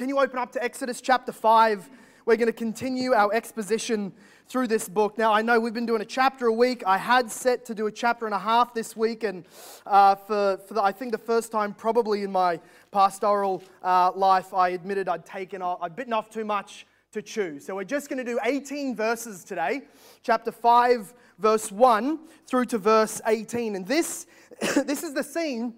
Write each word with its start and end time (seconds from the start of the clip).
Can 0.00 0.08
you 0.08 0.18
open 0.18 0.38
up 0.38 0.50
to 0.52 0.64
Exodus 0.64 1.02
chapter 1.02 1.30
5? 1.30 1.90
We're 2.24 2.36
going 2.36 2.46
to 2.46 2.54
continue 2.54 3.12
our 3.12 3.34
exposition 3.34 4.14
through 4.48 4.68
this 4.68 4.88
book. 4.88 5.18
Now, 5.18 5.30
I 5.30 5.42
know 5.42 5.60
we've 5.60 5.74
been 5.74 5.84
doing 5.84 6.00
a 6.00 6.06
chapter 6.06 6.46
a 6.46 6.52
week. 6.54 6.82
I 6.86 6.96
had 6.96 7.30
set 7.30 7.66
to 7.66 7.74
do 7.74 7.86
a 7.86 7.92
chapter 7.92 8.24
and 8.24 8.34
a 8.34 8.38
half 8.38 8.72
this 8.72 8.96
week, 8.96 9.24
and 9.24 9.44
uh, 9.84 10.14
for, 10.14 10.58
for 10.66 10.72
the, 10.72 10.82
I 10.82 10.90
think 10.90 11.12
the 11.12 11.18
first 11.18 11.52
time 11.52 11.74
probably 11.74 12.22
in 12.22 12.32
my 12.32 12.60
pastoral 12.90 13.62
uh, 13.82 14.12
life, 14.12 14.54
I 14.54 14.70
admitted 14.70 15.06
I'd 15.06 15.26
taken 15.26 15.60
I'd 15.60 15.96
bitten 15.96 16.14
off 16.14 16.30
too 16.30 16.46
much 16.46 16.86
to 17.12 17.20
chew. 17.20 17.60
So 17.60 17.76
we're 17.76 17.84
just 17.84 18.08
going 18.08 18.24
to 18.24 18.32
do 18.32 18.40
18 18.42 18.96
verses 18.96 19.44
today, 19.44 19.82
chapter 20.22 20.50
5, 20.50 21.12
verse 21.38 21.70
1 21.70 22.20
through 22.46 22.64
to 22.64 22.78
verse 22.78 23.20
18. 23.26 23.76
And 23.76 23.86
this, 23.86 24.26
this 24.86 25.02
is 25.02 25.12
the 25.12 25.22
scene 25.22 25.74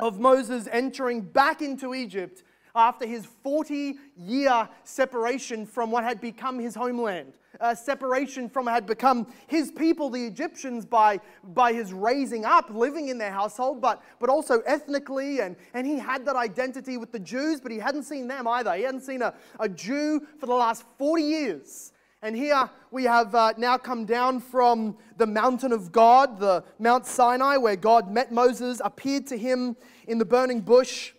of 0.00 0.18
Moses 0.18 0.66
entering 0.72 1.20
back 1.20 1.62
into 1.62 1.94
Egypt 1.94 2.42
after 2.74 3.06
his 3.06 3.26
40 3.42 3.96
year 4.16 4.68
separation 4.84 5.66
from 5.66 5.90
what 5.90 6.04
had 6.04 6.20
become 6.20 6.58
his 6.58 6.74
homeland. 6.74 7.34
Separation 7.74 8.48
from 8.48 8.66
had 8.66 8.86
become 8.86 9.26
his 9.46 9.70
people, 9.70 10.10
the 10.10 10.24
Egyptians, 10.24 10.84
by, 10.84 11.20
by 11.54 11.72
his 11.72 11.92
raising 11.92 12.44
up, 12.44 12.70
living 12.70 13.08
in 13.08 13.18
their 13.18 13.30
household, 13.30 13.80
but, 13.80 14.02
but 14.18 14.28
also 14.28 14.60
ethnically. 14.60 15.40
And, 15.40 15.54
and 15.74 15.86
he 15.86 15.98
had 15.98 16.26
that 16.26 16.34
identity 16.34 16.96
with 16.96 17.12
the 17.12 17.20
Jews, 17.20 17.60
but 17.60 17.70
he 17.70 17.78
hadn't 17.78 18.04
seen 18.04 18.26
them 18.26 18.48
either. 18.48 18.74
He 18.74 18.82
hadn't 18.82 19.02
seen 19.02 19.22
a, 19.22 19.34
a 19.60 19.68
Jew 19.68 20.26
for 20.40 20.46
the 20.46 20.54
last 20.54 20.84
40 20.98 21.22
years. 21.22 21.92
And 22.22 22.36
here 22.36 22.70
we 22.90 23.04
have 23.04 23.34
uh, 23.34 23.52
now 23.56 23.76
come 23.76 24.06
down 24.06 24.40
from 24.40 24.96
the 25.16 25.26
mountain 25.26 25.72
of 25.72 25.90
God, 25.92 26.38
the 26.38 26.64
Mount 26.78 27.04
Sinai, 27.04 27.56
where 27.56 27.76
God 27.76 28.10
met 28.10 28.32
Moses, 28.32 28.80
appeared 28.84 29.26
to 29.28 29.36
him 29.36 29.76
in 30.06 30.18
the 30.18 30.24
burning 30.24 30.60
bush 30.60 31.12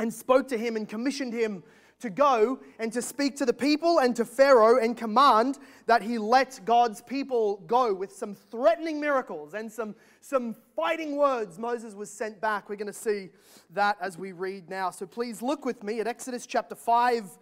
and 0.00 0.12
spoke 0.12 0.48
to 0.48 0.56
him 0.56 0.76
and 0.76 0.88
commissioned 0.88 1.34
him 1.34 1.62
to 2.00 2.08
go 2.08 2.58
and 2.78 2.90
to 2.90 3.02
speak 3.02 3.36
to 3.36 3.44
the 3.44 3.52
people 3.52 3.98
and 3.98 4.16
to 4.16 4.24
Pharaoh 4.24 4.82
and 4.82 4.96
command 4.96 5.58
that 5.84 6.00
he 6.00 6.16
let 6.16 6.58
God's 6.64 7.02
people 7.02 7.62
go 7.66 7.92
with 7.92 8.10
some 8.10 8.34
threatening 8.34 8.98
miracles 8.98 9.52
and 9.52 9.70
some, 9.70 9.94
some 10.22 10.56
fighting 10.74 11.16
words. 11.16 11.58
Moses 11.58 11.94
was 11.94 12.10
sent 12.10 12.40
back. 12.40 12.70
We're 12.70 12.76
going 12.76 12.86
to 12.86 12.94
see 12.94 13.28
that 13.74 13.98
as 14.00 14.16
we 14.16 14.32
read 14.32 14.70
now. 14.70 14.90
So 14.90 15.04
please 15.04 15.42
look 15.42 15.66
with 15.66 15.82
me 15.82 16.00
at 16.00 16.06
Exodus 16.06 16.46
chapter 16.46 16.74
5, 16.74 17.38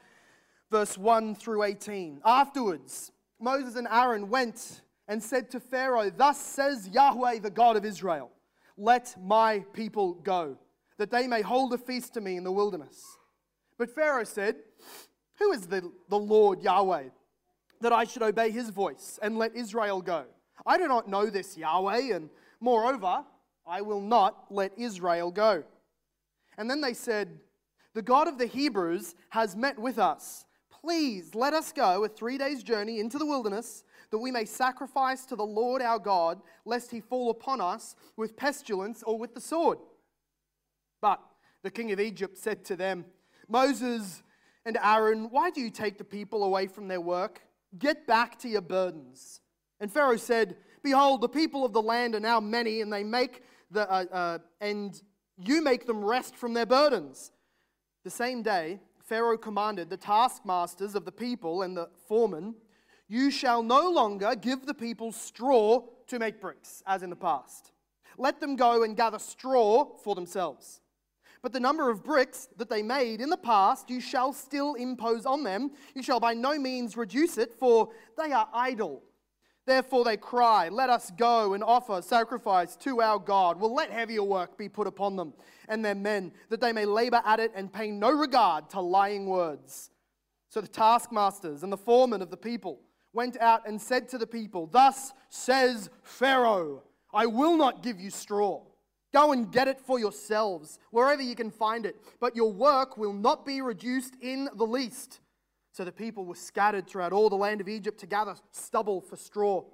verse 0.69 0.99
1 0.99 1.37
through 1.37 1.63
18. 1.63 2.21
Afterwards, 2.25 3.13
Moses 3.41 3.77
and 3.77 3.87
Aaron 3.89 4.29
went 4.29 4.83
and 5.07 5.23
said 5.23 5.49
to 5.53 5.61
Pharaoh, 5.61 6.11
Thus 6.11 6.41
says 6.41 6.89
Yahweh, 6.89 7.39
the 7.39 7.51
God 7.51 7.77
of 7.77 7.85
Israel, 7.85 8.33
let 8.77 9.15
my 9.23 9.61
people 9.73 10.15
go 10.15 10.59
that 10.99 11.11
they 11.11 11.27
may 11.27 11.43
hold 11.43 11.73
a 11.73 11.79
feast 11.79 12.15
to 12.15 12.21
me 12.21 12.37
in 12.37 12.45
the 12.45 12.53
wilderness. 12.53 13.03
But 13.79 13.95
Pharaoh 13.95 14.25
said, 14.25 14.57
Who 15.39 15.53
is 15.53 15.67
the, 15.67 15.91
the 16.09 16.19
Lord 16.19 16.63
Yahweh, 16.63 17.05
that 17.81 17.93
I 17.93 18.05
should 18.05 18.23
obey 18.23 18.51
his 18.51 18.71
voice 18.71 19.19
and 19.23 19.39
let 19.39 19.55
Israel 19.55 20.03
go? 20.03 20.25
I 20.67 20.77
do 20.77 20.89
not 20.89 21.09
know 21.09 21.27
this 21.27 21.57
Yahweh, 21.57 22.15
and 22.15 22.29
moreover, 22.61 23.25
I 23.67 23.81
will 23.81 24.01
not 24.01 24.45
let 24.51 24.73
Israel 24.77 25.31
go. 25.31 25.63
And 26.57 26.69
then 26.69 26.81
they 26.81 26.95
said, 26.95 27.39
The 27.95 28.03
God 28.03 28.27
of 28.27 28.39
the 28.39 28.47
Hebrews 28.47 29.15
has 29.31 29.55
met 29.55 29.79
with 29.79 29.99
us. 29.99 30.45
Please 30.71 31.35
let 31.35 31.55
us 31.55 31.73
go 31.73 32.05
a 32.05 32.09
three 32.09 32.39
days' 32.39 32.63
journey 32.63 32.99
into 32.99 33.19
the 33.19 33.27
wilderness, 33.27 33.85
that 34.11 34.19
we 34.19 34.31
may 34.31 34.45
sacrifice 34.45 35.25
to 35.27 35.37
the 35.37 35.45
Lord 35.45 35.83
our 35.83 35.99
God, 35.99 36.41
lest 36.65 36.91
he 36.91 37.01
fall 37.01 37.31
upon 37.31 37.61
us 37.61 37.95
with 38.17 38.37
pestilence 38.37 39.03
or 39.05 39.19
with 39.19 39.35
the 39.35 39.41
sword. 39.41 39.79
But 41.01 41.21
the 41.63 41.71
king 41.71 41.93
of 41.93 42.01
Egypt 42.01 42.37
said 42.37 42.65
to 42.67 42.77
them, 42.77 43.05
Moses 43.49 44.23
and 44.65 44.79
Aaron, 44.83 45.31
why 45.31 45.51
do 45.51 45.61
you 45.61 45.71
take 45.71 45.99
the 45.99 46.05
people 46.05 46.45
away 46.45 46.67
from 46.67 46.89
their 46.89 47.01
work? 47.01 47.41
Get 47.79 48.07
back 48.07 48.39
to 48.41 48.49
your 48.49 48.61
burdens. 48.61 49.41
And 49.81 49.93
Pharaoh 49.93 50.17
said, 50.17 50.57
Behold, 50.83 51.21
the 51.21 51.29
people 51.29 51.65
of 51.65 51.73
the 51.73 51.83
land 51.83 52.15
are 52.15 52.21
now 52.21 52.41
many, 52.41 52.81
and 52.81 52.93
they 52.93 53.05
make 53.05 53.43
the 53.71 53.91
uh, 53.91 54.05
uh, 54.11 54.39
and 54.61 55.01
you 55.37 55.63
make 55.63 55.87
them 55.87 56.05
rest 56.05 56.35
from 56.37 56.55
their 56.55 56.67
burdens. 56.67 57.31
The 58.05 58.11
same 58.11 58.43
day, 58.43 58.81
Pharaoh 59.05 59.39
commanded 59.39 59.91
the 59.91 59.97
taskmasters 59.97 60.95
of 60.95 61.05
the 61.05 61.13
people 61.13 61.63
and 61.63 61.77
the 61.77 61.89
foremen, 62.07 62.55
You 63.09 63.31
shall 63.31 63.63
no 63.63 63.91
longer 63.91 64.35
give 64.35 64.67
the 64.67 64.75
people 64.75 65.13
straw 65.13 65.83
to 66.09 66.19
make 66.19 66.41
bricks, 66.41 66.83
as 66.87 67.03
in 67.03 67.11
the 67.11 67.17
past. 67.17 67.73
Let 68.17 68.41
them 68.41 68.57
go 68.57 68.83
and 68.83 68.97
gather 68.97 69.19
straw 69.19 69.97
for 70.03 70.15
themselves. 70.15 70.81
But 71.43 71.53
the 71.53 71.61
number 71.61 71.91
of 71.91 72.03
bricks 72.03 72.49
that 72.57 72.69
they 72.69 72.83
made 72.83 73.21
in 73.21 73.31
the 73.31 73.37
past 73.37 73.91
you 73.91 74.01
shall 74.01 74.33
still 74.33 74.75
impose 74.75 75.25
on 75.25 75.45
them. 75.45 75.71
You 75.95 76.03
shall 76.03 76.21
by 76.21 76.35
no 76.35 76.59
means 76.59 76.97
reduce 76.97 77.39
it, 77.39 77.55
for 77.55 77.91
they 78.17 78.33
are 78.33 78.49
idle. 78.53 79.03
Therefore 79.67 80.03
they 80.05 80.17
cry, 80.17 80.69
Let 80.69 80.91
us 80.91 81.13
go 81.17 81.53
and 81.53 81.63
offer 81.63 82.01
sacrifice 82.03 82.75
to 82.77 83.03
our 83.03 83.19
God. 83.19 83.61
Well, 83.61 83.75
let 83.75 83.91
heavier 83.91 84.23
work 84.23 84.57
be 84.57 84.69
put 84.69 84.87
upon 84.87 85.17
them 85.17 85.35
and 85.69 85.85
their 85.85 85.95
men, 85.95 86.33
that 86.49 86.61
they 86.61 86.73
may 86.73 86.87
labor 86.87 87.21
at 87.25 87.39
it 87.39 87.53
and 87.55 87.73
pay 87.73 87.91
no 87.91 88.11
regard 88.11 88.71
to 88.71 88.81
lying 88.81 89.27
words. 89.27 89.91
So 90.49 90.63
the 90.63 90.69
taskmasters 90.69 91.63
and 91.63 91.71
the 91.71 91.77
foremen 91.77 92.23
of 92.23 92.31
the 92.31 92.37
people 92.37 92.81
went 93.13 93.39
out 93.39 93.69
and 93.69 93.81
said 93.81 94.09
to 94.09 94.19
the 94.19 94.27
people, 94.27 94.67
Thus 94.67 95.13
says 95.29 95.91
Pharaoh, 96.03 96.83
I 97.13 97.27
will 97.27 97.57
not 97.57 97.83
give 97.83 98.01
you 98.01 98.11
straw 98.11 98.63
Go 99.13 99.33
and 99.33 99.51
get 99.51 99.69
it 99.69 99.81
for 99.81 99.99
yourselves, 99.99 100.79
wherever 100.91 101.23
you 101.23 101.35
can 101.35 101.51
find 101.51 101.87
it, 101.87 101.97
but 102.21 102.37
your 102.37 102.53
work 102.53 102.99
will 102.99 103.15
not 103.15 103.47
be 103.47 103.63
reduced 103.63 104.15
in 104.21 104.49
the 104.55 104.67
least. 104.67 105.21
So 105.73 105.85
the 105.85 105.93
people 105.93 106.27
were 106.27 106.35
scattered 106.35 106.87
throughout 106.87 107.13
all 107.13 107.31
the 107.31 107.37
land 107.37 107.61
of 107.61 107.69
Egypt 107.69 108.01
to 108.01 108.07
gather 108.07 108.35
stubble 108.51 109.01
for 109.01 109.17
straw. 109.17 109.65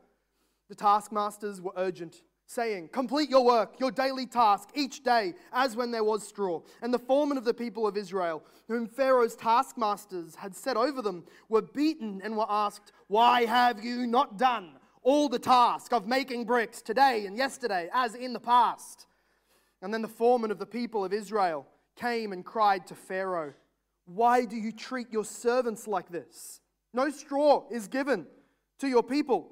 The 0.68 0.74
taskmasters 0.74 1.60
were 1.60 1.72
urgent, 1.76 2.22
saying, 2.46 2.88
Complete 2.88 3.28
your 3.28 3.44
work, 3.44 3.80
your 3.80 3.90
daily 3.90 4.26
task, 4.26 4.68
each 4.74 5.02
day, 5.02 5.34
as 5.52 5.76
when 5.76 5.90
there 5.90 6.04
was 6.04 6.26
straw. 6.26 6.60
And 6.80 6.94
the 6.94 6.98
foremen 6.98 7.38
of 7.38 7.44
the 7.44 7.54
people 7.54 7.86
of 7.86 7.96
Israel, 7.96 8.44
whom 8.68 8.86
Pharaoh's 8.86 9.34
taskmasters 9.34 10.36
had 10.36 10.54
set 10.54 10.76
over 10.76 11.02
them, 11.02 11.24
were 11.48 11.62
beaten 11.62 12.20
and 12.22 12.36
were 12.36 12.46
asked, 12.48 12.92
Why 13.08 13.46
have 13.46 13.82
you 13.82 14.06
not 14.06 14.38
done 14.38 14.78
all 15.02 15.28
the 15.28 15.38
task 15.38 15.92
of 15.92 16.06
making 16.06 16.44
bricks 16.44 16.82
today 16.82 17.26
and 17.26 17.36
yesterday, 17.36 17.88
as 17.92 18.14
in 18.14 18.32
the 18.32 18.40
past? 18.40 19.06
And 19.84 19.92
then 19.92 20.00
the 20.00 20.08
foreman 20.08 20.50
of 20.50 20.58
the 20.58 20.64
people 20.64 21.04
of 21.04 21.12
Israel 21.12 21.66
came 21.94 22.32
and 22.32 22.42
cried 22.42 22.86
to 22.86 22.94
Pharaoh, 22.94 23.52
Why 24.06 24.46
do 24.46 24.56
you 24.56 24.72
treat 24.72 25.12
your 25.12 25.26
servants 25.26 25.86
like 25.86 26.10
this? 26.10 26.62
No 26.94 27.10
straw 27.10 27.64
is 27.70 27.86
given 27.86 28.26
to 28.78 28.88
your 28.88 29.02
people. 29.02 29.50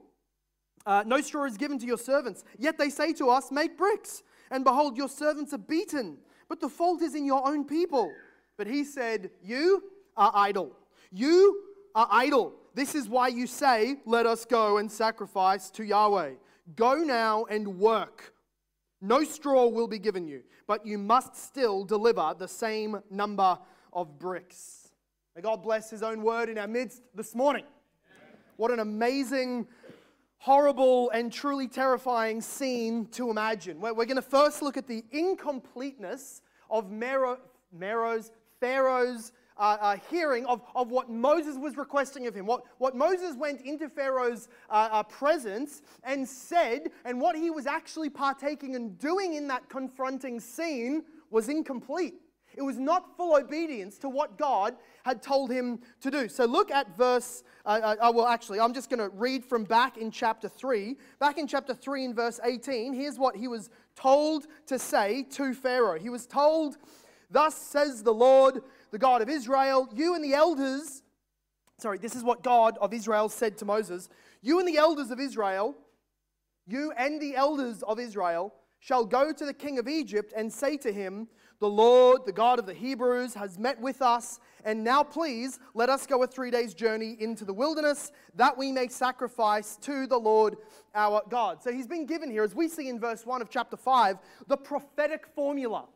Uh, 0.87 1.05
no 1.07 1.21
straw 1.21 1.45
is 1.45 1.59
given 1.59 1.79
to 1.81 1.87
your 1.87 1.99
servants. 1.99 2.45
Yet 2.59 2.79
they 2.79 2.89
say 2.89 3.13
to 3.13 3.29
us, 3.29 3.53
Make 3.53 3.77
bricks. 3.77 4.23
And 4.51 4.65
behold, 4.65 4.97
your 4.97 5.11
servants 5.11 5.53
are 5.53 5.59
beaten. 5.59 6.17
But 6.49 6.61
the 6.61 6.69
fault 6.71 7.03
is 7.03 7.15
in 7.15 7.27
your 7.27 7.47
own 7.47 7.67
people. 7.67 8.11
But 8.57 8.67
he 8.67 8.85
said, 8.85 9.33
You 9.43 9.83
are 10.17 10.33
idle. 10.35 10.73
You 11.11 11.61
are 11.95 12.09
idle. 12.11 12.55
This 12.75 12.95
is 12.95 13.07
why 13.07 13.29
you 13.29 13.47
say, 13.47 13.97
Let 14.07 14.25
us 14.25 14.47
go 14.47 14.79
and 14.79 14.91
sacrifice 14.91 15.69
to 15.73 15.85
Yahweh. 15.85 16.31
Go 16.75 16.95
now 16.95 17.45
and 17.51 17.79
work 17.79 18.33
no 19.03 19.25
straw 19.25 19.67
will 19.67 19.89
be 19.89 19.99
given 19.99 20.29
you, 20.29 20.43
but 20.69 20.87
you 20.87 20.97
must 20.97 21.37
still 21.37 21.85
deliver 21.85 22.35
the 22.39 22.47
same 22.47 23.03
number 23.11 23.59
of 23.93 24.19
bricks. 24.19 24.93
May 25.35 25.43
God 25.43 25.63
bless 25.63 25.91
His 25.91 26.03
own 26.03 26.23
word 26.23 26.49
in 26.49 26.57
our 26.57 26.69
midst 26.69 27.03
this 27.15 27.35
morning. 27.35 27.65
What 28.57 28.71
an 28.71 28.79
amazing, 28.79 29.67
horrible, 30.39 31.11
and 31.11 31.33
truly 31.33 31.67
terrifying 31.67 32.41
scene 32.41 33.07
to 33.07 33.29
imagine. 33.29 33.81
We're, 33.81 33.93
going 33.93 34.15
to 34.15 34.23
first 34.23 34.63
look 34.63 34.77
at 34.77 34.87
the 34.87 35.03
incompleteness 35.11 36.41
of 36.71 36.91
Mero, 36.91 37.39
Mero's, 37.73 38.31
Pharaoh's 38.61 39.33
uh, 39.63 39.79
uh, 39.81 39.97
hearing 40.11 40.45
of, 40.47 40.61
of 40.75 40.91
what 40.91 41.09
Moses 41.09 41.57
was 41.57 41.77
requesting 41.77 42.27
of 42.27 42.35
him, 42.35 42.47
what, 42.47 42.65
what 42.79 42.97
Moses 42.97 43.37
went 43.37 43.61
into 43.61 43.89
Pharaoh's 43.89 44.49
uh, 44.69 44.89
uh, 44.91 45.03
presence 45.05 45.83
and 46.03 46.29
said, 46.29 46.91
and 47.05 47.21
what 47.21 47.37
he 47.37 47.49
was 47.49 47.67
actually 47.67 48.11
partaking 48.11 48.75
and 48.75 48.99
doing 48.99 49.35
in 49.35 49.47
that 49.47 49.69
confronting 49.69 50.41
scene 50.41 51.05
was 51.31 51.49
incomplete. 51.49 52.15
It 52.57 52.63
was 52.63 52.77
not 52.77 53.17
full 53.17 53.37
obedience 53.37 53.99
to 53.99 54.09
what 54.09 54.37
God 54.37 54.75
had 55.05 55.23
told 55.23 55.51
him 55.51 55.79
to 56.01 56.11
do. 56.11 56.29
So 56.29 56.45
look 56.45 56.73
at 56.73 56.97
verse, 56.97 57.45
uh, 57.65 57.97
uh, 58.01 58.13
well, 58.13 58.27
actually, 58.27 58.59
I'm 58.59 58.75
just 58.75 58.91
going 58.91 58.99
to 58.99 59.17
read 59.17 59.45
from 59.45 59.63
back 59.63 59.97
in 59.97 60.11
chapter 60.11 60.49
3. 60.49 60.97
Back 61.21 61.39
in 61.39 61.47
chapter 61.47 61.73
3 61.73 62.07
in 62.07 62.15
verse 62.15 62.41
18, 62.43 62.95
here's 62.95 63.17
what 63.17 63.37
he 63.37 63.47
was 63.47 63.71
told 63.95 64.49
to 64.67 64.77
say 64.77 65.23
to 65.31 65.55
Pharaoh. 65.55 66.01
He 66.01 66.11
was 66.11 66.27
told, 66.27 66.79
Thus 67.31 67.57
says 67.57 68.03
the 68.03 68.13
Lord, 68.13 68.63
the 68.93 68.99
God 68.99 69.23
of 69.23 69.29
Israel, 69.29 69.89
you 69.95 70.15
and 70.15 70.25
the 70.25 70.35
elders, 70.35 71.03
sorry, 71.79 71.99
this 71.99 72.15
is 72.15 72.23
what 72.23 72.45
God 72.45 72.79
of 72.81 72.95
Israel 72.95 73.29
said 73.29 73.59
to 73.59 73.65
Moses 73.65 74.09
You 74.41 74.61
and 74.61 74.69
the 74.69 74.77
elders 74.77 75.11
of 75.11 75.19
Israel, 75.19 75.75
you 76.67 76.93
and 76.97 77.21
the 77.21 77.35
elders 77.35 77.83
of 77.83 77.99
Israel 77.99 78.55
shall 78.79 79.05
go 79.05 79.33
to 79.33 79.45
the 79.45 79.55
king 79.55 79.79
of 79.79 79.89
Egypt 79.89 80.33
and 80.37 80.53
say 80.53 80.77
to 80.77 80.93
him, 80.93 81.29
the 81.63 81.71
Lord, 81.71 82.27
the 82.27 82.33
God 82.33 82.59
of 82.59 82.67
the 82.67 82.75
Hebrews, 82.75 83.35
has 83.35 83.57
met 83.57 83.81
with 83.81 84.03
us, 84.03 84.41
and 84.65 84.83
now 84.83 85.05
please 85.05 85.61
let 85.75 85.89
us 85.89 86.09
go 86.09 86.21
a 86.25 86.27
three 86.27 86.51
days 86.51 86.75
journey 86.75 87.17
into 87.21 87.45
the 87.45 87.53
wilderness 87.53 88.11
that 88.35 88.59
we 88.59 88.73
may 88.73 88.89
sacrifice 88.89 89.77
to 89.83 90.09
the 90.09 90.19
Lord 90.19 90.57
our 90.93 91.23
God. 91.29 91.63
So 91.63 91.71
he's 91.71 91.87
been 91.87 92.05
given 92.05 92.33
here, 92.33 92.43
as 92.43 92.53
we 92.53 92.67
see 92.67 92.89
in 92.89 92.99
verse 92.99 93.25
1 93.25 93.41
of 93.41 93.49
chapter 93.49 93.77
5, 93.77 94.19
the 94.49 94.57
prophetic 94.57 95.25
formula. 95.37 95.87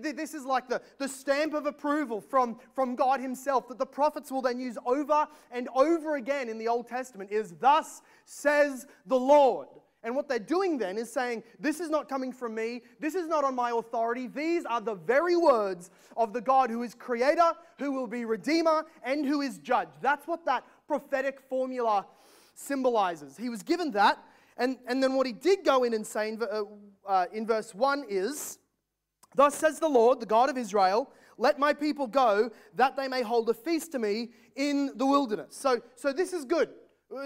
This 0.00 0.34
is 0.34 0.44
like 0.44 0.68
the, 0.68 0.80
the 0.98 1.08
stamp 1.08 1.54
of 1.54 1.66
approval 1.66 2.20
from, 2.20 2.58
from 2.74 2.96
God 2.96 3.20
Himself 3.20 3.68
that 3.68 3.78
the 3.78 3.86
prophets 3.86 4.30
will 4.30 4.42
then 4.42 4.58
use 4.58 4.78
over 4.84 5.26
and 5.50 5.68
over 5.74 6.16
again 6.16 6.48
in 6.48 6.58
the 6.58 6.68
Old 6.68 6.88
Testament 6.88 7.30
is, 7.30 7.54
Thus 7.60 8.02
says 8.24 8.86
the 9.06 9.18
Lord. 9.18 9.68
And 10.02 10.14
what 10.14 10.28
they're 10.28 10.38
doing 10.38 10.78
then 10.78 10.98
is 10.98 11.12
saying, 11.12 11.42
This 11.58 11.80
is 11.80 11.90
not 11.90 12.08
coming 12.08 12.32
from 12.32 12.54
me. 12.54 12.82
This 13.00 13.16
is 13.16 13.26
not 13.26 13.42
on 13.42 13.56
my 13.56 13.70
authority. 13.70 14.28
These 14.28 14.64
are 14.64 14.80
the 14.80 14.94
very 14.94 15.36
words 15.36 15.90
of 16.16 16.32
the 16.32 16.40
God 16.40 16.70
who 16.70 16.84
is 16.84 16.94
creator, 16.94 17.52
who 17.78 17.90
will 17.90 18.06
be 18.06 18.24
redeemer, 18.24 18.86
and 19.02 19.26
who 19.26 19.40
is 19.40 19.58
judge. 19.58 19.88
That's 20.00 20.26
what 20.28 20.44
that 20.44 20.64
prophetic 20.86 21.40
formula 21.40 22.06
symbolizes. 22.54 23.36
He 23.36 23.48
was 23.48 23.64
given 23.64 23.90
that. 23.92 24.22
And, 24.56 24.78
and 24.86 25.02
then 25.02 25.14
what 25.14 25.26
he 25.26 25.32
did 25.32 25.64
go 25.64 25.84
in 25.84 25.92
and 25.92 26.06
say 26.06 26.28
in, 26.30 26.42
uh, 26.42 26.62
uh, 27.06 27.26
in 27.32 27.46
verse 27.46 27.74
1 27.74 28.04
is, 28.08 28.58
Thus 29.36 29.54
says 29.54 29.78
the 29.78 29.88
Lord, 29.88 30.18
the 30.18 30.26
God 30.26 30.50
of 30.50 30.56
Israel, 30.56 31.12
let 31.38 31.58
my 31.58 31.74
people 31.74 32.06
go 32.06 32.50
that 32.74 32.96
they 32.96 33.06
may 33.06 33.22
hold 33.22 33.48
a 33.50 33.54
feast 33.54 33.92
to 33.92 33.98
me 33.98 34.30
in 34.56 34.92
the 34.96 35.06
wilderness. 35.06 35.54
So, 35.54 35.82
so 35.94 36.12
this 36.12 36.32
is 36.32 36.44
good. 36.44 36.70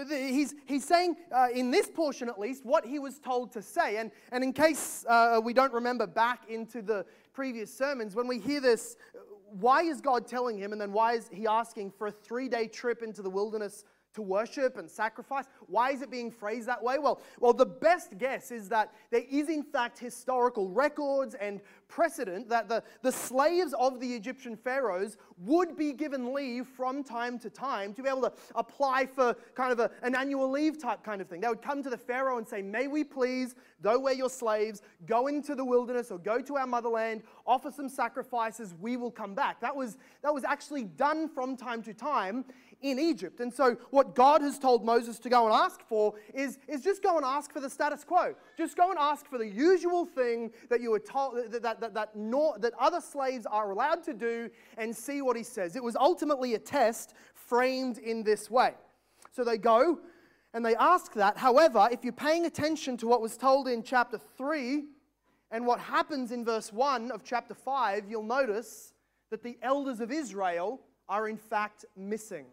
He's, 0.09 0.53
he's 0.65 0.85
saying, 0.85 1.15
uh, 1.31 1.47
in 1.53 1.71
this 1.71 1.89
portion 1.89 2.29
at 2.29 2.39
least, 2.39 2.65
what 2.65 2.85
he 2.85 2.99
was 2.99 3.17
told 3.17 3.51
to 3.53 3.61
say. 3.61 3.97
And, 3.97 4.11
and 4.31 4.43
in 4.43 4.53
case 4.53 5.05
uh, 5.07 5.41
we 5.43 5.53
don't 5.53 5.73
remember 5.73 6.05
back 6.05 6.49
into 6.49 6.81
the 6.81 7.05
previous 7.33 7.73
sermons, 7.73 8.13
when 8.13 8.27
we 8.27 8.37
hear 8.39 8.61
this, 8.61 8.97
why 9.49 9.81
is 9.81 9.99
God 9.99 10.27
telling 10.27 10.57
him, 10.57 10.71
and 10.71 10.79
then 10.79 10.91
why 10.91 11.13
is 11.13 11.29
he 11.31 11.47
asking 11.47 11.91
for 11.91 12.07
a 12.07 12.11
three 12.11 12.47
day 12.47 12.67
trip 12.67 13.01
into 13.01 13.21
the 13.21 13.29
wilderness 13.29 13.85
to 14.13 14.21
worship 14.21 14.77
and 14.77 14.89
sacrifice. 14.89 15.45
Why 15.67 15.91
is 15.91 16.01
it 16.01 16.11
being 16.11 16.31
phrased 16.31 16.67
that 16.67 16.83
way? 16.83 16.97
Well, 16.99 17.21
well, 17.39 17.53
the 17.53 17.65
best 17.65 18.17
guess 18.17 18.51
is 18.51 18.69
that 18.69 18.93
there 19.09 19.23
is 19.29 19.49
in 19.49 19.63
fact 19.63 19.99
historical 19.99 20.69
records 20.69 21.35
and 21.35 21.61
precedent 21.87 22.49
that 22.49 22.69
the, 22.69 22.83
the 23.01 23.11
slaves 23.11 23.73
of 23.77 23.99
the 23.99 24.13
Egyptian 24.13 24.55
pharaohs 24.55 25.17
would 25.37 25.77
be 25.77 25.91
given 25.93 26.33
leave 26.33 26.67
from 26.67 27.03
time 27.03 27.37
to 27.39 27.49
time 27.49 27.93
to 27.93 28.01
be 28.01 28.09
able 28.09 28.21
to 28.21 28.33
apply 28.55 29.05
for 29.05 29.35
kind 29.55 29.71
of 29.71 29.79
a, 29.79 29.91
an 30.01 30.15
annual 30.15 30.49
leave 30.49 30.81
type 30.81 31.03
kind 31.03 31.21
of 31.21 31.27
thing. 31.27 31.41
They 31.41 31.47
would 31.47 31.61
come 31.61 31.83
to 31.83 31.89
the 31.89 31.97
pharaoh 31.97 32.37
and 32.37 32.47
say, 32.47 32.61
May 32.61 32.87
we 32.87 33.03
please, 33.03 33.55
though 33.81 33.99
we're 33.99 34.13
your 34.13 34.29
slaves, 34.29 34.81
go 35.05 35.27
into 35.27 35.55
the 35.55 35.65
wilderness 35.65 36.11
or 36.11 36.19
go 36.19 36.39
to 36.41 36.57
our 36.57 36.67
motherland, 36.67 37.23
offer 37.45 37.71
some 37.71 37.89
sacrifices, 37.89 38.73
we 38.79 38.97
will 38.97 39.11
come 39.11 39.35
back. 39.35 39.59
That 39.59 39.75
was, 39.75 39.97
that 40.23 40.33
was 40.33 40.43
actually 40.43 40.83
done 40.83 41.27
from 41.27 41.57
time 41.57 41.81
to 41.83 41.93
time 41.93 42.45
in 42.81 42.99
Egypt. 42.99 43.39
And 43.39 43.53
so, 43.53 43.77
what 43.91 44.15
God 44.15 44.41
has 44.41 44.57
told 44.57 44.83
Moses 44.83 45.19
to 45.19 45.29
go 45.29 45.45
and 45.45 45.53
ask 45.53 45.81
for 45.87 46.13
is, 46.33 46.57
is 46.67 46.83
just 46.83 47.03
go 47.03 47.17
and 47.17 47.25
ask 47.25 47.51
for 47.51 47.59
the 47.59 47.69
status 47.69 48.03
quo. 48.03 48.35
Just 48.57 48.75
go 48.75 48.89
and 48.89 48.99
ask 48.99 49.27
for 49.27 49.37
the 49.37 49.47
usual 49.47 50.05
thing 50.05 50.51
that 50.69 50.81
you 50.81 50.91
were 50.91 50.99
told 50.99 51.51
that, 51.51 51.61
that, 51.61 51.79
that, 51.79 51.93
that, 51.93 52.15
nor, 52.15 52.57
that 52.59 52.73
other 52.79 53.01
slaves 53.01 53.45
are 53.45 53.71
allowed 53.71 54.03
to 54.03 54.13
do 54.13 54.49
and 54.77 54.95
see 54.95 55.21
what 55.21 55.37
he 55.37 55.43
says. 55.43 55.75
It 55.75 55.83
was 55.83 55.95
ultimately 55.95 56.55
a 56.55 56.59
test 56.59 57.13
framed 57.33 57.97
in 57.97 58.23
this 58.23 58.49
way. 58.49 58.73
So 59.31 59.43
they 59.43 59.57
go 59.57 59.99
and 60.53 60.65
they 60.65 60.75
ask 60.75 61.13
that. 61.13 61.37
However, 61.37 61.87
if 61.91 62.03
you're 62.03 62.13
paying 62.13 62.45
attention 62.45 62.97
to 62.97 63.07
what 63.07 63.21
was 63.21 63.37
told 63.37 63.67
in 63.67 63.83
chapter 63.83 64.19
3 64.37 64.85
and 65.51 65.65
what 65.65 65.79
happens 65.79 66.31
in 66.31 66.43
verse 66.43 66.73
1 66.73 67.11
of 67.11 67.23
chapter 67.23 67.53
5, 67.53 68.05
you'll 68.09 68.23
notice 68.23 68.93
that 69.29 69.43
the 69.43 69.57
elders 69.61 70.01
of 70.01 70.11
Israel 70.11 70.81
are 71.07 71.27
in 71.27 71.37
fact 71.37 71.85
missing. 71.95 72.45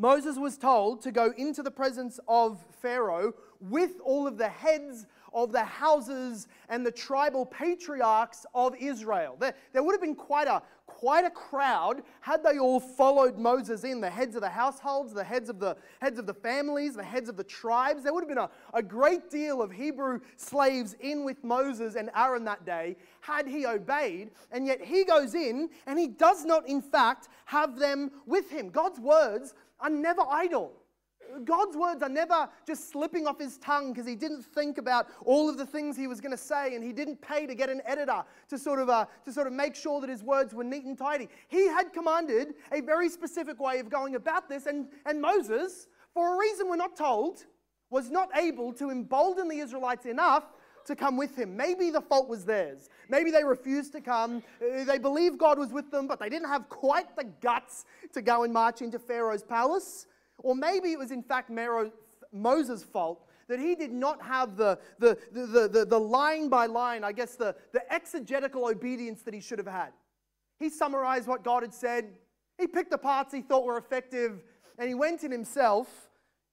Moses 0.00 0.38
was 0.38 0.56
told 0.56 1.02
to 1.02 1.12
go 1.12 1.34
into 1.36 1.62
the 1.62 1.70
presence 1.70 2.18
of 2.26 2.64
Pharaoh 2.80 3.34
with 3.60 4.00
all 4.02 4.26
of 4.26 4.38
the 4.38 4.48
heads 4.48 5.06
of 5.34 5.52
the 5.52 5.62
houses 5.62 6.48
and 6.70 6.84
the 6.84 6.90
tribal 6.90 7.44
patriarchs 7.44 8.46
of 8.54 8.74
Israel. 8.80 9.36
There, 9.38 9.54
there 9.74 9.82
would 9.82 9.92
have 9.92 10.00
been 10.00 10.14
quite 10.14 10.48
a, 10.48 10.62
quite 10.86 11.26
a 11.26 11.30
crowd 11.30 12.02
had 12.22 12.42
they 12.42 12.58
all 12.58 12.80
followed 12.80 13.36
Moses 13.36 13.84
in, 13.84 14.00
the 14.00 14.08
heads 14.08 14.34
of 14.34 14.40
the 14.40 14.48
households, 14.48 15.12
the 15.12 15.22
heads 15.22 15.50
of 15.50 15.60
the, 15.60 15.76
heads 16.00 16.18
of 16.18 16.26
the 16.26 16.34
families, 16.34 16.94
the 16.94 17.04
heads 17.04 17.28
of 17.28 17.36
the 17.36 17.44
tribes. 17.44 18.02
There 18.02 18.14
would 18.14 18.22
have 18.22 18.28
been 18.28 18.38
a, 18.38 18.50
a 18.72 18.82
great 18.82 19.28
deal 19.28 19.60
of 19.60 19.70
Hebrew 19.70 20.20
slaves 20.36 20.96
in 21.00 21.24
with 21.24 21.44
Moses 21.44 21.94
and 21.94 22.10
Aaron 22.16 22.44
that 22.44 22.64
day 22.64 22.96
had 23.20 23.46
he 23.46 23.66
obeyed. 23.66 24.30
And 24.50 24.66
yet 24.66 24.82
he 24.82 25.04
goes 25.04 25.34
in 25.34 25.68
and 25.86 25.98
he 25.98 26.08
does 26.08 26.46
not, 26.46 26.66
in 26.66 26.80
fact, 26.80 27.28
have 27.44 27.78
them 27.78 28.10
with 28.26 28.50
him. 28.50 28.70
God's 28.70 28.98
words 28.98 29.54
are 29.80 29.90
never 29.90 30.22
idle. 30.28 30.72
God's 31.44 31.76
words 31.76 32.02
are 32.02 32.08
never 32.08 32.48
just 32.66 32.90
slipping 32.90 33.26
off 33.26 33.38
his 33.38 33.58
tongue 33.58 33.92
because 33.92 34.06
he 34.06 34.16
didn't 34.16 34.42
think 34.42 34.78
about 34.78 35.08
all 35.24 35.48
of 35.48 35.58
the 35.58 35.66
things 35.66 35.96
he 35.96 36.06
was 36.06 36.20
going 36.20 36.32
to 36.32 36.36
say 36.36 36.74
and 36.74 36.82
he 36.82 36.92
didn't 36.92 37.20
pay 37.20 37.46
to 37.46 37.54
get 37.54 37.70
an 37.70 37.80
editor 37.84 38.24
to 38.48 38.58
sort, 38.58 38.80
of, 38.80 38.88
uh, 38.88 39.06
to 39.24 39.32
sort 39.32 39.46
of 39.46 39.52
make 39.52 39.74
sure 39.74 40.00
that 40.00 40.10
his 40.10 40.22
words 40.22 40.54
were 40.54 40.64
neat 40.64 40.84
and 40.84 40.98
tidy. 40.98 41.28
He 41.48 41.66
had 41.66 41.92
commanded 41.92 42.54
a 42.72 42.80
very 42.80 43.08
specific 43.08 43.60
way 43.60 43.78
of 43.78 43.88
going 43.88 44.16
about 44.16 44.48
this, 44.48 44.66
and, 44.66 44.88
and 45.06 45.20
Moses, 45.20 45.88
for 46.12 46.34
a 46.34 46.38
reason 46.38 46.68
we're 46.68 46.76
not 46.76 46.96
told, 46.96 47.46
was 47.90 48.10
not 48.10 48.28
able 48.36 48.72
to 48.74 48.90
embolden 48.90 49.48
the 49.48 49.58
Israelites 49.58 50.06
enough 50.06 50.44
to 50.86 50.96
come 50.96 51.16
with 51.16 51.36
him. 51.36 51.56
Maybe 51.56 51.90
the 51.90 52.00
fault 52.00 52.28
was 52.28 52.44
theirs. 52.44 52.88
Maybe 53.08 53.30
they 53.30 53.44
refused 53.44 53.92
to 53.92 54.00
come. 54.00 54.42
Uh, 54.60 54.84
they 54.84 54.98
believed 54.98 55.38
God 55.38 55.58
was 55.58 55.72
with 55.72 55.90
them, 55.90 56.06
but 56.06 56.18
they 56.18 56.28
didn't 56.28 56.48
have 56.48 56.68
quite 56.68 57.16
the 57.16 57.24
guts 57.24 57.84
to 58.12 58.22
go 58.22 58.44
and 58.44 58.52
march 58.52 58.82
into 58.82 58.98
Pharaoh's 58.98 59.42
palace. 59.42 60.06
Or 60.38 60.54
maybe 60.54 60.92
it 60.92 60.98
was, 60.98 61.10
in 61.10 61.22
fact, 61.22 61.50
Moses' 62.32 62.82
fault 62.82 63.26
that 63.48 63.58
he 63.58 63.74
did 63.74 63.92
not 63.92 64.22
have 64.22 64.56
the, 64.56 64.78
the, 64.98 65.18
the, 65.32 65.68
the, 65.68 65.84
the 65.84 65.98
line 65.98 66.48
by 66.48 66.66
line, 66.66 67.02
I 67.02 67.12
guess, 67.12 67.34
the, 67.34 67.54
the 67.72 67.92
exegetical 67.92 68.68
obedience 68.68 69.22
that 69.22 69.34
he 69.34 69.40
should 69.40 69.58
have 69.58 69.66
had. 69.66 69.90
He 70.58 70.68
summarized 70.68 71.26
what 71.26 71.42
God 71.42 71.62
had 71.62 71.74
said, 71.74 72.12
he 72.60 72.66
picked 72.66 72.90
the 72.90 72.98
parts 72.98 73.32
he 73.32 73.40
thought 73.40 73.64
were 73.64 73.78
effective, 73.78 74.44
and 74.78 74.86
he 74.86 74.94
went 74.94 75.24
in 75.24 75.32
himself 75.32 76.10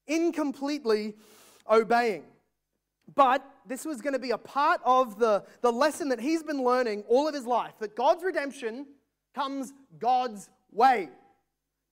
incompletely 0.08 1.16
obeying. 1.70 2.24
But 3.16 3.46
this 3.66 3.86
was 3.86 4.02
going 4.02 4.14
to 4.14 4.20
be 4.20 4.32
a 4.32 4.38
part 4.38 4.82
of 4.84 5.18
the, 5.18 5.44
the 5.62 5.72
lesson 5.72 6.10
that 6.10 6.20
he's 6.20 6.44
been 6.44 6.64
learning 6.64 7.04
all 7.08 7.28
of 7.28 7.34
his 7.34 7.46
life 7.46 7.74
that 7.80 7.96
God's 7.96 8.24
redemption 8.24 8.86
comes 9.34 9.74
God's 10.00 10.50
way. 10.72 11.10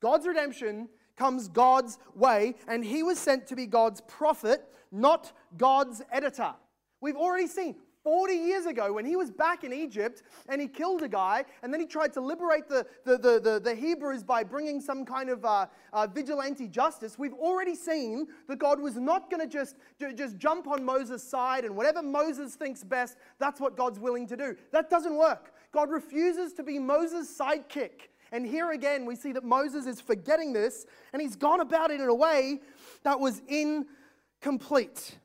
God's 0.01 0.27
redemption 0.27 0.89
comes 1.15 1.47
God's 1.47 1.97
way, 2.13 2.55
and 2.67 2.83
he 2.83 3.01
was 3.01 3.17
sent 3.17 3.47
to 3.47 3.55
be 3.55 3.65
God's 3.65 4.01
prophet, 4.01 4.63
not 4.91 5.31
God's 5.55 6.01
editor. 6.11 6.53
We've 7.01 7.15
already 7.15 7.47
seen 7.47 7.75
40 8.05 8.35
years 8.35 8.67
ago 8.67 8.93
when 8.93 9.03
he 9.03 9.15
was 9.15 9.31
back 9.31 9.63
in 9.63 9.73
Egypt 9.73 10.21
and 10.47 10.61
he 10.61 10.67
killed 10.67 11.01
a 11.01 11.07
guy 11.07 11.43
and 11.63 11.73
then 11.73 11.81
he 11.81 11.87
tried 11.87 12.13
to 12.13 12.21
liberate 12.21 12.69
the, 12.69 12.85
the, 13.03 13.17
the, 13.17 13.39
the, 13.39 13.59
the 13.59 13.73
Hebrews 13.73 14.23
by 14.23 14.43
bringing 14.43 14.79
some 14.79 15.05
kind 15.05 15.27
of 15.27 15.43
uh, 15.43 15.65
uh, 15.91 16.05
vigilante 16.05 16.67
justice, 16.67 17.17
we've 17.17 17.33
already 17.33 17.73
seen 17.73 18.27
that 18.47 18.59
God 18.59 18.79
was 18.79 18.95
not 18.95 19.31
going 19.31 19.41
to 19.41 19.51
just, 19.51 19.77
just 20.15 20.37
jump 20.37 20.67
on 20.67 20.85
Moses' 20.85 21.27
side 21.27 21.65
and 21.65 21.75
whatever 21.75 22.03
Moses 22.03 22.53
thinks 22.53 22.83
best, 22.83 23.17
that's 23.39 23.59
what 23.59 23.75
God's 23.75 23.99
willing 23.99 24.27
to 24.27 24.37
do. 24.37 24.55
That 24.71 24.91
doesn't 24.91 25.17
work. 25.17 25.55
God 25.71 25.89
refuses 25.89 26.53
to 26.53 26.63
be 26.63 26.77
Moses' 26.77 27.35
sidekick. 27.35 28.09
And 28.31 28.45
here 28.45 28.69
again, 28.69 29.07
we 29.07 29.15
see 29.15 29.31
that 29.31 29.43
Moses 29.43 29.87
is 29.87 29.99
forgetting 29.99 30.53
this 30.53 30.85
and 31.11 31.23
he's 31.23 31.35
gone 31.35 31.59
about 31.59 31.89
it 31.89 31.99
in 31.99 32.07
a 32.07 32.13
way 32.13 32.61
that 33.01 33.19
was 33.19 33.41
incomplete. 33.47 35.17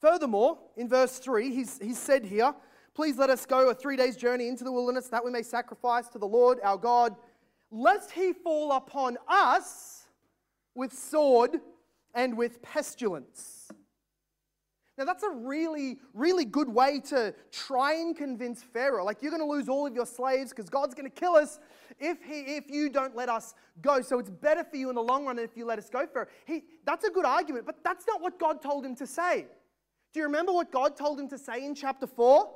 Furthermore, 0.00 0.58
in 0.76 0.88
verse 0.88 1.18
3, 1.18 1.52
he's, 1.54 1.78
he's 1.78 1.98
said 1.98 2.24
here, 2.24 2.54
Please 2.98 3.16
let 3.16 3.30
us 3.30 3.46
go 3.46 3.70
a 3.70 3.74
three 3.74 3.96
days 3.96 4.16
journey 4.16 4.48
into 4.48 4.64
the 4.64 4.72
wilderness 4.72 5.06
that 5.06 5.24
we 5.24 5.30
may 5.30 5.42
sacrifice 5.42 6.08
to 6.08 6.18
the 6.18 6.26
Lord 6.26 6.58
our 6.64 6.76
God, 6.76 7.14
lest 7.70 8.10
he 8.10 8.32
fall 8.32 8.72
upon 8.72 9.16
us 9.28 10.08
with 10.74 10.92
sword 10.92 11.60
and 12.12 12.36
with 12.36 12.60
pestilence. 12.60 13.68
Now, 14.96 15.04
that's 15.04 15.22
a 15.22 15.30
really, 15.30 15.98
really 16.12 16.44
good 16.44 16.68
way 16.68 16.98
to 17.10 17.32
try 17.52 17.94
and 17.94 18.16
convince 18.16 18.64
Pharaoh. 18.64 19.04
Like, 19.04 19.22
you're 19.22 19.30
going 19.30 19.42
to 19.42 19.48
lose 19.48 19.68
all 19.68 19.86
of 19.86 19.94
your 19.94 20.06
slaves 20.06 20.50
because 20.50 20.68
God's 20.68 20.96
going 20.96 21.08
to 21.08 21.20
kill 21.20 21.36
us 21.36 21.60
if, 22.00 22.18
he, 22.24 22.40
if 22.56 22.68
you 22.68 22.90
don't 22.90 23.14
let 23.14 23.28
us 23.28 23.54
go. 23.80 24.00
So 24.00 24.18
it's 24.18 24.28
better 24.28 24.64
for 24.64 24.76
you 24.76 24.88
in 24.88 24.96
the 24.96 25.02
long 25.02 25.24
run 25.24 25.38
if 25.38 25.56
you 25.56 25.66
let 25.66 25.78
us 25.78 25.88
go, 25.88 26.04
Pharaoh. 26.04 26.26
He, 26.46 26.64
that's 26.84 27.04
a 27.04 27.10
good 27.10 27.24
argument, 27.24 27.64
but 27.64 27.76
that's 27.84 28.08
not 28.08 28.20
what 28.20 28.40
God 28.40 28.60
told 28.60 28.84
him 28.84 28.96
to 28.96 29.06
say. 29.06 29.46
Do 30.12 30.20
you 30.20 30.26
remember 30.26 30.52
what 30.52 30.72
God 30.72 30.96
told 30.96 31.20
him 31.20 31.28
to 31.28 31.38
say 31.38 31.64
in 31.64 31.74
chapter 31.74 32.06
4? 32.06 32.48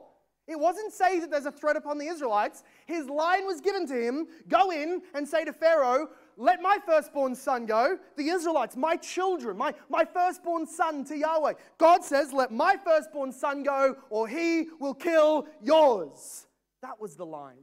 It 0.49 0.59
wasn't 0.59 0.93
say 0.93 1.21
that 1.21 1.31
there's 1.31 1.47
a 1.47 1.53
threat 1.53 1.77
upon 1.77 1.99
the 1.99 2.07
Israelites. 2.07 2.65
His 2.87 3.07
line 3.07 3.47
was 3.47 3.61
given 3.61 3.87
to 3.87 3.95
him 3.95 4.27
go 4.49 4.71
in 4.73 5.03
and 5.15 5.27
say 5.27 5.45
to 5.45 5.53
Pharaoh, 5.53 6.09
Let 6.37 6.61
my 6.61 6.79
firstborn 6.85 7.37
son 7.37 7.65
go. 7.65 7.97
The 8.17 8.29
Israelites, 8.29 8.77
my 8.77 8.97
children, 8.97 9.57
my, 9.57 9.73
my 9.89 10.05
firstborn 10.05 10.67
son 10.67 11.05
to 11.05 11.17
Yahweh. 11.17 11.53
God 11.79 12.05
says, 12.05 12.33
Let 12.33 12.51
my 12.51 12.77
firstborn 12.85 13.31
son 13.31 13.63
go, 13.63 13.97
or 14.11 14.27
he 14.27 14.69
will 14.81 14.95
kill 14.95 15.47
yours. 15.63 16.47
That 16.83 17.01
was 17.01 17.15
the 17.15 17.27
line. 17.27 17.63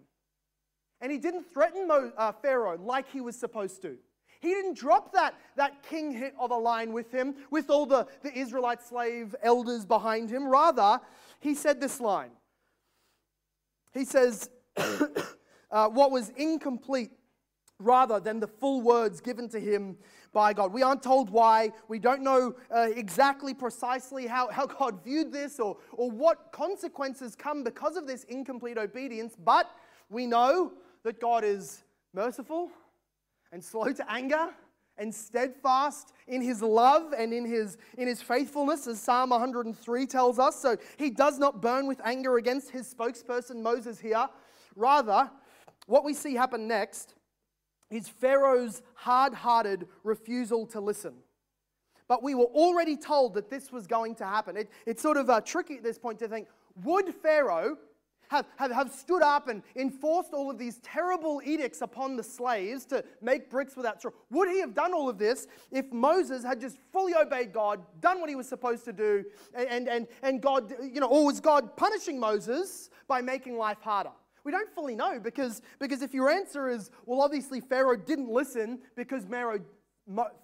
And 1.01 1.11
he 1.11 1.17
didn't 1.17 1.45
threaten 1.53 1.87
Mo, 1.87 2.11
uh, 2.17 2.31
Pharaoh 2.31 2.77
like 2.77 3.09
he 3.11 3.21
was 3.21 3.35
supposed 3.35 3.81
to. 3.81 3.97
He 4.39 4.49
didn't 4.49 4.77
drop 4.77 5.11
that, 5.13 5.35
that 5.57 5.83
king 5.83 6.11
hit 6.11 6.33
of 6.39 6.51
a 6.51 6.55
line 6.55 6.93
with 6.93 7.11
him, 7.11 7.35
with 7.51 7.69
all 7.69 7.85
the, 7.85 8.07
the 8.23 8.37
Israelite 8.37 8.81
slave 8.81 9.35
elders 9.43 9.85
behind 9.85 10.29
him. 10.29 10.47
Rather, 10.47 11.01
he 11.39 11.53
said 11.53 11.81
this 11.81 11.99
line 11.99 12.31
he 13.93 14.05
says, 14.05 14.49
uh, 15.71 15.89
what 15.89 16.11
was 16.11 16.29
incomplete 16.29 17.11
rather 17.79 18.19
than 18.19 18.39
the 18.39 18.47
full 18.47 18.81
words 18.81 19.21
given 19.21 19.47
to 19.49 19.59
him 19.59 19.97
by 20.33 20.53
God. 20.53 20.73
We 20.73 20.83
aren't 20.83 21.01
told 21.01 21.29
why. 21.29 21.71
We 21.87 21.97
don't 21.97 22.21
know 22.21 22.55
uh, 22.73 22.89
exactly 22.93 23.53
precisely 23.53 24.27
how, 24.27 24.49
how 24.51 24.65
God 24.79 25.03
viewed 25.03 25.31
this 25.31 25.59
or, 25.59 25.77
or 25.93 26.11
what 26.11 26.51
consequences 26.51 27.35
come 27.35 27.63
because 27.63 27.95
of 27.95 28.05
this 28.05 28.25
incomplete 28.25 28.77
obedience, 28.77 29.35
but 29.43 29.71
we 30.09 30.27
know 30.27 30.73
that 31.03 31.21
God 31.21 31.43
is 31.43 31.83
merciful 32.13 32.69
and 33.51 33.63
slow 33.63 33.91
to 33.91 34.11
anger 34.11 34.49
and 34.97 35.15
steadfast 35.15 36.13
in 36.27 36.41
his 36.41 36.61
love 36.61 37.13
and 37.17 37.33
in 37.33 37.45
his, 37.45 37.77
in 37.97 38.07
his 38.07 38.21
faithfulness, 38.21 38.85
as 38.85 39.01
Psalm 39.01 39.29
103 39.29 40.05
tells 40.05 40.37
us. 40.37 40.61
So 40.61 40.77
he 40.97 41.09
does 41.09 41.39
not 41.39 41.61
burn 41.61 41.87
with 41.87 42.01
anger 42.03 42.37
against 42.37 42.69
his 42.69 42.93
spokesperson, 42.93 43.61
Moses, 43.61 43.99
here. 43.99 44.27
Rather, 44.75 45.31
what 45.87 46.03
we 46.03 46.13
see 46.13 46.35
happen 46.35 46.67
next 46.67 47.15
is 47.89 48.07
Pharaoh's 48.07 48.81
hard 48.93 49.33
hearted 49.33 49.87
refusal 50.03 50.67
to 50.67 50.79
listen. 50.79 51.15
But 52.07 52.23
we 52.23 52.35
were 52.35 52.45
already 52.45 52.97
told 52.97 53.35
that 53.35 53.49
this 53.49 53.71
was 53.71 53.87
going 53.87 54.15
to 54.15 54.25
happen. 54.25 54.57
It, 54.57 54.69
it's 54.85 55.01
sort 55.01 55.17
of 55.17 55.29
uh, 55.29 55.41
tricky 55.41 55.77
at 55.77 55.83
this 55.83 55.97
point 55.97 56.19
to 56.19 56.27
think 56.27 56.47
would 56.83 57.13
Pharaoh 57.15 57.77
have, 58.29 58.45
have, 58.57 58.71
have 58.71 58.93
stood 58.93 59.21
up 59.21 59.47
and 59.47 59.61
enforced 59.75 60.33
all 60.33 60.49
of 60.49 60.57
these 60.57 60.77
terrible 60.79 61.41
edicts 61.43 61.81
upon 61.81 62.15
the 62.15 62.23
slaves 62.23 62.85
to 62.85 63.03
make 63.21 63.49
bricks 63.49 63.75
without 63.75 63.99
straw. 63.99 64.11
Would 64.29 64.49
he 64.49 64.59
have 64.59 64.73
done 64.73 64.93
all 64.93 65.09
of 65.09 65.17
this 65.17 65.47
if 65.71 65.91
Moses 65.91 66.43
had 66.43 66.61
just 66.61 66.77
fully 66.93 67.13
obeyed 67.15 67.51
God, 67.51 67.81
done 68.01 68.21
what 68.21 68.29
he 68.29 68.35
was 68.35 68.47
supposed 68.47 68.85
to 68.85 68.93
do, 68.93 69.25
and, 69.53 69.89
and, 69.89 70.07
and 70.23 70.41
God, 70.41 70.73
you 70.81 70.99
know, 70.99 71.07
or 71.07 71.25
was 71.25 71.39
God 71.39 71.75
punishing 71.75 72.19
Moses 72.19 72.89
by 73.07 73.21
making 73.21 73.57
life 73.57 73.81
harder? 73.81 74.11
We 74.43 74.51
don't 74.51 74.69
fully 74.73 74.95
know 74.95 75.19
because, 75.19 75.61
because 75.79 76.01
if 76.01 76.13
your 76.13 76.29
answer 76.29 76.69
is, 76.69 76.91
well, 77.05 77.21
obviously 77.21 77.59
Pharaoh 77.59 77.97
didn't 77.97 78.29
listen 78.29 78.79
because 78.95 79.25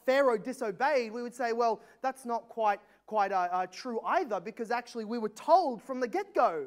Pharaoh, 0.05 0.37
disobeyed, 0.37 1.11
we 1.11 1.21
would 1.21 1.33
say, 1.33 1.53
well, 1.53 1.81
that's 2.01 2.25
not 2.25 2.49
quite, 2.49 2.79
quite 3.05 3.31
uh, 3.31 3.47
uh, 3.51 3.67
true 3.67 4.01
either 4.05 4.39
because 4.39 4.69
actually 4.69 5.05
we 5.05 5.17
were 5.17 5.29
told 5.29 5.81
from 5.81 5.99
the 5.99 6.07
get 6.07 6.33
go 6.33 6.65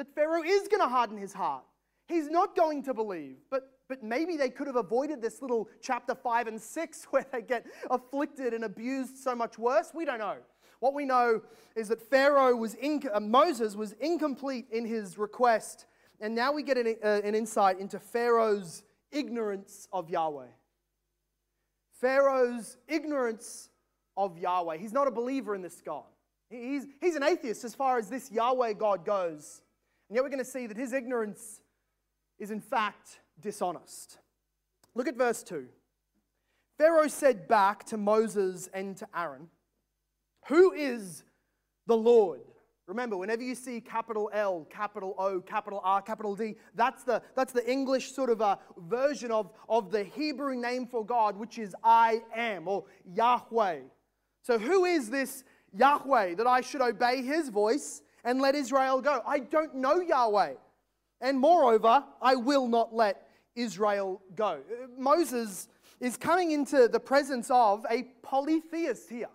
that 0.00 0.14
Pharaoh 0.14 0.42
is 0.42 0.66
going 0.66 0.80
to 0.80 0.88
harden 0.88 1.18
his 1.18 1.34
heart. 1.34 1.62
He's 2.08 2.30
not 2.30 2.56
going 2.56 2.82
to 2.84 2.94
believe. 2.94 3.36
But, 3.50 3.68
but 3.86 4.02
maybe 4.02 4.38
they 4.38 4.48
could 4.48 4.66
have 4.66 4.76
avoided 4.76 5.20
this 5.20 5.42
little 5.42 5.68
chapter 5.82 6.14
5 6.14 6.46
and 6.46 6.58
6 6.58 7.04
where 7.10 7.26
they 7.30 7.42
get 7.42 7.66
afflicted 7.90 8.54
and 8.54 8.64
abused 8.64 9.18
so 9.18 9.34
much 9.34 9.58
worse. 9.58 9.90
We 9.94 10.06
don't 10.06 10.18
know. 10.18 10.38
What 10.78 10.94
we 10.94 11.04
know 11.04 11.42
is 11.76 11.88
that 11.88 12.00
Pharaoh 12.00 12.56
was 12.56 12.76
in, 12.76 13.02
uh, 13.12 13.20
Moses 13.20 13.76
was 13.76 13.92
incomplete 14.00 14.68
in 14.72 14.86
his 14.86 15.18
request, 15.18 15.84
and 16.18 16.34
now 16.34 16.50
we 16.50 16.62
get 16.62 16.78
an, 16.78 16.96
uh, 17.04 17.20
an 17.22 17.34
insight 17.34 17.78
into 17.78 17.98
Pharaoh's 17.98 18.82
ignorance 19.12 19.86
of 19.92 20.08
Yahweh. 20.08 20.46
Pharaoh's 22.00 22.78
ignorance 22.88 23.68
of 24.16 24.38
Yahweh. 24.38 24.78
He's 24.78 24.94
not 24.94 25.08
a 25.08 25.10
believer 25.10 25.54
in 25.54 25.60
this 25.60 25.82
God. 25.84 26.04
He's, 26.48 26.86
he's 27.02 27.16
an 27.16 27.22
atheist 27.22 27.64
as 27.64 27.74
far 27.74 27.98
as 27.98 28.08
this 28.08 28.32
Yahweh 28.32 28.72
God 28.72 29.04
goes. 29.04 29.60
And 30.10 30.16
yet 30.16 30.24
we're 30.24 30.30
going 30.30 30.40
to 30.40 30.44
see 30.44 30.66
that 30.66 30.76
his 30.76 30.92
ignorance 30.92 31.60
is 32.40 32.50
in 32.50 32.60
fact 32.60 33.20
dishonest. 33.40 34.18
Look 34.96 35.06
at 35.06 35.16
verse 35.16 35.44
2. 35.44 35.68
Pharaoh 36.78 37.06
said 37.06 37.46
back 37.46 37.84
to 37.84 37.96
Moses 37.96 38.68
and 38.74 38.96
to 38.96 39.06
Aaron, 39.16 39.48
Who 40.48 40.72
is 40.72 41.22
the 41.86 41.96
Lord? 41.96 42.40
Remember, 42.88 43.16
whenever 43.16 43.44
you 43.44 43.54
see 43.54 43.80
capital 43.80 44.28
L, 44.32 44.66
capital 44.68 45.14
O, 45.16 45.40
capital 45.40 45.80
R, 45.84 46.02
capital 46.02 46.34
D, 46.34 46.56
that's 46.74 47.04
the, 47.04 47.22
that's 47.36 47.52
the 47.52 47.70
English 47.70 48.10
sort 48.10 48.30
of 48.30 48.40
a 48.40 48.58
version 48.78 49.30
of, 49.30 49.52
of 49.68 49.92
the 49.92 50.02
Hebrew 50.02 50.56
name 50.56 50.88
for 50.88 51.06
God, 51.06 51.36
which 51.36 51.56
is 51.56 51.72
I 51.84 52.22
am, 52.34 52.66
or 52.66 52.84
Yahweh. 53.14 53.82
So, 54.42 54.58
who 54.58 54.86
is 54.86 55.08
this 55.08 55.44
Yahweh 55.72 56.34
that 56.34 56.48
I 56.48 56.62
should 56.62 56.80
obey 56.80 57.22
his 57.22 57.48
voice 57.48 58.02
and 58.24 58.40
let 58.40 58.54
Israel 58.54 59.00
go. 59.00 59.22
I 59.26 59.40
don't 59.40 59.74
know 59.74 60.00
Yahweh. 60.00 60.54
And 61.20 61.38
moreover, 61.38 62.04
I 62.20 62.34
will 62.36 62.66
not 62.66 62.94
let 62.94 63.28
Israel 63.54 64.22
go. 64.34 64.60
Moses 64.96 65.68
is 66.00 66.16
coming 66.16 66.52
into 66.52 66.88
the 66.88 67.00
presence 67.00 67.50
of 67.50 67.84
a 67.90 68.04
polytheist 68.22 69.10
here. 69.10 69.28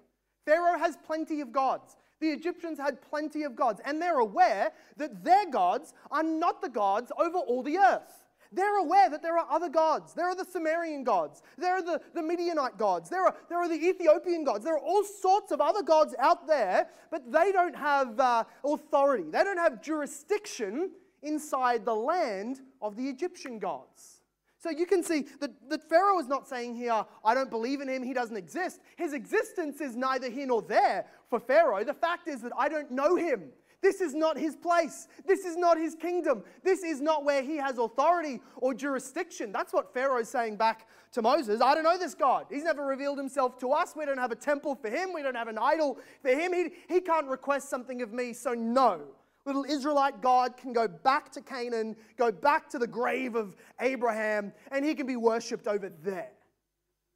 Pharaoh 0.46 0.80
has 0.80 0.98
plenty 1.06 1.42
of 1.42 1.52
gods. 1.52 1.96
The 2.20 2.30
Egyptians 2.30 2.80
had 2.80 3.02
plenty 3.02 3.44
of 3.44 3.56
gods, 3.56 3.82
and 3.84 4.02
they're 4.02 4.20
aware 4.20 4.72
that 4.98 5.24
their 5.24 5.50
gods 5.50 5.94
are 6.12 6.24
not 6.24 6.62
the 6.62 6.70
gods 6.70 7.12
over 7.20 7.38
all 7.38 7.62
the 7.62 7.78
earth. 7.78 8.25
They're 8.56 8.78
aware 8.78 9.10
that 9.10 9.22
there 9.22 9.38
are 9.38 9.46
other 9.52 9.68
gods. 9.68 10.14
There 10.14 10.28
are 10.28 10.36
the 10.36 10.46
Sumerian 10.46 11.04
gods. 11.04 11.44
There 11.58 11.76
are 11.76 11.82
the, 11.82 12.02
the 12.14 12.24
Midianite 12.24 12.78
gods. 12.78 13.10
There 13.10 13.26
are, 13.26 13.36
there 13.50 13.58
are 13.58 13.68
the 13.68 13.76
Ethiopian 13.76 14.46
gods. 14.46 14.64
There 14.64 14.76
are 14.76 14.80
all 14.80 15.04
sorts 15.04 15.52
of 15.52 15.60
other 15.60 15.84
gods 15.84 16.16
out 16.20 16.48
there, 16.48 16.88
but 17.12 17.30
they 17.32 17.52
don't 17.52 17.76
have 17.76 18.18
uh, 18.18 18.46
authority. 18.64 19.26
They 19.30 19.44
don't 19.44 19.58
have 19.58 19.82
jurisdiction 19.82 20.92
inside 21.22 21.84
the 21.84 21.96
land 21.96 22.62
of 22.82 22.96
the 22.96 23.10
Egyptian 23.10 23.60
gods. 23.60 24.22
So 24.58 24.70
you 24.70 24.86
can 24.86 25.04
see 25.04 25.26
that, 25.42 25.52
that 25.70 25.88
Pharaoh 25.90 26.18
is 26.18 26.28
not 26.28 26.48
saying 26.48 26.76
here, 26.76 27.06
I 27.24 27.34
don't 27.34 27.50
believe 27.50 27.82
in 27.82 27.90
him, 27.90 28.04
he 28.04 28.14
doesn't 28.14 28.38
exist. 28.38 28.80
His 28.96 29.14
existence 29.14 29.82
is 29.82 29.96
neither 29.96 30.30
here 30.30 30.48
nor 30.48 30.62
there 30.62 31.06
for 31.30 31.40
Pharaoh. 31.40 31.84
The 31.84 31.94
fact 31.94 32.28
is 32.28 32.42
that 32.42 32.54
I 32.58 32.70
don't 32.70 32.90
know 32.90 33.16
him. 33.16 33.52
This 33.86 34.02
is 34.02 34.16
not 34.16 34.36
his 34.36 34.56
place. 34.56 35.08
This 35.28 35.46
is 35.46 35.56
not 35.56 35.78
his 35.78 35.94
kingdom. 35.94 36.42
This 36.64 36.82
is 36.82 37.02
not 37.02 37.24
where 37.24 37.44
he 37.44 37.56
has 37.58 37.78
authority 37.78 38.42
or 38.58 38.74
jurisdiction. 38.74 39.52
That's 39.52 39.72
what 39.72 39.94
Pharaoh 39.94 40.18
is 40.18 40.28
saying 40.28 40.56
back 40.56 40.88
to 41.12 41.22
Moses. 41.22 41.62
I 41.62 41.76
don't 41.76 41.84
know 41.84 41.96
this 41.96 42.16
God. 42.16 42.48
He's 42.50 42.64
never 42.64 42.84
revealed 42.84 43.20
himself 43.20 43.60
to 43.60 43.72
us. 43.74 43.94
We 43.96 44.04
don't 44.08 44.18
have 44.18 44.32
a 44.32 44.36
temple 44.36 44.74
for 44.74 44.90
him. 44.90 45.14
We 45.14 45.22
don't 45.22 45.36
have 45.36 45.50
an 45.50 45.60
idol 45.60 46.00
for 46.24 46.30
him. 46.30 46.52
He, 46.52 46.72
he 46.90 47.00
can't 47.00 47.28
request 47.28 47.70
something 47.70 48.02
of 48.02 48.12
me. 48.12 48.34
So, 48.34 48.56
no. 48.56 49.02
Little 49.46 49.66
Israelite 49.66 50.20
God 50.20 50.58
can 50.58 50.74
go 50.74 50.88
back 50.88 51.32
to 51.34 51.42
Canaan, 51.42 51.96
go 52.18 52.32
back 52.32 52.68
to 52.72 52.80
the 52.80 52.88
grave 52.88 53.36
of 53.36 53.56
Abraham, 53.80 54.52
and 54.72 54.84
he 54.84 54.96
can 54.96 55.06
be 55.06 55.16
worshipped 55.16 55.68
over 55.68 55.92
there. 56.02 56.32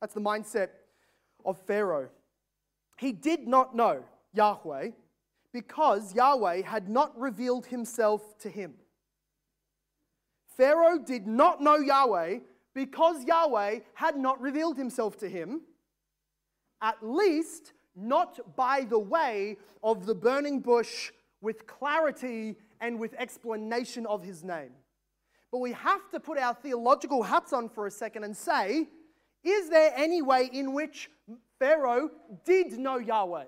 That's 0.02 0.14
the 0.14 0.22
mindset 0.22 0.68
of 1.46 1.58
Pharaoh. 1.66 2.10
He 3.00 3.12
did 3.12 3.48
not 3.48 3.76
know 3.76 4.04
Yahweh 4.36 4.92
because 5.54 6.14
Yahweh 6.14 6.62
had 6.62 6.90
not 6.90 7.18
revealed 7.20 7.66
himself 7.66 8.38
to 8.40 8.50
him. 8.50 8.76
Pharaoh 10.58 11.00
did 11.00 11.26
not 11.26 11.62
know 11.62 11.78
Yahweh 11.78 12.40
because 12.76 13.24
Yahweh 13.26 13.80
had 13.94 14.18
not 14.18 14.40
revealed 14.42 14.78
himself 14.78 15.18
to 15.18 15.30
him, 15.30 15.62
at 16.82 16.98
least 17.02 17.74
not 17.96 18.56
by 18.56 18.82
the 18.82 19.00
way 19.00 19.58
of 19.84 20.06
the 20.06 20.16
burning 20.16 20.60
bush 20.60 21.12
with 21.42 21.66
clarity 21.66 22.56
and 22.82 23.00
with 23.00 23.14
explanation 23.16 24.06
of 24.06 24.24
his 24.24 24.44
name. 24.44 24.72
But 25.52 25.60
we 25.60 25.72
have 25.72 26.10
to 26.12 26.20
put 26.20 26.38
our 26.38 26.54
theological 26.54 27.24
hats 27.24 27.54
on 27.54 27.70
for 27.70 27.88
a 27.88 27.92
second 27.92 28.24
and 28.24 28.36
say, 28.36 28.88
is 29.44 29.70
there 29.70 29.94
any 29.96 30.22
way 30.22 30.50
in 30.52 30.74
which 30.74 31.10
Pharaoh 31.58 32.10
did 32.46 32.78
know 32.78 32.98
Yahweh? 32.98 33.46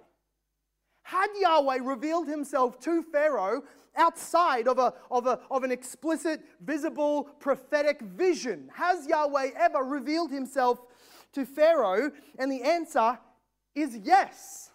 Had 1.03 1.29
Yahweh 1.39 1.79
revealed 1.81 2.27
himself 2.27 2.79
to 2.81 3.03
Pharaoh 3.03 3.63
outside 3.95 4.67
of, 4.67 4.79
a, 4.79 4.93
of, 5.09 5.27
a, 5.27 5.39
of 5.49 5.63
an 5.63 5.71
explicit, 5.71 6.41
visible, 6.61 7.23
prophetic 7.39 8.01
vision? 8.01 8.69
Has 8.73 9.07
Yahweh 9.07 9.51
ever 9.57 9.79
revealed 9.79 10.31
himself 10.31 10.79
to 11.33 11.45
Pharaoh? 11.45 12.11
And 12.39 12.51
the 12.51 12.63
answer 12.63 13.19
is 13.75 13.97
yes. 13.97 14.71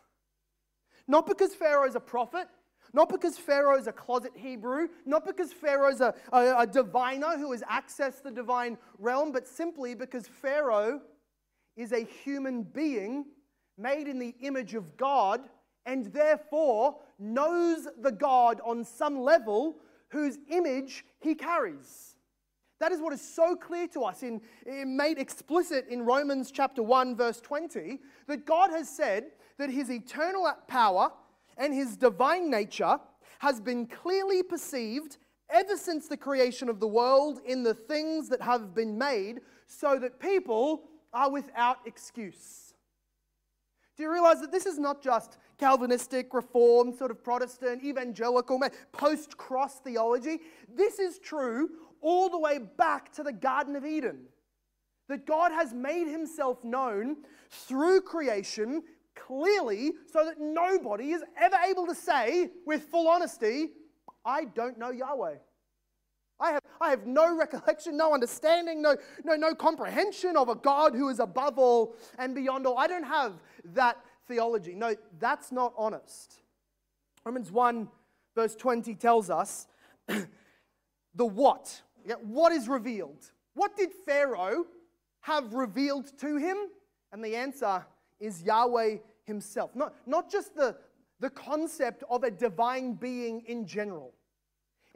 Not 1.09 1.27
because 1.27 1.55
Pharaoh 1.55 1.87
is 1.87 1.95
a 1.95 2.01
prophet, 2.01 2.49
not 2.93 3.09
because 3.09 3.39
Pharaoh 3.39 3.79
is 3.79 3.87
a 3.87 3.93
closet 3.93 4.33
Hebrew, 4.35 4.89
not 5.05 5.25
because 5.25 5.53
Pharaoh 5.53 5.91
is 5.91 6.01
a, 6.01 6.15
a, 6.33 6.61
a 6.61 6.67
diviner 6.67 7.37
who 7.37 7.53
has 7.53 7.63
accessed 7.63 8.23
the 8.23 8.31
divine 8.31 8.79
realm, 8.99 9.33
but 9.33 9.47
simply 9.47 9.95
because 9.95 10.27
Pharaoh 10.27 11.01
is 11.77 11.93
a 11.93 12.05
human 12.05 12.63
being 12.63 13.27
made 13.79 14.09
in 14.09 14.19
the 14.19 14.35
image 14.41 14.75
of 14.75 14.97
God 14.97 15.43
and 15.87 16.07
therefore 16.07 16.97
knows 17.19 17.89
the 18.01 18.13
God 18.13 18.61
on 18.65 18.85
some 18.85 19.21
level 19.21 19.77
whose 20.09 20.39
image 20.51 21.05
he 21.21 21.35
carries. 21.35 22.17
That 22.79 22.93
is 22.93 23.01
what 23.01 23.13
is 23.13 23.23
so 23.23 23.57
clear 23.57 23.89
to 23.89 24.03
us, 24.03 24.23
in, 24.23 24.43
made 24.67 25.19
explicit 25.19 25.87
in 25.89 26.05
Romans 26.05 26.51
chapter 26.51 26.83
1, 26.83 27.17
verse 27.17 27.41
20, 27.41 28.01
that 28.27 28.45
God 28.45 28.71
has 28.71 28.89
said 28.89 29.29
that 29.59 29.71
his 29.71 29.91
eternal 29.91 30.53
power 30.69 31.11
and 31.57 31.73
his 31.73 31.97
divine 31.97 32.51
nature 32.51 32.99
has 33.39 33.61
been 33.61 33.87
clearly 33.87 34.43
perceived 34.43 35.17
ever 35.49 35.77
since 35.77 36.09
the 36.09 36.17
creation 36.17 36.69
of 36.69 36.81
the 36.81 36.87
world 36.87 37.41
in 37.47 37.63
the 37.63 37.73
things 37.73 38.29
that 38.29 38.43
have 38.43 38.75
been 38.75 38.99
made, 38.99 39.41
so 39.67 39.99
that 39.99 40.21
people 40.21 40.83
are 41.13 41.31
without 41.31 41.79
excuse. 41.87 42.66
Do 43.97 44.03
you 44.03 44.13
realize 44.13 44.41
that 44.43 44.53
this 44.53 44.67
is 44.67 44.79
not 44.79 45.03
just 45.03 45.39
Calvinistic, 45.59 46.35
Reformed, 46.35 46.95
sort 46.97 47.11
of 47.11 47.25
Protestant, 47.25 47.83
evangelical, 47.83 48.61
post 48.93 49.39
cross 49.39 49.81
theology? 49.81 50.41
This 50.69 50.99
is 50.99 51.19
true 51.19 51.71
all 52.03 52.29
the 52.29 52.39
way 52.39 52.59
back 52.59 53.11
to 53.15 53.23
the 53.23 53.33
Garden 53.33 53.75
of 53.75 53.87
Eden. 53.87 54.21
That 55.09 55.25
God 55.25 55.51
has 55.53 55.73
made 55.73 56.09
himself 56.09 56.63
known 56.63 57.17
through 57.49 58.03
creation 58.03 58.83
clearly 59.15 59.93
so 60.13 60.27
that 60.27 60.39
nobody 60.39 61.13
is 61.13 61.23
ever 61.41 61.57
able 61.67 61.87
to 61.87 61.95
say 61.95 62.51
with 62.67 62.83
full 62.83 63.09
honesty, 63.09 63.71
I 64.27 64.45
don't 64.45 64.79
know 64.79 64.91
Yahweh. 64.91 65.37
I 66.39 66.53
have, 66.53 66.63
I 66.81 66.91
have 66.91 67.07
no 67.07 67.37
recollection, 67.37 67.97
no 67.97 68.13
understanding, 68.13 68.83
no, 68.83 68.97
no, 69.25 69.37
no 69.37 69.55
comprehension 69.55 70.37
of 70.37 70.49
a 70.49 70.55
God 70.55 70.95
who 70.95 71.09
is 71.09 71.19
above 71.19 71.59
all 71.59 71.97
and 72.19 72.35
beyond 72.35 72.67
all. 72.67 72.79
I 72.79 72.87
don't 72.87 73.05
have 73.05 73.35
that 73.73 73.97
theology. 74.29 74.75
No, 74.75 74.95
that's 75.19 75.51
not 75.51 75.73
honest. 75.79 76.43
Romans 77.25 77.51
1, 77.51 77.89
verse 78.35 78.55
20 78.55 78.95
tells 78.95 79.31
us 79.31 79.67
the 80.07 81.27
what. 81.27 81.83
What 82.23 82.53
is 82.53 82.69
revealed? 82.69 83.31
What 83.55 83.77
did 83.77 83.93
Pharaoh 83.93 84.67
have 85.21 85.55
revealed 85.55 86.17
to 86.19 86.37
him? 86.37 86.57
And 87.13 87.25
the 87.25 87.35
answer 87.35 87.85
is 88.21 88.43
Yahweh 88.43 88.99
himself. 89.25 89.75
Not, 89.75 89.95
not 90.07 90.31
just 90.31 90.55
the, 90.55 90.77
the 91.19 91.31
concept 91.31 92.05
of 92.11 92.25
a 92.25 92.31
divine 92.31 92.93
being 92.93 93.43
in 93.47 93.67
general. 93.67 94.13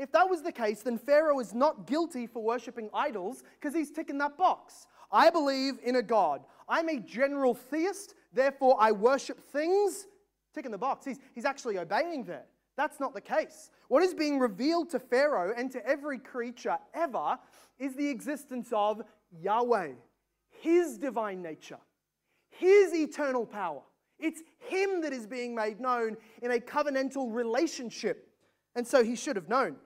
If 0.01 0.13
that 0.13 0.31
was 0.31 0.41
the 0.41 0.51
case, 0.51 0.81
then 0.81 0.97
Pharaoh 0.97 1.41
is 1.41 1.53
not 1.53 1.87
guilty 1.87 2.27
for 2.27 2.43
worshipping 2.43 2.89
idols 2.95 3.43
because 3.61 3.75
he's 3.75 3.91
ticking 3.91 4.17
that 4.17 4.39
box. 4.39 4.87
I 5.13 5.29
believe 5.29 5.75
in 5.85 5.97
a 5.97 6.03
God. 6.03 6.41
I'm 6.67 6.89
a 6.89 6.99
general 6.99 7.53
theist, 7.53 8.15
therefore 8.33 8.79
I 8.81 8.93
worship 8.93 9.39
things. 9.53 10.07
Ticking 10.55 10.71
the 10.71 10.79
box. 10.79 11.05
He's, 11.05 11.19
he's 11.35 11.45
actually 11.45 11.79
obeying 11.79 12.25
there. 12.25 12.47
That's 12.79 12.99
not 12.99 13.13
the 13.13 13.21
case. 13.21 13.71
What 13.89 14.03
is 14.03 14.15
being 14.15 14.39
revealed 14.39 14.89
to 14.91 14.99
Pharaoh 14.99 15.53
and 15.55 15.71
to 15.73 15.87
every 15.87 16.19
creature 16.19 16.79
ever 16.95 17.39
is 17.79 17.95
the 17.95 18.09
existence 18.09 18.71
of 18.73 19.03
Yahweh, 19.39 19.91
his 20.49 20.97
divine 20.97 21.43
nature, 21.43 21.79
his 22.49 22.95
eternal 22.95 23.45
power. 23.45 23.83
It's 24.19 24.41
him 24.61 25.03
that 25.03 25.13
is 25.13 25.27
being 25.27 25.55
made 25.55 25.79
known 25.79 26.17
in 26.41 26.53
a 26.53 26.59
covenantal 26.59 27.35
relationship. 27.35 28.29
And 28.75 28.87
so 28.87 29.05
he 29.05 29.15
should 29.15 29.37
have 29.37 29.49
known. 29.49 29.77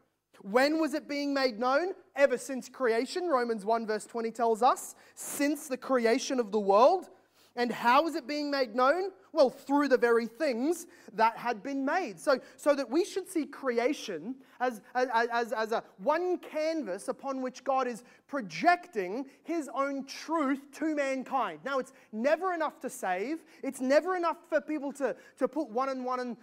When 0.42 0.80
was 0.80 0.94
it 0.94 1.08
being 1.08 1.32
made 1.32 1.58
known? 1.58 1.92
Ever 2.16 2.38
since 2.38 2.68
creation. 2.68 3.28
Romans 3.28 3.64
1, 3.64 3.86
verse 3.86 4.06
20 4.06 4.30
tells 4.30 4.62
us, 4.62 4.94
since 5.14 5.68
the 5.68 5.76
creation 5.76 6.38
of 6.38 6.52
the 6.52 6.60
world. 6.60 7.08
And 7.56 7.70
how 7.70 8.06
is 8.08 8.16
it 8.16 8.26
being 8.26 8.50
made 8.50 8.74
known? 8.74 9.10
Well, 9.32 9.48
through 9.48 9.88
the 9.88 9.98
very 9.98 10.26
things 10.26 10.88
that 11.12 11.36
had 11.36 11.62
been 11.62 11.84
made. 11.84 12.18
So, 12.18 12.40
so 12.56 12.74
that 12.74 12.90
we 12.90 13.04
should 13.04 13.28
see 13.28 13.46
creation 13.46 14.34
as, 14.58 14.80
as, 14.94 15.52
as, 15.52 15.72
a 15.72 15.84
one 15.98 16.38
canvas 16.38 17.06
upon 17.06 17.42
which 17.42 17.62
God 17.62 17.86
is 17.86 18.02
projecting 18.26 19.26
his 19.44 19.70
own 19.72 20.04
truth 20.04 20.62
to 20.78 20.96
mankind. 20.96 21.60
Now, 21.64 21.78
it's 21.78 21.92
never 22.12 22.54
enough 22.54 22.80
to 22.80 22.90
save, 22.90 23.44
it's 23.62 23.80
never 23.80 24.16
enough 24.16 24.38
for 24.48 24.60
people 24.60 24.92
to, 24.94 25.14
to 25.38 25.46
put 25.46 25.68
one 25.68 25.90
and 25.90 26.04
one 26.04 26.20
and 26.20 26.36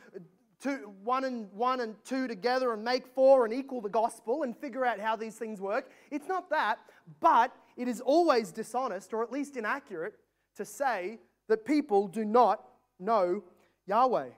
two, 0.62 0.94
one 1.04 1.24
and 1.24 1.52
one 1.52 1.82
and 1.82 1.96
two 2.06 2.28
together 2.28 2.74
and 2.74 2.84
make 2.84 3.08
four 3.08 3.46
and 3.46 3.54
equal 3.54 3.82
the 3.82 3.90
gospel 3.90 4.44
and 4.44 4.56
figure 4.56 4.86
out 4.86 5.00
how 5.00 5.16
these 5.16 5.36
things 5.36 5.60
work. 5.60 5.90
It's 6.12 6.28
not 6.28 6.50
that, 6.52 6.80
but 7.20 7.54
it 7.76 7.88
is 7.88 8.00
always 8.00 8.52
dishonest 8.52 9.14
or 9.14 9.24
at 9.24 9.32
least 9.32 9.58
inaccurate 9.58 10.14
to 10.56 10.66
say 10.66 11.20
that 11.48 11.66
people 11.66 12.08
do 12.08 12.24
not 12.24 12.64
know 13.00 13.44
Yahweh. 13.88 14.30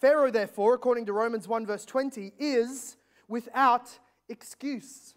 Pharaoh, 0.00 0.30
therefore, 0.30 0.74
according 0.74 1.06
to 1.06 1.12
Romans 1.12 1.48
1, 1.48 1.66
verse 1.66 1.84
20, 1.84 2.32
is 2.38 2.96
without 3.28 3.98
excuse. 4.28 5.14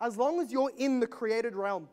As 0.00 0.16
long 0.16 0.40
as 0.40 0.52
you're 0.52 0.72
in 0.76 1.00
the 1.00 1.06
created 1.06 1.54
realm 1.54 1.88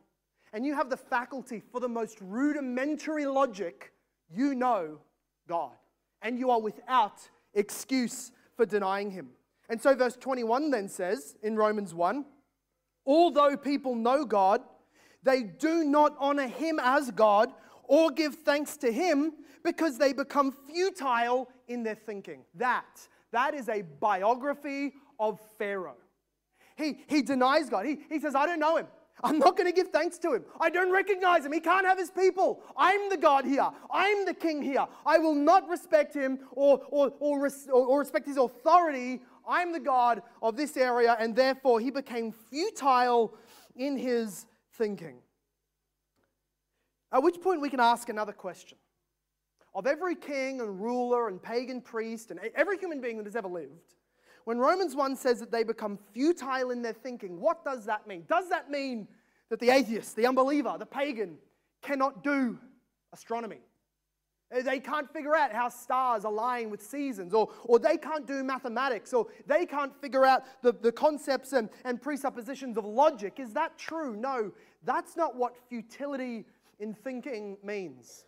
and 0.51 0.65
you 0.65 0.75
have 0.75 0.89
the 0.89 0.97
faculty 0.97 1.61
for 1.71 1.79
the 1.79 1.89
most 1.89 2.17
rudimentary 2.21 3.25
logic, 3.25 3.93
you 4.29 4.55
know 4.55 4.99
God. 5.47 5.73
And 6.21 6.39
you 6.39 6.49
are 6.51 6.61
without 6.61 7.29
excuse 7.53 8.31
for 8.55 8.65
denying 8.65 9.11
him. 9.11 9.29
And 9.69 9.81
so, 9.81 9.95
verse 9.95 10.15
21 10.17 10.71
then 10.71 10.87
says 10.87 11.35
in 11.41 11.55
Romans 11.55 11.93
1 11.93 12.25
although 13.05 13.57
people 13.57 13.95
know 13.95 14.25
God, 14.25 14.61
they 15.23 15.43
do 15.43 15.83
not 15.83 16.15
honor 16.19 16.47
him 16.47 16.79
as 16.81 17.11
God 17.11 17.51
or 17.83 18.11
give 18.11 18.35
thanks 18.35 18.77
to 18.77 18.91
him 18.91 19.33
because 19.63 19.97
they 19.97 20.13
become 20.13 20.51
futile 20.51 21.49
in 21.67 21.83
their 21.83 21.95
thinking. 21.95 22.43
That, 22.55 22.85
that 23.31 23.53
is 23.53 23.69
a 23.69 23.81
biography 23.81 24.93
of 25.19 25.39
Pharaoh. 25.57 25.97
He, 26.77 26.99
he 27.07 27.21
denies 27.21 27.69
God. 27.69 27.85
He, 27.85 27.99
he 28.09 28.19
says, 28.19 28.35
I 28.35 28.45
don't 28.45 28.59
know 28.59 28.77
him. 28.77 28.87
I'm 29.23 29.37
not 29.37 29.55
going 29.55 29.69
to 29.69 29.75
give 29.75 29.89
thanks 29.89 30.17
to 30.19 30.33
him. 30.33 30.43
I 30.59 30.69
don't 30.69 30.91
recognize 30.91 31.45
him. 31.45 31.53
He 31.53 31.59
can't 31.59 31.85
have 31.85 31.97
his 31.97 32.09
people. 32.09 32.61
I'm 32.75 33.09
the 33.09 33.17
God 33.17 33.45
here. 33.45 33.69
I'm 33.91 34.25
the 34.25 34.33
king 34.33 34.61
here. 34.61 34.85
I 35.05 35.17
will 35.19 35.35
not 35.35 35.67
respect 35.69 36.13
him 36.13 36.39
or, 36.51 36.81
or, 36.89 37.13
or, 37.19 37.41
res, 37.41 37.67
or, 37.67 37.85
or 37.85 37.99
respect 37.99 38.27
his 38.27 38.37
authority. 38.37 39.21
I'm 39.47 39.71
the 39.71 39.79
God 39.79 40.23
of 40.41 40.55
this 40.55 40.77
area, 40.77 41.15
and 41.19 41.35
therefore 41.35 41.79
he 41.79 41.91
became 41.91 42.31
futile 42.31 43.35
in 43.75 43.97
his 43.97 44.45
thinking. 44.73 45.19
At 47.11 47.21
which 47.21 47.39
point 47.41 47.61
we 47.61 47.69
can 47.69 47.79
ask 47.79 48.09
another 48.09 48.33
question. 48.33 48.77
Of 49.75 49.87
every 49.87 50.15
king 50.15 50.61
and 50.61 50.81
ruler 50.81 51.27
and 51.27 51.41
pagan 51.41 51.81
priest 51.81 52.31
and 52.31 52.39
every 52.55 52.77
human 52.77 53.01
being 53.01 53.17
that 53.17 53.25
has 53.25 53.35
ever 53.35 53.47
lived, 53.47 53.95
when 54.45 54.57
Romans 54.57 54.95
1 54.95 55.15
says 55.15 55.39
that 55.39 55.51
they 55.51 55.63
become 55.63 55.97
futile 56.13 56.71
in 56.71 56.81
their 56.81 56.93
thinking, 56.93 57.39
what 57.39 57.63
does 57.63 57.85
that 57.85 58.07
mean? 58.07 58.23
Does 58.27 58.49
that 58.49 58.69
mean 58.69 59.07
that 59.49 59.59
the 59.59 59.69
atheist, 59.69 60.15
the 60.15 60.25
unbeliever, 60.25 60.75
the 60.77 60.85
pagan 60.85 61.37
cannot 61.81 62.23
do 62.23 62.59
astronomy? 63.13 63.59
Uh, 64.53 64.61
they 64.61 64.79
can't 64.79 65.11
figure 65.11 65.35
out 65.35 65.51
how 65.51 65.69
stars 65.69 66.25
align 66.25 66.69
with 66.69 66.81
seasons, 66.81 67.33
or, 67.33 67.49
or 67.63 67.79
they 67.79 67.97
can't 67.97 68.27
do 68.27 68.43
mathematics, 68.43 69.13
or 69.13 69.27
they 69.47 69.65
can't 69.65 69.99
figure 70.01 70.25
out 70.25 70.43
the, 70.61 70.73
the 70.73 70.91
concepts 70.91 71.53
and, 71.53 71.69
and 71.85 72.01
presuppositions 72.01 72.77
of 72.77 72.85
logic. 72.85 73.39
Is 73.39 73.53
that 73.53 73.77
true? 73.77 74.15
No, 74.15 74.51
that's 74.83 75.15
not 75.15 75.35
what 75.35 75.55
futility 75.69 76.45
in 76.79 76.93
thinking 76.93 77.57
means. 77.63 78.25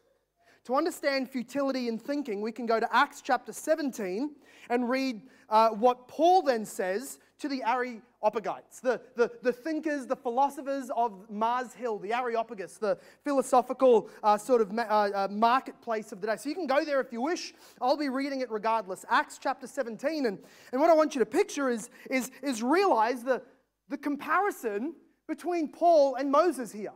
To 0.65 0.75
understand 0.75 1.29
futility 1.29 1.87
in 1.87 1.99
thinking, 1.99 2.41
we 2.41 2.51
can 2.51 2.65
go 2.65 2.79
to 2.79 2.95
Acts 2.95 3.21
chapter 3.21 3.53
17 3.53 4.31
and 4.69 4.89
read 4.89 5.21
uh, 5.47 5.69
what 5.69 6.07
Paul 6.07 6.41
then 6.41 6.65
says 6.65 7.19
to 7.37 7.47
the 7.47 7.61
Areopagites, 7.61 8.81
the, 8.81 8.99
the, 9.15 9.29
the 9.43 9.53
thinkers, 9.53 10.07
the 10.07 10.15
philosophers 10.15 10.89
of 10.95 11.29
Mars 11.29 11.73
Hill, 11.73 11.99
the 11.99 12.13
Areopagus, 12.13 12.77
the 12.77 12.97
philosophical 13.23 14.09
uh, 14.23 14.39
sort 14.39 14.59
of 14.59 14.71
ma- 14.71 14.83
uh, 14.83 15.11
uh, 15.13 15.27
marketplace 15.29 16.11
of 16.11 16.19
the 16.19 16.27
day. 16.27 16.35
So 16.37 16.49
you 16.49 16.55
can 16.55 16.65
go 16.65 16.83
there 16.83 16.99
if 16.99 17.11
you 17.11 17.21
wish. 17.21 17.53
I'll 17.79 17.97
be 17.97 18.09
reading 18.09 18.41
it 18.41 18.49
regardless. 18.49 19.05
Acts 19.07 19.37
chapter 19.37 19.67
17. 19.67 20.25
And, 20.25 20.39
and 20.71 20.81
what 20.81 20.89
I 20.89 20.93
want 20.93 21.13
you 21.13 21.19
to 21.19 21.27
picture 21.27 21.69
is, 21.69 21.91
is, 22.09 22.31
is 22.41 22.63
realize 22.63 23.23
the, 23.23 23.43
the 23.89 23.97
comparison 23.97 24.95
between 25.27 25.67
Paul 25.67 26.15
and 26.15 26.31
Moses 26.31 26.71
here. 26.71 26.93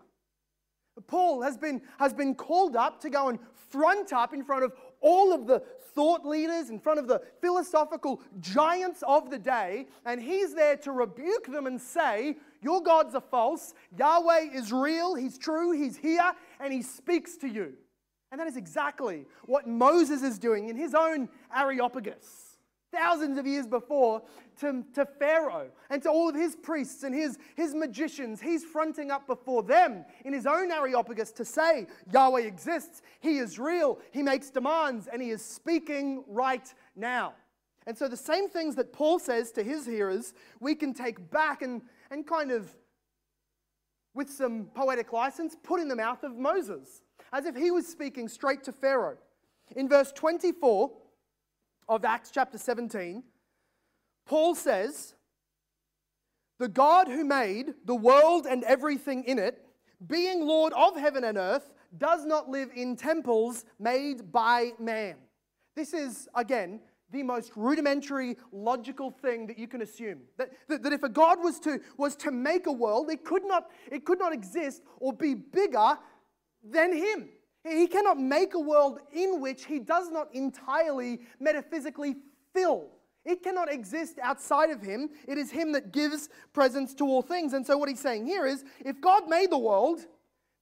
Paul 1.07 1.41
has 1.41 1.57
been, 1.57 1.81
has 1.97 2.13
been 2.13 2.35
called 2.35 2.75
up 2.75 3.01
to 3.01 3.09
go 3.09 3.29
and 3.29 3.39
front 3.69 4.13
up 4.13 4.33
in 4.33 4.43
front 4.43 4.63
of 4.63 4.73
all 5.01 5.33
of 5.33 5.47
the 5.47 5.59
thought 5.93 6.25
leaders, 6.25 6.69
in 6.69 6.79
front 6.79 6.99
of 6.99 7.07
the 7.07 7.21
philosophical 7.41 8.21
giants 8.39 9.03
of 9.07 9.29
the 9.29 9.39
day, 9.39 9.87
and 10.05 10.21
he's 10.21 10.53
there 10.53 10.77
to 10.77 10.91
rebuke 10.91 11.47
them 11.47 11.67
and 11.67 11.79
say, 11.79 12.37
Your 12.61 12.81
gods 12.81 13.15
are 13.15 13.21
false, 13.21 13.73
Yahweh 13.97 14.51
is 14.53 14.71
real, 14.71 15.15
He's 15.15 15.37
true, 15.37 15.71
He's 15.71 15.97
here, 15.97 16.31
and 16.59 16.73
He 16.73 16.81
speaks 16.81 17.37
to 17.37 17.47
you. 17.47 17.73
And 18.31 18.39
that 18.39 18.47
is 18.47 18.57
exactly 18.57 19.25
what 19.45 19.67
Moses 19.67 20.21
is 20.21 20.37
doing 20.37 20.69
in 20.69 20.75
his 20.75 20.93
own 20.93 21.29
Areopagus 21.55 22.48
thousands 22.91 23.37
of 23.37 23.45
years 23.45 23.67
before 23.67 24.21
to, 24.59 24.83
to 24.93 25.05
Pharaoh 25.05 25.69
and 25.89 26.01
to 26.03 26.09
all 26.09 26.29
of 26.29 26.35
his 26.35 26.55
priests 26.55 27.03
and 27.03 27.13
his, 27.13 27.37
his 27.55 27.73
magicians. 27.73 28.41
He's 28.41 28.63
fronting 28.63 29.11
up 29.11 29.27
before 29.27 29.63
them 29.63 30.05
in 30.25 30.33
his 30.33 30.45
own 30.45 30.71
Areopagus 30.71 31.31
to 31.33 31.45
say 31.45 31.87
Yahweh 32.11 32.41
exists, 32.41 33.01
he 33.19 33.37
is 33.37 33.59
real, 33.59 33.99
he 34.11 34.23
makes 34.23 34.49
demands, 34.49 35.07
and 35.07 35.21
he 35.21 35.29
is 35.29 35.43
speaking 35.43 36.23
right 36.27 36.73
now. 36.95 37.33
And 37.87 37.97
so 37.97 38.07
the 38.07 38.17
same 38.17 38.49
things 38.49 38.75
that 38.75 38.93
Paul 38.93 39.19
says 39.19 39.51
to 39.53 39.63
his 39.63 39.85
hearers, 39.85 40.33
we 40.59 40.75
can 40.75 40.93
take 40.93 41.31
back 41.31 41.61
and, 41.61 41.81
and 42.11 42.25
kind 42.25 42.51
of, 42.51 42.69
with 44.13 44.29
some 44.29 44.65
poetic 44.75 45.13
license, 45.13 45.55
put 45.63 45.79
in 45.79 45.87
the 45.87 45.95
mouth 45.95 46.23
of 46.23 46.35
Moses, 46.35 47.01
as 47.31 47.45
if 47.45 47.55
he 47.55 47.71
was 47.71 47.87
speaking 47.87 48.27
straight 48.27 48.63
to 48.63 48.71
Pharaoh. 48.71 49.17
In 49.75 49.87
verse 49.87 50.11
24 50.11 50.91
of 51.89 52.05
Acts 52.05 52.29
chapter 52.31 52.57
17, 52.57 53.23
Paul 54.25 54.55
says, 54.55 55.15
The 56.59 56.69
God 56.69 57.07
who 57.07 57.25
made 57.25 57.73
the 57.83 57.95
world 57.95 58.45
and 58.45 58.63
everything 58.63 59.23
in 59.23 59.39
it, 59.39 59.65
being 60.07 60.45
Lord 60.45 60.71
of 60.73 60.95
heaven 60.95 61.23
and 61.23 61.37
earth, 61.37 61.73
does 61.97 62.25
not 62.25 62.47
live 62.47 62.69
in 62.75 62.95
temples 62.95 63.65
made 63.79 64.31
by 64.31 64.71
man. 64.79 65.15
This 65.75 65.93
is, 65.93 66.29
again, 66.35 66.79
the 67.11 67.23
most 67.23 67.53
rudimentary 67.55 68.37
logical 68.51 69.09
thing 69.09 69.47
that 69.47 69.57
you 69.57 69.67
can 69.67 69.81
assume. 69.81 70.19
That, 70.37 70.51
that, 70.67 70.83
that, 70.83 70.93
if 70.93 71.01
a 71.01 71.09
God 71.09 71.39
was 71.41 71.59
to, 71.61 71.79
was 71.97 72.15
to 72.17 72.29
make 72.29 72.67
a 72.67 72.71
world, 72.71 73.09
it 73.09 73.25
could, 73.25 73.43
not, 73.45 73.71
it 73.91 74.05
could 74.05 74.19
not 74.19 74.31
exist 74.31 74.83
or 74.99 75.11
be 75.11 75.33
bigger 75.33 75.97
than 76.63 76.95
him. 76.95 77.29
He 77.63 77.87
cannot 77.87 78.19
make 78.19 78.53
a 78.53 78.59
world 78.59 78.99
in 79.13 79.41
which 79.41 79.65
he 79.65 79.79
does 79.79 80.09
not 80.09 80.33
entirely 80.33 81.21
metaphysically 81.39 82.15
fill. 82.53 82.87
It 83.25 83.43
cannot 83.43 83.71
exist 83.71 84.17
outside 84.21 84.69
of 84.69 84.81
him. 84.81 85.09
It 85.27 85.37
is 85.37 85.51
him 85.51 85.73
that 85.73 85.91
gives 85.91 86.29
presence 86.53 86.93
to 86.95 87.05
all 87.05 87.21
things. 87.21 87.53
And 87.53 87.65
so, 87.65 87.77
what 87.77 87.89
he's 87.89 87.99
saying 87.99 88.25
here 88.25 88.45
is 88.45 88.63
if 88.83 89.01
God 89.01 89.27
made 89.27 89.51
the 89.51 89.57
world, 89.57 89.99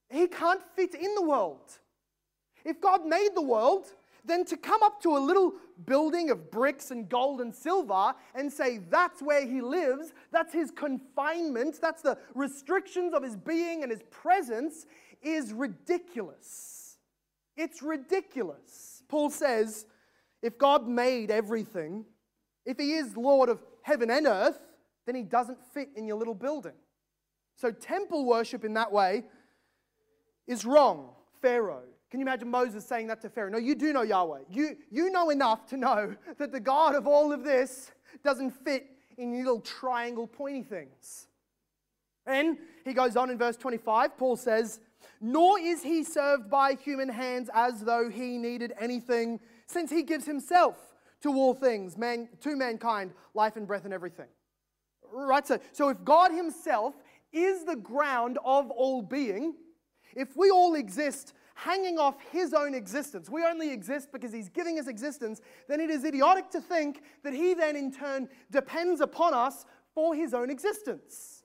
he 0.09 0.27
can't 0.27 0.61
fit 0.75 0.95
in 0.95 1.13
the 1.15 1.21
world. 1.21 1.71
If 2.65 2.81
God 2.81 3.05
made 3.05 3.29
the 3.35 3.41
world, 3.41 3.85
then 4.25 4.43
to 4.45 4.57
come 4.57 4.83
up 4.83 5.01
to 5.03 5.15
a 5.15 5.19
little 5.19 5.53
building 5.85 6.29
of 6.31 6.51
bricks 6.51 6.91
and 6.91 7.07
gold 7.07 7.39
and 7.39 7.55
silver 7.55 8.13
and 8.35 8.51
say 8.51 8.79
that's 8.89 9.21
where 9.21 9.45
he 9.45 9.61
lives, 9.61 10.13
that's 10.31 10.51
his 10.51 10.71
confinement, 10.71 11.79
that's 11.81 12.01
the 12.01 12.17
restrictions 12.33 13.13
of 13.13 13.23
his 13.23 13.37
being 13.37 13.83
and 13.83 13.91
his 13.91 14.01
presence, 14.09 14.85
is 15.21 15.53
ridiculous. 15.53 16.76
It's 17.57 17.81
ridiculous. 17.81 19.03
Paul 19.09 19.29
says 19.29 19.85
if 20.41 20.57
God 20.57 20.87
made 20.87 21.31
everything, 21.31 22.05
if 22.65 22.77
he 22.77 22.93
is 22.93 23.17
Lord 23.17 23.49
of 23.49 23.61
heaven 23.81 24.09
and 24.09 24.27
earth, 24.27 24.59
then 25.05 25.15
he 25.15 25.23
doesn't 25.23 25.57
fit 25.73 25.89
in 25.95 26.05
your 26.05 26.17
little 26.17 26.35
building. 26.35 26.73
So, 27.55 27.71
temple 27.71 28.25
worship 28.25 28.63
in 28.63 28.75
that 28.75 28.91
way 28.91 29.23
is 30.45 30.63
wrong. 30.63 31.09
Pharaoh. 31.41 31.83
Can 32.09 32.19
you 32.19 32.25
imagine 32.25 32.49
Moses 32.49 32.85
saying 32.85 33.07
that 33.07 33.21
to 33.21 33.29
Pharaoh? 33.29 33.49
No, 33.49 33.57
you 33.57 33.75
do 33.75 33.91
know 33.91 34.01
Yahweh. 34.01 34.41
You, 34.49 34.77
you 34.89 35.09
know 35.11 35.29
enough 35.29 35.65
to 35.67 35.77
know 35.77 36.15
that 36.37 36.51
the 36.51 36.59
God 36.59 36.95
of 36.95 37.07
all 37.07 37.33
of 37.33 37.43
this 37.43 37.91
doesn't 38.23 38.51
fit 38.51 38.85
in 39.17 39.33
your 39.33 39.45
little 39.45 39.61
triangle 39.61 40.27
pointy 40.27 40.63
things. 40.63 41.27
And 42.25 42.57
he 42.85 42.93
goes 42.93 43.15
on 43.15 43.29
in 43.29 43.37
verse 43.37 43.57
25, 43.57 44.17
Paul 44.17 44.35
says, 44.35 44.79
Nor 45.19 45.59
is 45.59 45.83
he 45.83 46.03
served 46.03 46.49
by 46.49 46.73
human 46.75 47.09
hands 47.09 47.49
as 47.53 47.81
though 47.81 48.09
he 48.09 48.37
needed 48.37 48.73
anything, 48.79 49.39
since 49.65 49.89
he 49.89 50.03
gives 50.03 50.25
himself 50.25 50.77
to 51.21 51.33
all 51.33 51.53
things, 51.53 51.97
man, 51.97 52.29
to 52.41 52.55
mankind, 52.55 53.11
life 53.33 53.55
and 53.55 53.67
breath 53.67 53.85
and 53.85 53.93
everything. 53.93 54.27
Right? 55.11 55.45
So, 55.47 55.59
so 55.71 55.89
if 55.89 56.03
God 56.03 56.31
himself 56.31 56.95
is 57.31 57.65
the 57.65 57.75
ground 57.75 58.37
of 58.45 58.69
all 58.71 59.01
being, 59.01 59.55
if 60.15 60.35
we 60.35 60.49
all 60.49 60.75
exist 60.75 61.33
hanging 61.55 61.97
off 61.97 62.15
his 62.31 62.53
own 62.53 62.75
existence, 62.75 63.29
we 63.29 63.43
only 63.43 63.71
exist 63.71 64.09
because 64.11 64.31
he's 64.31 64.49
giving 64.49 64.79
us 64.79 64.87
existence, 64.87 65.41
then 65.67 65.79
it 65.79 65.89
is 65.89 66.03
idiotic 66.03 66.51
to 66.51 66.61
think 66.61 67.01
that 67.23 67.33
he 67.33 67.55
then 67.55 67.75
in 67.75 67.91
turn 67.91 68.29
depends 68.51 69.01
upon 69.01 69.33
us 69.33 69.65
for 69.95 70.13
his 70.13 70.35
own 70.35 70.51
existence. 70.51 71.36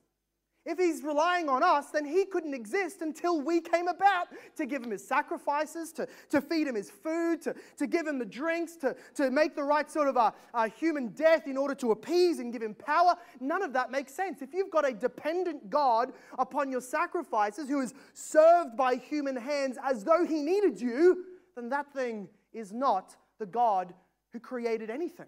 If 0.64 0.78
he's 0.78 1.02
relying 1.02 1.48
on 1.48 1.64
us, 1.64 1.90
then 1.90 2.04
he 2.04 2.24
couldn't 2.24 2.54
exist 2.54 3.02
until 3.02 3.40
we 3.40 3.60
came 3.60 3.88
about 3.88 4.28
to 4.56 4.64
give 4.64 4.84
him 4.84 4.92
his 4.92 5.06
sacrifices, 5.06 5.92
to, 5.94 6.06
to 6.30 6.40
feed 6.40 6.68
him 6.68 6.76
his 6.76 6.88
food, 6.88 7.42
to, 7.42 7.54
to 7.78 7.88
give 7.88 8.06
him 8.06 8.20
the 8.20 8.24
drinks, 8.24 8.76
to, 8.76 8.94
to 9.14 9.32
make 9.32 9.56
the 9.56 9.62
right 9.64 9.90
sort 9.90 10.06
of 10.06 10.16
a, 10.16 10.32
a 10.54 10.68
human 10.68 11.08
death 11.08 11.48
in 11.48 11.56
order 11.56 11.74
to 11.74 11.90
appease 11.90 12.38
and 12.38 12.52
give 12.52 12.62
him 12.62 12.74
power. 12.74 13.16
None 13.40 13.62
of 13.62 13.72
that 13.72 13.90
makes 13.90 14.14
sense. 14.14 14.40
If 14.40 14.54
you've 14.54 14.70
got 14.70 14.88
a 14.88 14.92
dependent 14.92 15.68
God 15.68 16.12
upon 16.38 16.70
your 16.70 16.80
sacrifices 16.80 17.68
who 17.68 17.80
is 17.80 17.92
served 18.14 18.76
by 18.76 18.94
human 18.94 19.34
hands 19.34 19.78
as 19.82 20.04
though 20.04 20.24
he 20.24 20.42
needed 20.42 20.80
you, 20.80 21.24
then 21.56 21.70
that 21.70 21.92
thing 21.92 22.28
is 22.52 22.72
not 22.72 23.16
the 23.40 23.46
God 23.46 23.94
who 24.32 24.38
created 24.38 24.90
anything. 24.90 25.26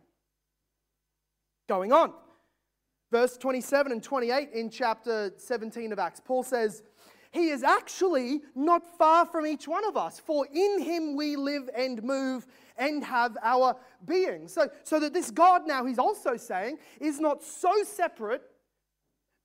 Going 1.66 1.92
on 1.92 2.12
verse 3.10 3.36
27 3.36 3.92
and 3.92 4.02
28 4.02 4.50
in 4.52 4.70
chapter 4.70 5.32
17 5.36 5.92
of 5.92 5.98
Acts. 5.98 6.20
Paul 6.24 6.42
says, 6.42 6.82
He 7.30 7.48
is 7.48 7.62
actually 7.62 8.42
not 8.54 8.82
far 8.98 9.26
from 9.26 9.46
each 9.46 9.68
one 9.68 9.84
of 9.84 9.96
us, 9.96 10.20
for 10.20 10.46
in 10.52 10.82
him 10.82 11.16
we 11.16 11.36
live 11.36 11.68
and 11.76 12.02
move 12.02 12.46
and 12.76 13.04
have 13.04 13.36
our 13.42 13.76
being. 14.04 14.48
So, 14.48 14.68
so 14.82 14.98
that 15.00 15.12
this 15.12 15.30
God 15.30 15.66
now, 15.66 15.84
he's 15.84 15.98
also 15.98 16.36
saying, 16.36 16.78
is 17.00 17.20
not 17.20 17.42
so 17.42 17.72
separate 17.84 18.42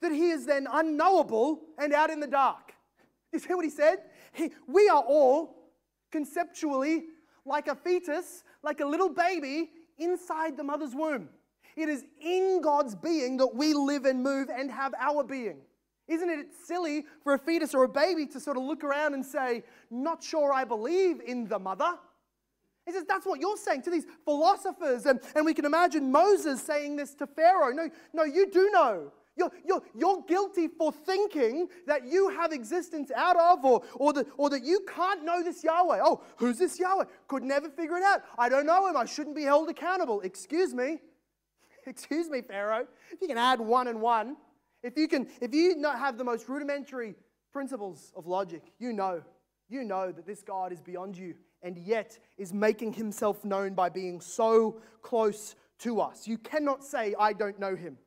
that 0.00 0.12
he 0.12 0.30
is 0.30 0.46
then 0.46 0.66
unknowable 0.70 1.60
and 1.78 1.92
out 1.92 2.10
in 2.10 2.20
the 2.20 2.26
dark. 2.26 2.74
You 3.32 3.38
see 3.38 3.54
what 3.54 3.64
he 3.64 3.70
said? 3.70 3.98
He, 4.32 4.50
we 4.66 4.88
are 4.88 5.02
all 5.06 5.70
conceptually 6.10 7.04
like 7.44 7.68
a 7.68 7.74
fetus, 7.74 8.42
like 8.62 8.80
a 8.80 8.86
little 8.86 9.08
baby 9.08 9.70
inside 9.98 10.56
the 10.56 10.64
mother's 10.64 10.94
womb. 10.94 11.28
It 11.76 11.88
is 11.88 12.04
in 12.20 12.60
God's 12.62 12.94
being 12.94 13.36
that 13.38 13.54
we 13.54 13.74
live 13.74 14.04
and 14.04 14.22
move 14.22 14.48
and 14.54 14.70
have 14.70 14.94
our 14.98 15.24
being. 15.24 15.58
Isn't 16.10 16.28
it 16.28 16.48
silly 16.66 17.04
for 17.22 17.34
a 17.34 17.38
fetus 17.38 17.72
or 17.72 17.84
a 17.84 17.88
baby 17.88 18.26
to 18.26 18.40
sort 18.40 18.56
of 18.56 18.64
look 18.64 18.82
around 18.82 19.14
and 19.14 19.24
say, 19.24 19.62
Not 19.90 20.22
sure 20.22 20.52
I 20.52 20.64
believe 20.64 21.20
in 21.20 21.46
the 21.46 21.58
mother? 21.58 21.92
He 22.84 22.92
says, 22.92 23.04
That's 23.06 23.24
what 23.24 23.38
you're 23.38 23.56
saying 23.56 23.82
to 23.82 23.90
these 23.90 24.06
philosophers. 24.24 25.06
And, 25.06 25.20
and 25.36 25.46
we 25.46 25.54
can 25.54 25.64
imagine 25.64 26.10
Moses 26.10 26.60
saying 26.60 26.96
this 26.96 27.14
to 27.14 27.28
Pharaoh. 27.28 27.72
No, 27.72 27.88
no, 28.12 28.24
you 28.24 28.50
do 28.50 28.70
know. 28.72 29.12
You're, 29.36 29.52
you're, 29.64 29.82
you're 29.94 30.22
guilty 30.26 30.66
for 30.66 30.92
thinking 30.92 31.68
that 31.86 32.04
you 32.04 32.28
have 32.30 32.52
existence 32.52 33.12
out 33.14 33.36
of 33.36 33.64
or, 33.64 33.82
or, 33.94 34.12
the, 34.12 34.26
or 34.36 34.50
that 34.50 34.64
you 34.64 34.84
can't 34.92 35.24
know 35.24 35.42
this 35.42 35.62
Yahweh. 35.62 36.00
Oh, 36.02 36.22
who's 36.36 36.58
this 36.58 36.78
Yahweh? 36.78 37.04
Could 37.28 37.44
never 37.44 37.70
figure 37.70 37.96
it 37.96 38.02
out. 38.02 38.22
I 38.36 38.48
don't 38.48 38.66
know 38.66 38.88
him. 38.88 38.96
I 38.96 39.04
shouldn't 39.04 39.36
be 39.36 39.44
held 39.44 39.68
accountable. 39.68 40.20
Excuse 40.22 40.74
me. 40.74 40.98
Excuse 41.90 42.30
me, 42.30 42.40
Pharaoh. 42.40 42.86
If 43.10 43.20
you 43.20 43.26
can 43.26 43.36
add 43.36 43.60
one 43.60 43.88
and 43.88 44.00
one, 44.00 44.36
if 44.84 44.96
you 44.96 45.08
can, 45.08 45.26
if 45.40 45.52
you 45.52 45.74
not 45.74 45.98
have 45.98 46.16
the 46.16 46.24
most 46.24 46.48
rudimentary 46.48 47.16
principles 47.52 48.12
of 48.14 48.28
logic, 48.28 48.62
you 48.78 48.92
know, 48.92 49.22
you 49.68 49.82
know 49.82 50.12
that 50.12 50.24
this 50.24 50.40
God 50.40 50.72
is 50.72 50.80
beyond 50.80 51.18
you 51.18 51.34
and 51.64 51.76
yet 51.76 52.16
is 52.38 52.52
making 52.52 52.92
himself 52.92 53.44
known 53.44 53.74
by 53.74 53.88
being 53.88 54.20
so 54.20 54.80
close 55.02 55.56
to 55.80 56.00
us. 56.00 56.28
You 56.28 56.38
cannot 56.38 56.84
say, 56.84 57.16
I 57.18 57.32
don't 57.32 57.58
know 57.58 57.74
him. 57.74 57.98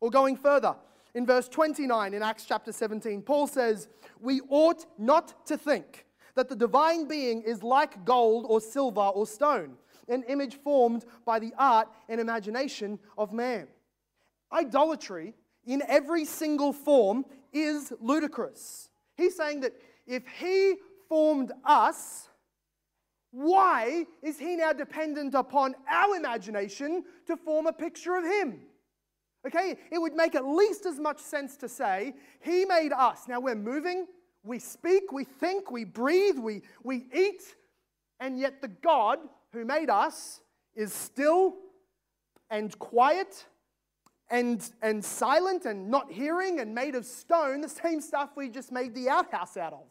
Or 0.00 0.08
going 0.08 0.36
further, 0.36 0.76
in 1.12 1.26
verse 1.26 1.48
29 1.48 2.14
in 2.14 2.22
Acts 2.22 2.44
chapter 2.46 2.70
17, 2.70 3.22
Paul 3.22 3.48
says, 3.48 3.88
We 4.20 4.40
ought 4.48 4.86
not 4.98 5.46
to 5.46 5.58
think 5.58 6.06
that 6.36 6.48
the 6.48 6.54
divine 6.54 7.08
being 7.08 7.42
is 7.42 7.64
like 7.64 8.04
gold 8.04 8.46
or 8.48 8.60
silver 8.60 9.00
or 9.00 9.26
stone 9.26 9.76
an 10.10 10.24
image 10.28 10.56
formed 10.56 11.04
by 11.24 11.38
the 11.38 11.52
art 11.56 11.88
and 12.08 12.20
imagination 12.20 12.98
of 13.16 13.32
man. 13.32 13.68
Idolatry 14.52 15.34
in 15.66 15.82
every 15.88 16.24
single 16.24 16.72
form 16.72 17.24
is 17.52 17.92
ludicrous. 18.00 18.88
He's 19.16 19.36
saying 19.36 19.60
that 19.60 19.72
if 20.06 20.26
he 20.26 20.76
formed 21.08 21.52
us, 21.64 22.28
why 23.30 24.06
is 24.22 24.38
he 24.38 24.56
now 24.56 24.72
dependent 24.72 25.34
upon 25.34 25.74
our 25.88 26.16
imagination 26.16 27.04
to 27.26 27.36
form 27.36 27.66
a 27.66 27.72
picture 27.72 28.16
of 28.16 28.24
him? 28.24 28.60
Okay, 29.46 29.76
it 29.90 29.98
would 29.98 30.14
make 30.14 30.34
at 30.34 30.44
least 30.44 30.84
as 30.84 30.98
much 30.98 31.18
sense 31.18 31.56
to 31.58 31.68
say, 31.68 32.12
He 32.40 32.66
made 32.66 32.92
us. 32.92 33.26
Now 33.26 33.40
we're 33.40 33.54
moving, 33.54 34.06
we 34.42 34.58
speak, 34.58 35.12
we 35.12 35.24
think, 35.24 35.70
we 35.70 35.84
breathe, 35.84 36.38
we, 36.38 36.62
we 36.82 37.06
eat, 37.14 37.54
and 38.18 38.38
yet 38.38 38.60
the 38.60 38.68
God 38.68 39.18
who 39.52 39.64
made 39.64 39.90
us 39.90 40.40
is 40.74 40.92
still 40.92 41.54
and 42.50 42.76
quiet 42.78 43.46
and, 44.30 44.68
and 44.82 45.04
silent 45.04 45.64
and 45.64 45.90
not 45.90 46.10
hearing 46.10 46.60
and 46.60 46.74
made 46.74 46.94
of 46.94 47.04
stone, 47.04 47.60
the 47.60 47.68
same 47.68 48.00
stuff 48.00 48.30
we 48.36 48.48
just 48.48 48.70
made 48.70 48.94
the 48.94 49.08
outhouse 49.08 49.56
out 49.56 49.72
of. 49.72 49.86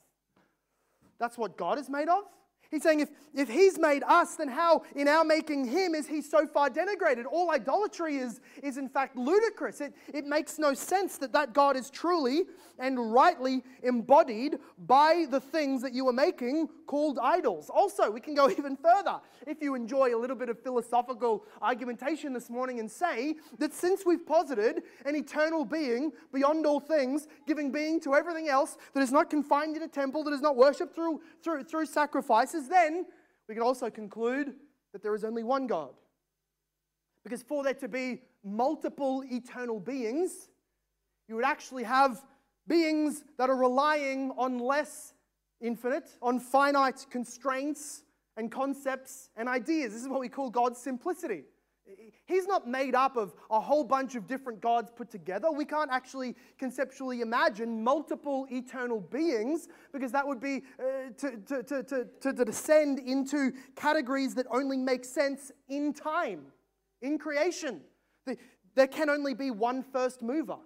That's 1.19 1.37
what 1.37 1.57
God 1.57 1.77
is 1.77 1.89
made 1.89 2.07
of. 2.07 2.23
He's 2.71 2.83
saying 2.83 2.99
if, 2.99 3.09
if 3.33 3.49
he's 3.49 3.79
made 3.79 4.03
us, 4.03 4.35
then 4.35 4.47
how 4.47 4.83
in 4.95 5.07
our 5.07 5.23
making 5.23 5.65
him 5.65 5.95
is 5.95 6.07
he 6.07 6.21
so 6.21 6.45
far 6.45 6.69
denigrated? 6.69 7.25
All 7.29 7.49
idolatry 7.49 8.17
is, 8.17 8.41
is 8.61 8.77
in 8.77 8.87
fact 8.87 9.15
ludicrous. 9.15 9.81
It, 9.81 9.93
it 10.13 10.25
makes 10.25 10.59
no 10.59 10.75
sense 10.75 11.17
that 11.17 11.33
that 11.33 11.53
God 11.53 11.75
is 11.75 11.89
truly 11.89 12.43
and 12.77 13.11
rightly 13.11 13.63
embodied 13.83 14.59
by 14.85 15.25
the 15.29 15.39
things 15.39 15.81
that 15.81 15.93
you 15.93 16.07
are 16.07 16.13
making 16.13 16.69
called 16.87 17.19
idols. 17.21 17.69
Also, 17.69 18.09
we 18.09 18.21
can 18.21 18.33
go 18.33 18.49
even 18.57 18.77
further. 18.77 19.19
If 19.47 19.61
you 19.61 19.75
enjoy 19.75 20.15
a 20.15 20.17
little 20.17 20.35
bit 20.35 20.49
of 20.49 20.61
philosophical 20.61 21.45
argumentation 21.61 22.33
this 22.33 22.49
morning 22.49 22.79
and 22.79 22.89
say 22.89 23.35
that 23.57 23.73
since 23.73 24.05
we've 24.05 24.25
posited 24.25 24.83
an 25.05 25.15
eternal 25.15 25.65
being 25.65 26.11
beyond 26.33 26.65
all 26.65 26.79
things, 26.79 27.27
giving 27.47 27.71
being 27.71 27.99
to 28.01 28.15
everything 28.15 28.47
else 28.47 28.77
that 28.93 29.01
is 29.01 29.11
not 29.11 29.29
confined 29.29 29.75
in 29.75 29.83
a 29.83 29.87
temple, 29.87 30.23
that 30.23 30.33
is 30.33 30.41
not 30.41 30.55
worshipped 30.55 30.95
through, 30.95 31.21
through, 31.43 31.63
through 31.63 31.85
sacrifices, 31.85 32.58
then 32.67 33.05
we 33.47 33.55
can 33.55 33.63
also 33.63 33.89
conclude 33.89 34.53
that 34.93 35.01
there 35.03 35.15
is 35.15 35.23
only 35.23 35.43
one 35.43 35.67
God. 35.67 35.93
Because 37.23 37.41
for 37.43 37.63
there 37.63 37.73
to 37.75 37.87
be 37.87 38.21
multiple 38.43 39.23
eternal 39.29 39.79
beings, 39.79 40.49
you 41.27 41.35
would 41.35 41.45
actually 41.45 41.83
have 41.83 42.23
beings 42.67 43.23
that 43.37 43.49
are 43.49 43.55
relying 43.55 44.31
on 44.37 44.57
less 44.59 45.13
infinite, 45.61 46.09
on 46.21 46.39
finite 46.39 47.05
constraints 47.09 48.03
and 48.37 48.51
concepts 48.51 49.29
and 49.35 49.49
ideas. 49.49 49.93
This 49.93 50.01
is 50.01 50.07
what 50.07 50.19
we 50.19 50.29
call 50.29 50.49
God's 50.49 50.79
simplicity. 50.79 51.43
He's 52.25 52.45
not 52.45 52.67
made 52.67 52.95
up 52.95 53.17
of 53.17 53.33
a 53.49 53.59
whole 53.59 53.83
bunch 53.83 54.15
of 54.15 54.27
different 54.27 54.61
gods 54.61 54.91
put 54.95 55.09
together. 55.09 55.51
We 55.51 55.65
can't 55.65 55.91
actually 55.91 56.35
conceptually 56.57 57.21
imagine 57.21 57.83
multiple 57.83 58.47
eternal 58.51 59.01
beings 59.01 59.67
because 59.91 60.11
that 60.11 60.27
would 60.27 60.39
be 60.39 60.63
uh, 60.79 61.11
to, 61.17 61.63
to, 61.63 61.83
to, 61.83 62.07
to, 62.21 62.33
descend 62.33 62.99
into 62.99 63.51
categories 63.75 64.35
that 64.35 64.45
only 64.51 64.77
make 64.77 65.05
sense 65.05 65.51
in 65.67 65.93
time, 65.93 66.45
in 67.01 67.17
creation. 67.17 67.81
There 68.75 68.87
can 68.87 69.09
only 69.09 69.33
be 69.33 69.51
one 69.51 69.83
first 69.83 70.21
mover. 70.21 70.57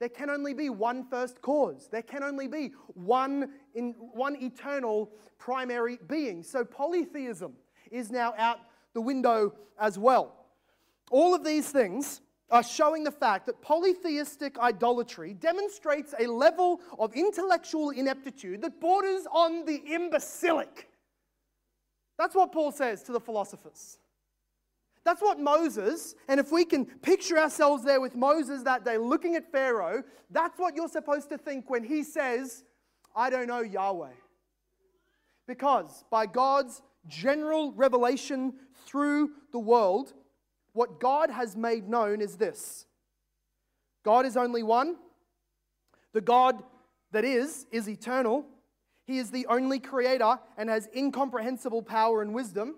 There 0.00 0.08
can 0.08 0.28
only 0.28 0.54
be 0.54 0.70
one 0.70 1.06
first 1.08 1.40
cause. 1.40 1.88
There 1.90 2.02
can 2.02 2.22
only 2.22 2.48
be 2.48 2.72
one, 2.94 3.50
in, 3.74 3.94
one 3.98 4.36
eternal 4.42 5.10
primary 5.38 5.98
being. 6.08 6.42
So 6.42 6.64
polytheism 6.64 7.54
is 7.90 8.10
now 8.10 8.34
out 8.36 8.58
the 8.92 9.00
window 9.00 9.54
as 9.78 9.98
well. 9.98 10.43
All 11.10 11.34
of 11.34 11.44
these 11.44 11.70
things 11.70 12.20
are 12.50 12.62
showing 12.62 13.04
the 13.04 13.10
fact 13.10 13.46
that 13.46 13.62
polytheistic 13.62 14.58
idolatry 14.58 15.34
demonstrates 15.34 16.14
a 16.18 16.26
level 16.26 16.80
of 16.98 17.14
intellectual 17.14 17.90
ineptitude 17.90 18.62
that 18.62 18.80
borders 18.80 19.26
on 19.32 19.64
the 19.64 19.82
imbecilic. 19.86 20.88
That's 22.18 22.34
what 22.34 22.52
Paul 22.52 22.70
says 22.70 23.02
to 23.04 23.12
the 23.12 23.20
philosophers. 23.20 23.98
That's 25.04 25.20
what 25.20 25.38
Moses, 25.38 26.14
and 26.28 26.40
if 26.40 26.50
we 26.50 26.64
can 26.64 26.86
picture 26.86 27.38
ourselves 27.38 27.84
there 27.84 28.00
with 28.00 28.16
Moses 28.16 28.62
that 28.62 28.84
day 28.84 28.96
looking 28.96 29.36
at 29.36 29.50
Pharaoh, 29.52 30.02
that's 30.30 30.58
what 30.58 30.74
you're 30.74 30.88
supposed 30.88 31.28
to 31.28 31.38
think 31.38 31.68
when 31.68 31.84
he 31.84 32.02
says, 32.02 32.64
I 33.14 33.28
don't 33.28 33.46
know 33.46 33.60
Yahweh. 33.60 34.12
Because 35.46 36.04
by 36.10 36.24
God's 36.24 36.80
general 37.06 37.72
revelation 37.72 38.54
through 38.86 39.32
the 39.52 39.58
world, 39.58 40.14
what 40.74 41.00
God 41.00 41.30
has 41.30 41.56
made 41.56 41.88
known 41.88 42.20
is 42.20 42.36
this 42.36 42.84
God 44.04 44.26
is 44.26 44.36
only 44.36 44.62
one. 44.62 44.96
The 46.12 46.20
God 46.20 46.62
that 47.12 47.24
is, 47.24 47.66
is 47.72 47.88
eternal. 47.88 48.44
He 49.06 49.18
is 49.18 49.30
the 49.30 49.46
only 49.46 49.78
creator 49.78 50.38
and 50.56 50.68
has 50.68 50.88
incomprehensible 50.94 51.82
power 51.82 52.22
and 52.22 52.34
wisdom. 52.34 52.76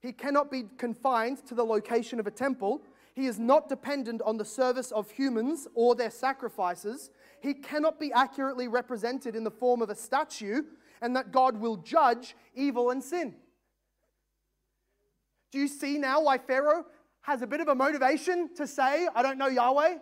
He 0.00 0.12
cannot 0.12 0.50
be 0.50 0.64
confined 0.76 1.46
to 1.46 1.54
the 1.54 1.64
location 1.64 2.20
of 2.20 2.26
a 2.26 2.30
temple. 2.30 2.82
He 3.14 3.26
is 3.26 3.38
not 3.38 3.68
dependent 3.68 4.20
on 4.22 4.36
the 4.36 4.44
service 4.44 4.90
of 4.90 5.10
humans 5.10 5.66
or 5.74 5.94
their 5.94 6.10
sacrifices. 6.10 7.10
He 7.40 7.54
cannot 7.54 7.98
be 7.98 8.12
accurately 8.12 8.68
represented 8.68 9.36
in 9.36 9.44
the 9.44 9.50
form 9.50 9.80
of 9.80 9.90
a 9.90 9.94
statue, 9.94 10.62
and 11.00 11.14
that 11.16 11.32
God 11.32 11.58
will 11.58 11.76
judge 11.76 12.36
evil 12.54 12.90
and 12.90 13.02
sin. 13.02 13.34
Do 15.52 15.58
you 15.58 15.68
see 15.68 15.98
now 15.98 16.22
why 16.22 16.38
Pharaoh 16.38 16.84
has 17.24 17.40
a 17.42 17.46
bit 17.46 17.60
of 17.60 17.68
a 17.68 17.74
motivation 17.74 18.54
to 18.54 18.66
say, 18.66 19.08
I 19.14 19.22
don't 19.22 19.38
know 19.38 19.48
Yahweh? 19.48 19.96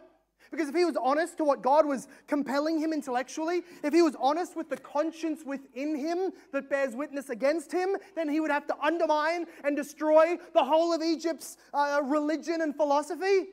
Because 0.50 0.68
if 0.68 0.74
he 0.74 0.84
was 0.84 0.96
honest 1.00 1.38
to 1.38 1.44
what 1.44 1.62
God 1.62 1.86
was 1.86 2.08
compelling 2.26 2.78
him 2.78 2.92
intellectually, 2.92 3.62
if 3.84 3.94
he 3.94 4.02
was 4.02 4.16
honest 4.18 4.56
with 4.56 4.68
the 4.68 4.76
conscience 4.76 5.42
within 5.46 5.94
him 5.94 6.32
that 6.52 6.68
bears 6.68 6.94
witness 6.94 7.30
against 7.30 7.70
him, 7.70 7.96
then 8.16 8.28
he 8.28 8.40
would 8.40 8.50
have 8.50 8.66
to 8.66 8.76
undermine 8.82 9.46
and 9.64 9.76
destroy 9.76 10.36
the 10.52 10.64
whole 10.64 10.92
of 10.92 11.00
Egypt's 11.00 11.56
uh, 11.72 12.00
religion 12.04 12.60
and 12.60 12.74
philosophy. 12.74 13.46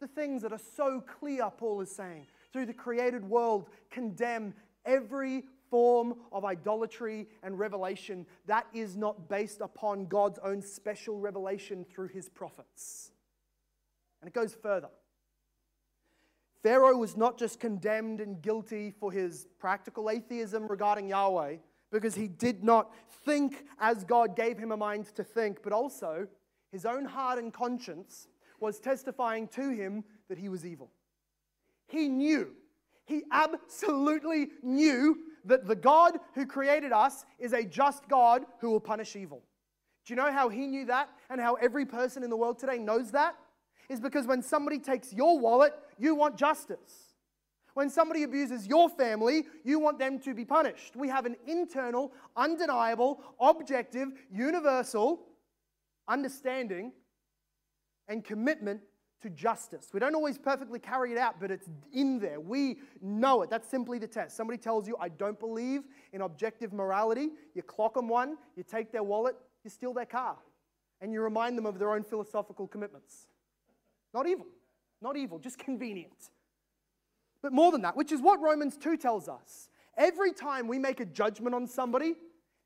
The 0.00 0.08
things 0.08 0.42
that 0.42 0.52
are 0.52 0.60
so 0.76 1.00
clear, 1.00 1.48
Paul 1.56 1.80
is 1.80 1.94
saying, 1.94 2.26
through 2.52 2.66
the 2.66 2.74
created 2.74 3.24
world 3.24 3.68
condemn 3.90 4.52
every 4.84 5.44
form 5.72 6.14
of 6.32 6.44
idolatry 6.44 7.26
and 7.42 7.58
revelation 7.58 8.26
that 8.46 8.66
is 8.74 8.94
not 8.94 9.30
based 9.30 9.62
upon 9.62 10.04
God's 10.04 10.38
own 10.44 10.60
special 10.60 11.18
revelation 11.18 11.86
through 11.90 12.08
his 12.08 12.28
prophets. 12.28 13.10
And 14.20 14.28
it 14.28 14.34
goes 14.34 14.54
further. 14.54 14.90
Pharaoh 16.62 16.98
was 16.98 17.16
not 17.16 17.38
just 17.38 17.58
condemned 17.58 18.20
and 18.20 18.42
guilty 18.42 18.90
for 19.00 19.10
his 19.10 19.46
practical 19.58 20.10
atheism 20.10 20.68
regarding 20.68 21.08
Yahweh, 21.08 21.56
because 21.90 22.14
he 22.14 22.28
did 22.28 22.62
not 22.62 22.94
think 23.24 23.64
as 23.80 24.04
God 24.04 24.36
gave 24.36 24.58
him 24.58 24.72
a 24.72 24.76
mind 24.76 25.06
to 25.16 25.24
think, 25.24 25.62
but 25.62 25.72
also 25.72 26.28
his 26.70 26.84
own 26.84 27.06
heart 27.06 27.38
and 27.38 27.50
conscience 27.50 28.28
was 28.60 28.78
testifying 28.78 29.48
to 29.48 29.70
him 29.70 30.04
that 30.28 30.36
he 30.36 30.50
was 30.50 30.66
evil. 30.66 30.90
He 31.88 32.08
knew, 32.08 32.52
he 33.06 33.22
absolutely 33.32 34.50
knew 34.62 35.18
that 35.44 35.66
the 35.66 35.76
God 35.76 36.18
who 36.34 36.46
created 36.46 36.92
us 36.92 37.24
is 37.38 37.52
a 37.52 37.64
just 37.64 38.08
God 38.08 38.44
who 38.60 38.70
will 38.70 38.80
punish 38.80 39.16
evil. 39.16 39.42
Do 40.04 40.12
you 40.12 40.16
know 40.16 40.32
how 40.32 40.48
he 40.48 40.66
knew 40.66 40.84
that 40.86 41.08
and 41.30 41.40
how 41.40 41.54
every 41.54 41.86
person 41.86 42.22
in 42.22 42.30
the 42.30 42.36
world 42.36 42.58
today 42.58 42.78
knows 42.78 43.10
that? 43.12 43.36
Is 43.88 44.00
because 44.00 44.26
when 44.26 44.42
somebody 44.42 44.78
takes 44.78 45.12
your 45.12 45.38
wallet, 45.38 45.74
you 45.98 46.14
want 46.14 46.36
justice. 46.36 47.14
When 47.74 47.88
somebody 47.88 48.22
abuses 48.22 48.66
your 48.66 48.88
family, 48.88 49.44
you 49.64 49.78
want 49.78 49.98
them 49.98 50.18
to 50.20 50.34
be 50.34 50.44
punished. 50.44 50.94
We 50.94 51.08
have 51.08 51.24
an 51.24 51.36
internal, 51.46 52.12
undeniable, 52.36 53.20
objective, 53.40 54.08
universal 54.30 55.22
understanding 56.08 56.92
and 58.08 58.24
commitment 58.24 58.80
to 59.22 59.30
justice. 59.30 59.88
We 59.92 60.00
don't 60.00 60.14
always 60.14 60.38
perfectly 60.38 60.78
carry 60.78 61.12
it 61.12 61.18
out, 61.18 61.40
but 61.40 61.50
it's 61.50 61.68
in 61.92 62.18
there. 62.18 62.40
We 62.40 62.78
know 63.00 63.42
it. 63.42 63.50
That's 63.50 63.68
simply 63.68 63.98
the 63.98 64.06
test. 64.06 64.36
Somebody 64.36 64.58
tells 64.58 64.86
you, 64.86 64.96
I 65.00 65.08
don't 65.08 65.38
believe 65.38 65.82
in 66.12 66.20
objective 66.20 66.72
morality. 66.72 67.30
You 67.54 67.62
clock 67.62 67.94
them 67.94 68.08
one, 68.08 68.36
you 68.56 68.62
take 68.62 68.92
their 68.92 69.02
wallet, 69.02 69.36
you 69.64 69.70
steal 69.70 69.92
their 69.92 70.06
car, 70.06 70.36
and 71.00 71.12
you 71.12 71.22
remind 71.22 71.56
them 71.56 71.66
of 71.66 71.78
their 71.78 71.92
own 71.92 72.04
philosophical 72.04 72.66
commitments. 72.66 73.28
Not 74.12 74.26
evil. 74.26 74.46
Not 75.00 75.16
evil, 75.16 75.38
just 75.38 75.58
convenient. 75.64 76.30
But 77.42 77.52
more 77.52 77.72
than 77.72 77.82
that, 77.82 77.96
which 77.96 78.12
is 78.12 78.20
what 78.20 78.40
Romans 78.40 78.76
2 78.76 78.96
tells 78.96 79.28
us. 79.28 79.68
Every 79.96 80.32
time 80.32 80.68
we 80.68 80.78
make 80.78 81.00
a 81.00 81.04
judgment 81.04 81.54
on 81.54 81.66
somebody, 81.66 82.14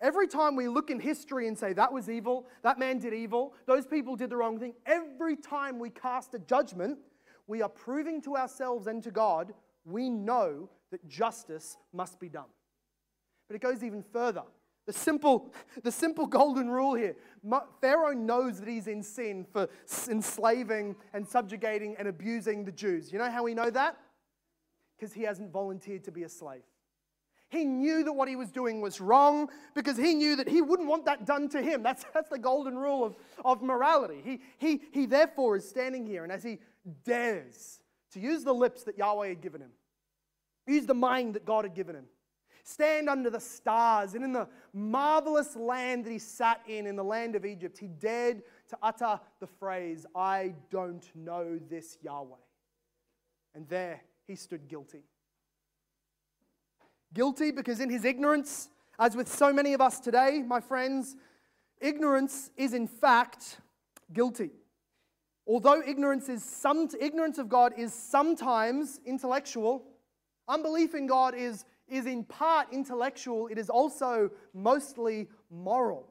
Every 0.01 0.29
time 0.29 0.57
we 0.57 0.69
look 0.69 0.91
in 0.91 1.01
history 1.01 1.49
and 1.49 1.59
say, 1.59 1.73
that 1.73 1.93
was 1.93 2.11
evil, 2.11 2.47
that 2.63 2.79
man 2.79 2.99
did 2.99 3.15
evil, 3.15 3.55
those 3.67 3.87
people 3.87 4.15
did 4.15 4.31
the 4.31 4.37
wrong 4.37 4.59
thing, 4.59 4.75
every 4.85 5.37
time 5.37 5.79
we 5.79 5.91
cast 5.91 6.35
a 6.35 6.39
judgment, 6.39 6.99
we 7.47 7.63
are 7.63 7.69
proving 7.69 8.21
to 8.23 8.37
ourselves 8.37 8.87
and 8.87 9.03
to 9.03 9.11
God 9.11 9.55
we 9.87 10.11
know 10.11 10.69
that 10.91 11.09
justice 11.09 11.79
must 11.93 12.21
be 12.21 12.29
done. 12.29 12.51
But 13.49 13.57
it 13.57 13.63
goes 13.63 13.83
even 13.85 14.03
further. 14.03 14.43
The 14.87 14.93
simple, 14.93 15.53
the 15.83 15.93
simple 15.93 16.27
golden 16.27 16.69
rule 16.69 16.95
here 16.95 17.17
Pharaoh 17.81 18.13
knows 18.13 18.59
that 18.61 18.69
he's 18.69 18.89
in 18.89 19.03
sin 19.03 19.47
for 19.53 19.69
enslaving 20.09 20.97
and 21.15 21.27
subjugating 21.27 21.97
and 21.99 22.09
abusing 22.09 22.65
the 22.65 22.73
Jews. 22.73 23.13
You 23.13 23.19
know 23.19 23.31
how 23.31 23.45
we 23.45 23.55
know 23.55 23.71
that? 23.71 23.97
Because 24.99 25.13
he 25.13 25.23
hasn't 25.23 25.53
volunteered 25.53 26.05
to 26.05 26.11
be 26.11 26.25
a 26.25 26.29
slave. 26.29 26.63
He 27.49 27.65
knew 27.65 28.03
that 28.03 28.13
what 28.13 28.29
he 28.29 28.35
was 28.35 28.51
doing 28.51 28.81
was 28.81 29.01
wrong 29.01 29.49
because 29.75 29.97
he 29.97 30.15
knew 30.15 30.35
that 30.37 30.49
he 30.49 30.63
wouldn't 30.63 30.89
want 30.89 31.05
that 31.05 31.25
done 31.25 31.49
to 31.51 31.63
him. 31.63 31.83
That's, 31.83 32.05
that's 32.13 32.29
the 32.29 32.39
golden 32.39 32.77
rule 32.77 33.05
of, 33.05 33.17
of 33.45 33.63
morality. 33.63 34.21
He, 34.25 34.41
he, 34.59 34.83
he 34.93 35.07
therefore 35.07 35.57
is 35.57 35.69
standing 35.69 36.07
here, 36.07 36.25
and 36.25 36.33
as 36.33 36.43
he 36.43 36.59
dares 37.05 37.81
to 38.13 38.21
use 38.21 38.43
the 38.43 38.53
lips 38.53 38.83
that 38.85 38.99
Yahweh 38.99 39.29
had 39.29 39.41
given 39.41 39.61
him, 39.61 39.71
use 40.67 40.87
the 40.87 40.95
mind 40.95 41.35
that 41.35 41.45
God 41.45 41.65
had 41.65 41.75
given 41.75 41.95
him, 41.95 42.07
stand 42.65 43.09
under 43.09 43.31
the 43.31 43.39
stars 43.39 44.15
and 44.15 44.25
in 44.25 44.33
the 44.33 44.49
marvelous 44.73 45.55
land 45.55 46.05
that 46.05 46.11
he 46.11 46.19
sat 46.19 46.61
in, 46.67 46.85
in 46.85 46.97
the 46.97 47.05
land 47.05 47.37
of 47.37 47.47
Egypt, 47.47 47.79
he 47.79 47.87
dared 47.87 48.43
to 48.69 48.77
utter 48.83 49.21
the 49.39 49.47
phrase, 49.47 50.05
I 50.17 50.55
don't 50.71 51.09
know 51.15 51.61
this 51.71 51.97
Yahweh. 52.03 52.35
And 53.55 53.69
there 53.69 54.03
he 54.27 54.35
stood 54.35 54.67
guilty. 54.67 55.05
Guilty 57.15 57.51
because 57.51 57.81
in 57.81 57.91
his 57.91 58.05
ignorance 58.05 58.69
As 58.99 59.15
with 59.15 59.29
so 59.29 59.53
many 59.53 59.75
of 59.75 59.81
us 59.81 60.01
today, 60.01 60.43
my 60.47 60.61
friends, 60.61 61.17
ignorance 61.81 62.51
is 62.57 62.73
in 62.73 62.87
fact 62.87 63.61
guilty. 64.13 64.51
Although 65.47 65.83
ignorance, 65.87 66.29
is 66.29 66.43
some, 66.43 66.89
ignorance 66.99 67.39
of 67.39 67.49
God 67.49 67.75
is 67.77 67.93
sometimes 67.93 69.01
intellectual, 69.05 69.85
unbelief 70.49 70.95
in 70.95 71.07
God 71.07 71.35
is, 71.35 71.65
is 71.89 72.07
in 72.07 72.25
part 72.25 72.69
intellectual, 72.73 73.49
it 73.49 73.59
is 73.59 73.69
also 73.69 74.31
mostly 74.55 75.29
moral. 75.51 76.09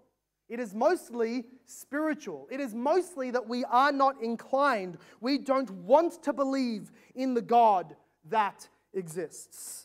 It 0.47 0.59
is 0.59 0.75
mostly 0.75 1.45
spiritual. 1.65 2.47
It 2.51 2.59
is 2.59 2.75
mostly 2.75 3.31
that 3.31 3.47
we 3.47 3.65
are 3.65 3.91
not 3.91 4.21
inclined, 4.21 4.99
we 5.21 5.39
don't 5.39 5.71
want 5.71 6.21
to 6.23 6.33
believe 6.33 6.91
in 7.15 7.33
the 7.33 7.41
God 7.41 7.95
that 8.29 8.69
exists. 8.93 9.84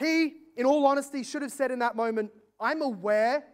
He, 0.00 0.32
in 0.56 0.66
all 0.66 0.86
honesty, 0.86 1.22
should 1.22 1.42
have 1.42 1.52
said 1.52 1.70
in 1.70 1.78
that 1.80 1.94
moment, 1.94 2.30
I'm 2.58 2.82
aware 2.82 3.44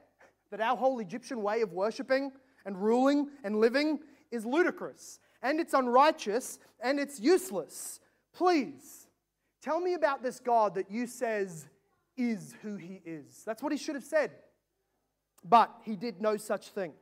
that 0.51 0.61
our 0.61 0.77
whole 0.77 1.01
Egyptian 1.01 1.43
way 1.43 1.61
of 1.61 1.73
worshiping 1.73 2.31
and 2.65 2.81
ruling 2.81 3.29
and 3.45 3.57
living 3.57 3.99
is 4.31 4.47
ludicrous 4.47 5.19
and 5.43 5.61
it's 5.61 5.75
unrighteous 5.75 6.59
and 6.81 6.99
it's 6.99 7.21
useless. 7.21 8.01
Please 8.33 9.09
tell 9.61 9.81
me 9.81 9.95
about 9.95 10.23
this 10.23 10.39
God 10.39 10.77
that 10.77 10.91
you 10.91 11.07
says 11.07 11.67
is 12.17 12.55
who 12.63 12.77
he 12.77 13.03
is. 13.05 13.43
That's 13.45 13.63
what 13.63 13.73
he 13.73 13.79
should 13.79 13.97
have 13.97 14.05
said. 14.05 14.31
But 15.45 15.73
he 15.83 15.97
did 15.97 16.21
no 16.21 16.37
such 16.37 16.69
thing. 16.69 16.93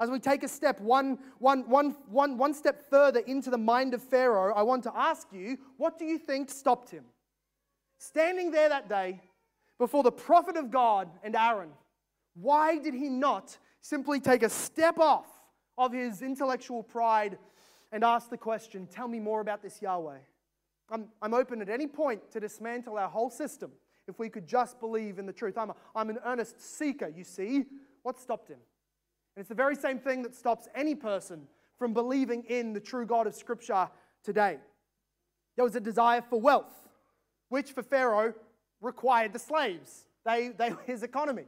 As 0.00 0.10
we 0.10 0.18
take 0.18 0.42
a 0.42 0.48
step, 0.48 0.80
one, 0.80 1.18
one, 1.38 1.68
one, 1.68 1.96
one, 2.08 2.36
one 2.36 2.52
step 2.52 2.90
further 2.90 3.20
into 3.20 3.50
the 3.50 3.58
mind 3.58 3.94
of 3.94 4.02
Pharaoh, 4.02 4.52
I 4.54 4.62
want 4.62 4.82
to 4.84 4.92
ask 4.94 5.28
you, 5.32 5.56
what 5.76 5.98
do 5.98 6.04
you 6.04 6.18
think 6.18 6.50
stopped 6.50 6.90
him? 6.90 7.04
Standing 8.06 8.50
there 8.50 8.68
that 8.68 8.86
day 8.86 9.18
before 9.78 10.02
the 10.02 10.12
prophet 10.12 10.58
of 10.58 10.70
God 10.70 11.08
and 11.22 11.34
Aaron, 11.34 11.70
why 12.34 12.76
did 12.76 12.92
he 12.92 13.08
not 13.08 13.56
simply 13.80 14.20
take 14.20 14.42
a 14.42 14.50
step 14.50 14.98
off 14.98 15.26
of 15.78 15.94
his 15.94 16.20
intellectual 16.20 16.82
pride 16.82 17.38
and 17.92 18.04
ask 18.04 18.28
the 18.28 18.36
question, 18.36 18.86
Tell 18.86 19.08
me 19.08 19.20
more 19.20 19.40
about 19.40 19.62
this 19.62 19.80
Yahweh? 19.80 20.18
I'm, 20.90 21.06
I'm 21.22 21.32
open 21.32 21.62
at 21.62 21.70
any 21.70 21.86
point 21.86 22.30
to 22.32 22.40
dismantle 22.40 22.98
our 22.98 23.08
whole 23.08 23.30
system 23.30 23.72
if 24.06 24.18
we 24.18 24.28
could 24.28 24.46
just 24.46 24.78
believe 24.80 25.18
in 25.18 25.24
the 25.24 25.32
truth. 25.32 25.56
I'm, 25.56 25.70
a, 25.70 25.76
I'm 25.96 26.10
an 26.10 26.18
earnest 26.26 26.60
seeker, 26.60 27.08
you 27.08 27.24
see. 27.24 27.64
What 28.02 28.20
stopped 28.20 28.48
him? 28.48 28.58
And 29.34 29.40
it's 29.40 29.48
the 29.48 29.54
very 29.54 29.76
same 29.76 29.98
thing 29.98 30.22
that 30.24 30.34
stops 30.34 30.68
any 30.74 30.94
person 30.94 31.48
from 31.78 31.94
believing 31.94 32.44
in 32.50 32.74
the 32.74 32.80
true 32.80 33.06
God 33.06 33.26
of 33.26 33.34
Scripture 33.34 33.88
today. 34.22 34.58
There 35.56 35.64
was 35.64 35.74
a 35.74 35.80
desire 35.80 36.20
for 36.20 36.38
wealth, 36.38 36.83
which 37.54 37.70
for 37.70 37.84
Pharaoh 37.84 38.34
required 38.80 39.32
the 39.32 39.38
slaves, 39.38 40.06
they, 40.26 40.48
they 40.48 40.74
his 40.86 41.04
economy. 41.04 41.44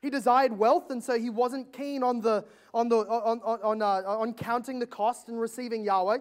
He 0.00 0.08
desired 0.08 0.56
wealth, 0.56 0.92
and 0.92 1.02
so 1.02 1.18
he 1.18 1.30
wasn't 1.30 1.72
keen 1.72 2.04
on, 2.04 2.20
the, 2.20 2.44
on, 2.72 2.88
the, 2.88 2.98
on, 2.98 3.40
on, 3.40 3.82
uh, 3.82 4.02
on 4.06 4.34
counting 4.34 4.78
the 4.78 4.86
cost 4.86 5.28
and 5.28 5.40
receiving 5.40 5.82
Yahweh. 5.82 6.18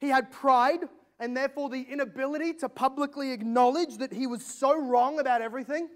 He 0.00 0.08
had 0.08 0.32
pride, 0.32 0.80
and 1.20 1.36
therefore 1.36 1.68
the 1.68 1.82
inability 1.82 2.54
to 2.54 2.68
publicly 2.68 3.30
acknowledge 3.30 3.98
that 3.98 4.12
he 4.12 4.26
was 4.26 4.44
so 4.44 4.76
wrong 4.76 5.20
about 5.20 5.42
everything. 5.42 5.88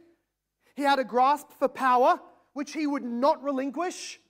He 0.76 0.82
had 0.82 1.00
a 1.00 1.04
grasp 1.04 1.48
for 1.58 1.66
power, 1.66 2.20
which 2.52 2.72
he 2.72 2.86
would 2.86 3.02
not 3.02 3.42
relinquish. 3.42 4.20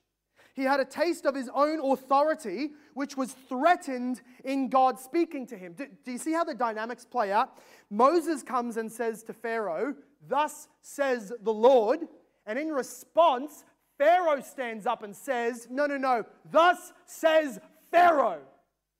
He 0.57 0.63
had 0.63 0.81
a 0.81 0.87
taste 0.87 1.27
of 1.27 1.35
his 1.35 1.51
own 1.55 1.93
authority, 1.93 2.71
which 2.95 3.15
was 3.15 3.33
threatened 3.47 4.23
in 4.43 4.71
God 4.71 4.99
speaking 4.99 5.47
to 5.49 5.57
him. 5.57 5.75
Do, 5.75 5.87
do, 6.03 6.13
you 6.13 6.19
see 6.19 6.33
how 6.33 6.45
the 6.45 6.55
dynamics 6.55 7.05
play 7.05 7.31
out? 7.31 7.59
Moses 7.91 8.43
comes 8.43 8.79
and 8.79 8.91
says 8.91 9.23
to 9.25 9.35
Pharaoh, 9.35 9.95
Thus 10.27 10.69
says 10.81 11.31
the 11.43 11.53
Lord. 11.53 12.09
And 12.47 12.59
in 12.59 12.69
response, 12.69 13.65
Pharaoh 13.99 14.41
stands 14.41 14.87
up 14.87 15.03
and 15.03 15.15
says, 15.15 15.69
No, 15.71 15.85
no, 15.85 15.99
no, 15.99 16.25
thus 16.51 16.95
says 17.05 17.61
Pharaoh. 17.91 18.41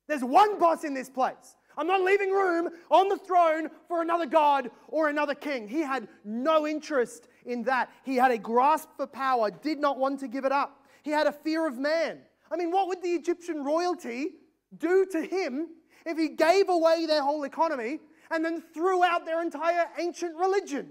There's 0.07 0.23
one 0.23 0.59
boss 0.59 0.83
in 0.83 0.93
this 0.93 1.09
place. 1.09 1.55
I'm 1.75 1.87
not 1.87 2.01
leaving 2.01 2.31
room 2.31 2.69
on 2.91 3.09
the 3.09 3.17
throne 3.17 3.69
for 3.87 4.03
another 4.03 4.27
God 4.27 4.69
or 4.89 5.09
another 5.09 5.35
king. 5.35 5.67
He 5.67 5.81
had 5.81 6.07
no 6.23 6.67
interest 6.67 7.27
in 7.45 7.63
that. 7.63 7.89
He 8.03 8.15
had 8.15 8.31
a 8.31 8.37
grasp 8.37 8.89
for 8.95 9.07
power, 9.07 9.49
did 9.49 9.79
not 9.79 9.97
want 9.97 10.19
to 10.19 10.27
give 10.27 10.45
it 10.45 10.51
up. 10.51 10.83
He 11.07 11.13
had 11.13 11.25
a 11.25 11.31
fear 11.31 11.65
of 11.65 11.77
man. 11.77 12.17
I 12.51 12.57
mean, 12.57 12.69
what 12.69 12.89
would 12.89 13.01
the 13.01 13.11
Egyptian 13.11 13.63
royalty 13.63 14.31
do 14.77 15.05
to 15.05 15.21
him 15.21 15.69
if 16.05 16.17
he 16.17 16.27
gave 16.27 16.67
away 16.67 17.05
their 17.05 17.21
whole 17.21 17.45
economy 17.45 17.99
and 18.29 18.43
then 18.43 18.61
threw 18.73 19.05
out 19.05 19.25
their 19.25 19.41
entire 19.41 19.85
ancient 19.97 20.35
religion? 20.35 20.89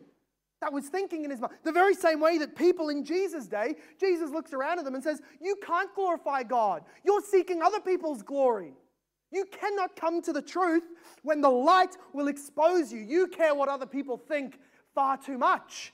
That 0.62 0.72
was 0.72 0.86
thinking 0.86 1.24
in 1.24 1.30
his 1.30 1.38
mind. 1.38 1.52
The 1.64 1.70
very 1.72 1.92
same 1.92 2.18
way 2.18 2.38
that 2.38 2.56
people 2.56 2.88
in 2.88 3.04
Jesus' 3.04 3.46
day, 3.46 3.74
Jesus 4.00 4.30
looks 4.30 4.54
around 4.54 4.78
at 4.78 4.86
them 4.86 4.94
and 4.94 5.04
says, 5.04 5.20
You 5.38 5.54
can't 5.62 5.94
glorify 5.94 6.44
God. 6.44 6.84
You're 7.04 7.20
seeking 7.20 7.60
other 7.60 7.80
people's 7.80 8.22
glory. 8.22 8.72
You 9.30 9.44
cannot 9.44 9.96
come 9.96 10.22
to 10.22 10.32
the 10.32 10.40
truth 10.40 10.84
when 11.24 11.42
the 11.42 11.50
light 11.50 11.94
will 12.14 12.28
expose 12.28 12.90
you. 12.90 13.00
You 13.00 13.26
care 13.26 13.54
what 13.54 13.68
other 13.68 13.84
people 13.84 14.16
think 14.16 14.58
far 14.94 15.18
too 15.18 15.36
much. 15.36 15.92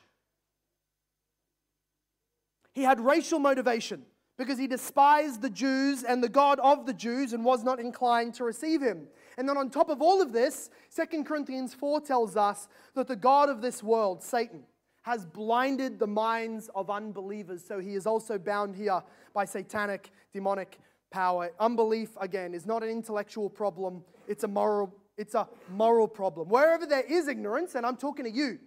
He 2.72 2.82
had 2.84 3.00
racial 3.00 3.40
motivation 3.40 4.04
because 4.42 4.58
he 4.58 4.66
despised 4.66 5.40
the 5.40 5.50
Jews 5.50 6.02
and 6.02 6.22
the 6.22 6.28
God 6.28 6.58
of 6.58 6.84
the 6.84 6.92
Jews 6.92 7.32
and 7.32 7.44
was 7.44 7.62
not 7.62 7.78
inclined 7.78 8.34
to 8.34 8.44
receive 8.44 8.82
him. 8.82 9.06
And 9.38 9.48
then 9.48 9.56
on 9.56 9.70
top 9.70 9.88
of 9.88 10.02
all 10.02 10.20
of 10.20 10.32
this, 10.32 10.68
2 10.96 11.22
Corinthians 11.22 11.74
4 11.74 12.00
tells 12.00 12.36
us 12.36 12.66
that 12.94 13.06
the 13.06 13.14
God 13.14 13.48
of 13.48 13.62
this 13.62 13.84
world, 13.84 14.20
Satan, 14.20 14.64
has 15.02 15.24
blinded 15.24 16.00
the 16.00 16.06
minds 16.08 16.68
of 16.74 16.90
unbelievers. 16.90 17.62
So 17.64 17.78
he 17.78 17.94
is 17.94 18.04
also 18.04 18.36
bound 18.36 18.74
here 18.74 19.02
by 19.32 19.44
satanic, 19.44 20.10
demonic 20.32 20.78
power. 21.12 21.50
Unbelief, 21.60 22.10
again, 22.20 22.52
is 22.52 22.66
not 22.66 22.82
an 22.82 22.88
intellectual 22.88 23.48
problem, 23.48 24.02
it's 24.26 24.42
a 24.42 24.48
moral, 24.48 24.92
it's 25.16 25.34
a 25.34 25.46
moral 25.70 26.08
problem. 26.08 26.48
Wherever 26.48 26.84
there 26.84 27.02
is 27.02 27.28
ignorance, 27.28 27.76
and 27.76 27.86
I'm 27.86 27.96
talking 27.96 28.24
to 28.24 28.30
you, 28.30 28.58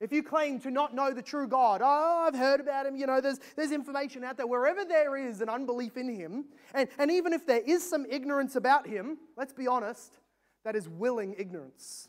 if 0.00 0.12
you 0.12 0.22
claim 0.22 0.60
to 0.60 0.70
not 0.70 0.94
know 0.94 1.12
the 1.12 1.22
true 1.22 1.48
God, 1.48 1.80
oh, 1.82 2.24
I've 2.26 2.38
heard 2.38 2.60
about 2.60 2.86
him, 2.86 2.96
you 2.96 3.06
know, 3.06 3.20
there's, 3.20 3.40
there's 3.56 3.72
information 3.72 4.24
out 4.24 4.36
there. 4.36 4.46
Wherever 4.46 4.84
there 4.84 5.16
is 5.16 5.40
an 5.40 5.48
unbelief 5.48 5.96
in 5.96 6.08
him, 6.08 6.46
and, 6.74 6.88
and 6.98 7.10
even 7.10 7.32
if 7.32 7.46
there 7.46 7.62
is 7.64 7.88
some 7.88 8.04
ignorance 8.10 8.56
about 8.56 8.86
him, 8.86 9.16
let's 9.36 9.54
be 9.54 9.66
honest, 9.66 10.18
that 10.64 10.76
is 10.76 10.88
willing 10.88 11.34
ignorance. 11.38 12.08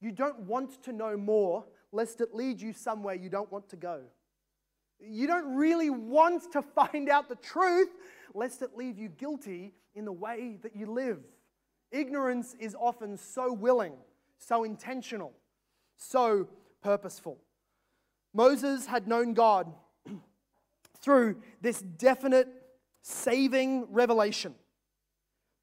You 0.00 0.12
don't 0.12 0.40
want 0.40 0.82
to 0.82 0.92
know 0.92 1.16
more 1.16 1.64
lest 1.92 2.20
it 2.20 2.34
lead 2.34 2.60
you 2.60 2.72
somewhere 2.72 3.14
you 3.14 3.28
don't 3.28 3.50
want 3.50 3.68
to 3.70 3.76
go. 3.76 4.00
You 5.00 5.26
don't 5.26 5.54
really 5.54 5.90
want 5.90 6.52
to 6.52 6.62
find 6.62 7.08
out 7.08 7.28
the 7.28 7.36
truth 7.36 7.90
lest 8.34 8.62
it 8.62 8.76
leave 8.76 8.98
you 8.98 9.08
guilty 9.08 9.74
in 9.94 10.04
the 10.04 10.12
way 10.12 10.58
that 10.62 10.76
you 10.76 10.86
live. 10.86 11.20
Ignorance 11.90 12.54
is 12.58 12.74
often 12.78 13.16
so 13.16 13.52
willing, 13.52 13.94
so 14.38 14.64
intentional, 14.64 15.32
so 15.96 16.48
purposeful. 16.82 17.38
Moses 18.34 18.86
had 18.86 19.06
known 19.06 19.34
God 19.34 19.72
through 21.00 21.36
this 21.60 21.80
definite 21.80 22.48
saving 23.02 23.86
revelation. 23.92 24.54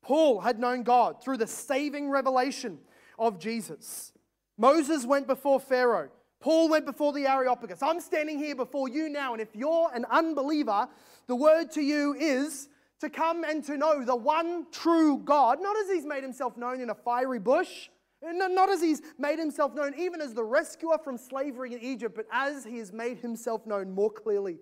Paul 0.01 0.39
had 0.39 0.59
known 0.59 0.83
God 0.83 1.23
through 1.23 1.37
the 1.37 1.47
saving 1.47 2.09
revelation 2.09 2.79
of 3.17 3.39
Jesus. 3.39 4.13
Moses 4.57 5.05
went 5.05 5.27
before 5.27 5.59
Pharaoh. 5.59 6.09
Paul 6.39 6.69
went 6.69 6.85
before 6.85 7.11
the 7.11 7.27
Areopagus. 7.27 7.83
I'm 7.83 7.99
standing 7.99 8.37
here 8.37 8.55
before 8.55 8.87
you 8.87 9.09
now, 9.09 9.33
and 9.33 9.41
if 9.41 9.49
you're 9.53 9.89
an 9.93 10.05
unbeliever, 10.09 10.87
the 11.27 11.35
word 11.35 11.71
to 11.71 11.81
you 11.81 12.13
is 12.13 12.69
to 13.01 13.09
come 13.09 13.43
and 13.43 13.63
to 13.65 13.77
know 13.77 14.03
the 14.03 14.15
one 14.15 14.65
true 14.71 15.17
God, 15.17 15.61
not 15.61 15.75
as 15.77 15.89
he's 15.89 16.05
made 16.05 16.23
himself 16.23 16.57
known 16.57 16.81
in 16.81 16.89
a 16.89 16.95
fiery 16.95 17.39
bush, 17.39 17.89
not 18.21 18.69
as 18.69 18.81
he's 18.81 19.01
made 19.17 19.39
himself 19.39 19.73
known 19.73 19.93
even 19.97 20.21
as 20.21 20.33
the 20.33 20.43
rescuer 20.43 20.97
from 20.97 21.17
slavery 21.17 21.73
in 21.73 21.79
Egypt, 21.79 22.15
but 22.15 22.25
as 22.31 22.65
he 22.65 22.77
has 22.77 22.91
made 22.91 23.19
himself 23.19 23.65
known 23.65 23.91
more 23.91 24.11
clearly, 24.11 24.57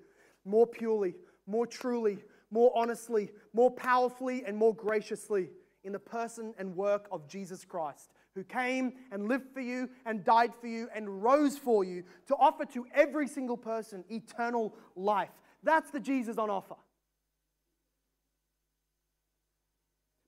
more 0.45 0.67
purely, 0.67 1.15
more 1.47 1.65
truly, 1.65 2.19
more 2.51 2.71
honestly, 2.75 3.31
more 3.53 3.71
powerfully, 3.71 4.43
and 4.45 4.55
more 4.55 4.75
graciously 4.75 5.49
in 5.83 5.91
the 5.91 5.99
person 5.99 6.53
and 6.57 6.75
work 6.75 7.07
of 7.11 7.27
Jesus 7.27 7.65
Christ, 7.65 8.11
who 8.35 8.43
came 8.43 8.93
and 9.11 9.27
lived 9.27 9.51
for 9.53 9.61
you 9.61 9.89
and 10.05 10.23
died 10.23 10.53
for 10.53 10.67
you 10.67 10.87
and 10.93 11.23
rose 11.23 11.57
for 11.57 11.83
you 11.83 12.03
to 12.27 12.35
offer 12.35 12.65
to 12.65 12.85
every 12.93 13.27
single 13.27 13.57
person 13.57 14.03
eternal 14.09 14.75
life. 14.95 15.31
That's 15.63 15.89
the 15.89 15.99
Jesus 15.99 16.37
on 16.37 16.49
offer. 16.49 16.75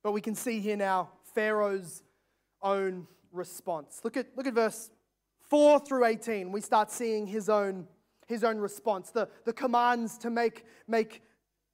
But 0.02 0.14
we 0.14 0.22
can 0.22 0.34
see 0.34 0.60
here 0.60 0.78
now 0.78 1.10
Pharaoh's 1.36 2.04
own 2.62 3.08
response. 3.32 4.02
Look 4.04 4.18
at, 4.18 4.28
look 4.36 4.48
at 4.48 4.54
verse 4.54 4.90
4 5.50 5.80
through 5.80 6.06
18. 6.06 6.52
We 6.52 6.62
start 6.62 6.92
seeing 6.92 7.28
his 7.28 7.50
own, 7.50 7.88
his 8.28 8.44
own 8.44 8.58
response, 8.60 9.10
the, 9.12 9.30
the 9.46 9.54
commands 9.54 10.18
to 10.20 10.30
make, 10.30 10.66
make 10.88 11.24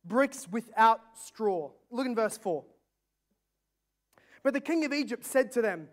bricks 0.04 0.48
without 0.50 1.02
straw. 1.16 1.72
Look 1.92 2.06
in 2.06 2.16
verse 2.16 2.38
4. 2.38 2.64
But 4.44 4.54
the 4.54 4.62
king 4.62 4.86
of 4.86 4.94
Egypt 4.94 5.26
said 5.26 5.52
to 5.54 5.62
them, 5.62 5.90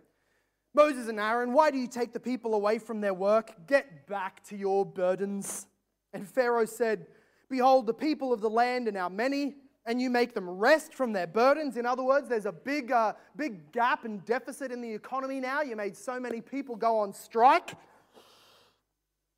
Moses 0.75 1.09
and 1.09 1.21
Aaron, 1.21 1.53
why 1.53 1.71
do 1.71 1.79
you 1.79 1.87
take 1.87 2.13
the 2.13 2.21
people 2.21 2.55
away 2.55 2.79
from 2.79 3.01
their 3.01 3.15
work? 3.15 3.67
Get 3.67 4.07
back 4.07 4.43
to 4.45 4.57
your 4.57 4.87
burdens. 4.87 5.67
And 6.13 6.29
Pharaoh 6.29 6.65
said, 6.65 7.07
Behold, 7.49 7.87
the 7.87 7.95
people 7.95 8.33
of 8.33 8.41
the 8.41 8.49
land 8.49 8.89
are 8.89 8.93
now 8.93 9.09
many, 9.09 9.57
and 9.87 10.01
you 10.01 10.11
make 10.11 10.35
them 10.35 10.49
rest 10.49 10.95
from 10.95 11.13
their 11.13 11.27
burdens. 11.27 11.77
In 11.77 11.87
other 11.87 12.05
words, 12.05 12.29
there's 12.29 12.47
a 12.47 12.53
big, 12.53 12.93
uh, 12.93 13.15
big 13.37 13.73
gap 13.73 14.05
and 14.05 14.25
deficit 14.25 14.71
in 14.71 14.81
the 14.81 14.93
economy 14.93 15.41
now. 15.41 15.63
You 15.63 15.77
made 15.77 15.97
so 15.97 16.21
many 16.21 16.41
people 16.41 16.77
go 16.77 16.99
on 16.99 17.13
strike. 17.13 17.75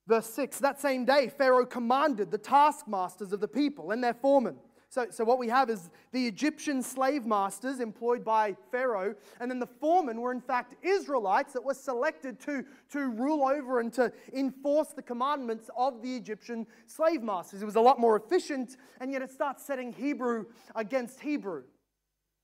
Verse 0.06 0.28
6 0.30 0.58
That 0.58 0.80
same 0.80 1.04
day, 1.04 1.28
Pharaoh 1.28 1.66
commanded 1.66 2.30
the 2.30 2.38
taskmasters 2.38 3.32
of 3.32 3.40
the 3.40 3.48
people 3.48 3.90
and 3.90 4.04
their 4.04 4.14
foremen 4.14 4.56
so, 4.94 5.06
so 5.10 5.24
what 5.24 5.40
we 5.40 5.48
have 5.48 5.70
is 5.70 5.90
the 6.12 6.24
Egyptian 6.24 6.80
slave 6.80 7.26
masters 7.26 7.80
employed 7.80 8.24
by 8.24 8.54
Pharaoh, 8.70 9.16
and 9.40 9.50
then 9.50 9.58
the 9.58 9.66
foremen 9.66 10.20
were 10.20 10.30
in 10.30 10.40
fact 10.40 10.76
Israelites 10.84 11.52
that 11.54 11.64
were 11.64 11.74
selected 11.74 12.38
to, 12.42 12.64
to 12.92 13.08
rule 13.10 13.42
over 13.42 13.80
and 13.80 13.92
to 13.94 14.12
enforce 14.32 14.90
the 14.90 15.02
commandments 15.02 15.68
of 15.76 16.00
the 16.00 16.14
Egyptian 16.14 16.64
slave 16.86 17.24
masters. 17.24 17.60
It 17.60 17.64
was 17.64 17.74
a 17.74 17.80
lot 17.80 17.98
more 17.98 18.14
efficient, 18.14 18.76
and 19.00 19.10
yet 19.10 19.20
it 19.20 19.32
starts 19.32 19.66
setting 19.66 19.92
Hebrew 19.92 20.44
against 20.76 21.18
Hebrew. 21.18 21.64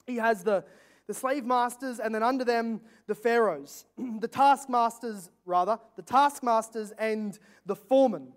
He 0.09 0.17
has 0.17 0.43
the, 0.43 0.65
the 1.07 1.15
slave 1.15 1.45
masters, 1.45 2.01
and 2.01 2.13
then 2.13 2.25
under 2.25 2.45
them, 2.45 2.81
the 3.07 3.15
pharaohs, 3.15 3.85
the 4.19 4.27
taskmasters, 4.27 5.31
rather, 5.47 5.79
the 5.95 6.03
taskmasters 6.03 6.91
and 6.99 7.39
the 7.65 7.77
foremen. 7.77 8.33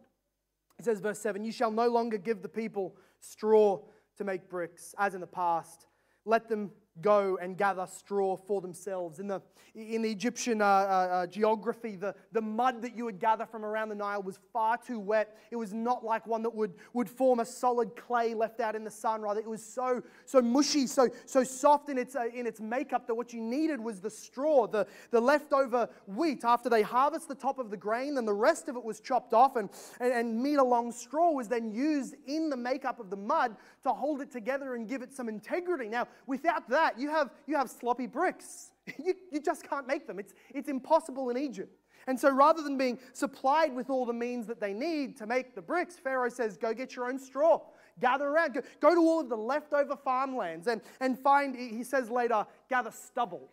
It 0.78 0.86
says, 0.86 1.00
verse 1.00 1.18
7 1.18 1.44
You 1.44 1.52
shall 1.52 1.72
no 1.72 1.88
longer 1.88 2.20
give 2.20 2.44
the 2.44 2.50
people 2.50 2.96
straw 3.20 3.80
to 4.18 4.24
make 4.24 4.50
bricks, 4.50 4.94
as 4.98 5.16
in 5.16 5.22
the 5.22 5.28
past. 5.28 5.88
Let 6.26 6.50
them 6.50 6.72
go 7.02 7.38
and 7.42 7.58
gather 7.58 7.88
straw 7.88 8.38
for 8.38 8.62
themselves. 8.62 9.20
In 9.20 9.28
the, 9.28 9.42
in 9.74 10.02
the 10.02 10.12
Egyptian 10.12 10.62
uh, 10.62 10.66
uh, 10.66 10.68
uh, 10.68 11.28
geography, 11.28 11.96
the, 11.96 12.14
the 12.32 12.42
mud 12.42 12.82
that 12.84 12.96
you 12.96 13.06
would 13.06 13.20
gather 13.20 13.46
from 13.46 13.66
around 13.66 13.90
the 13.90 13.96
Nile 13.96 14.22
was 14.22 14.40
far 14.52 14.78
too 14.78 15.00
wet. 15.00 15.36
It 15.50 15.56
was 15.56 15.74
not 15.74 16.06
like 16.06 16.28
one 16.28 16.44
that 16.44 16.54
would, 16.54 16.74
would 16.94 17.10
form 17.10 17.40
a 17.40 17.46
solid 17.46 17.96
clay 17.96 18.34
left 18.34 18.60
out 18.60 18.76
in 18.76 18.84
the 18.84 18.92
sun, 18.92 19.22
rather. 19.22 19.40
It 19.40 19.50
was 19.50 19.64
so, 19.64 20.04
so 20.26 20.42
mushy, 20.42 20.86
so, 20.86 21.10
so 21.26 21.44
soft 21.44 21.90
in 21.90 21.98
its, 21.98 22.16
uh, 22.16 22.26
in 22.34 22.46
its 22.46 22.62
makeup 22.62 23.08
that 23.08 23.16
what 23.16 23.34
you 23.34 23.42
needed 23.42 23.82
was 23.82 24.00
the 24.00 24.10
straw, 24.12 24.68
the, 24.68 24.86
the 25.10 25.20
leftover 25.20 25.90
wheat. 26.06 26.46
After 26.46 26.70
they 26.70 26.84
harvest 26.84 27.28
the 27.28 27.36
top 27.36 27.58
of 27.58 27.72
the 27.72 27.78
grain, 27.78 28.16
then 28.16 28.26
the 28.26 28.34
rest 28.34 28.70
of 28.70 28.76
it 28.76 28.84
was 28.84 29.00
chopped 29.00 29.34
off, 29.34 29.56
and, 29.56 29.70
and, 30.00 30.14
and 30.14 30.44
meter 30.44 30.64
long 30.64 30.92
straw 30.92 31.32
was 31.32 31.48
then 31.48 31.72
used 31.72 32.16
in 32.28 32.50
the 32.50 32.58
makeup 32.58 33.00
of 33.00 33.10
the 33.10 33.18
mud 33.18 33.56
to 33.82 33.90
hold 33.90 34.22
it 34.22 34.32
together 34.32 34.76
and 34.76 34.88
give 34.88 35.02
it 35.02 35.12
some 35.14 35.28
integrity. 35.28 35.88
Now, 35.88 36.08
without 36.28 36.70
that, 36.70 36.83
that, 36.84 37.00
you 37.00 37.10
have, 37.10 37.30
you 37.48 37.56
have 37.56 37.70
sloppy 37.70 38.08
bricks. 38.08 38.70
You, 39.02 39.14
you 39.32 39.40
just 39.40 39.64
can't 39.64 39.88
make 39.88 40.08
them. 40.08 40.20
It's, 40.20 40.34
it's 40.54 40.68
impossible 40.68 41.30
in 41.30 41.38
Egypt. 41.38 41.74
And 42.06 42.20
so 42.20 42.30
rather 42.30 42.62
than 42.62 42.78
being 42.78 43.00
supplied 43.14 43.74
with 43.74 43.90
all 43.90 44.06
the 44.06 44.12
means 44.12 44.46
that 44.48 44.60
they 44.60 44.74
need 44.74 45.16
to 45.18 45.26
make 45.26 45.56
the 45.56 45.62
bricks, 45.62 45.96
Pharaoh 45.96 46.28
says, 46.28 46.58
go 46.58 46.74
get 46.74 46.94
your 46.94 47.06
own 47.06 47.18
straw. 47.18 47.62
Gather 48.02 48.28
around. 48.28 48.56
Go, 48.56 48.62
go 48.82 48.94
to 48.94 49.00
all 49.00 49.22
of 49.22 49.30
the 49.30 49.38
leftover 49.38 49.96
farmlands 49.96 50.68
and, 50.68 50.82
and 51.00 51.18
find, 51.18 51.56
he 51.56 51.84
says 51.86 52.10
later, 52.10 52.46
gather 52.70 52.92
stubble. 52.92 53.50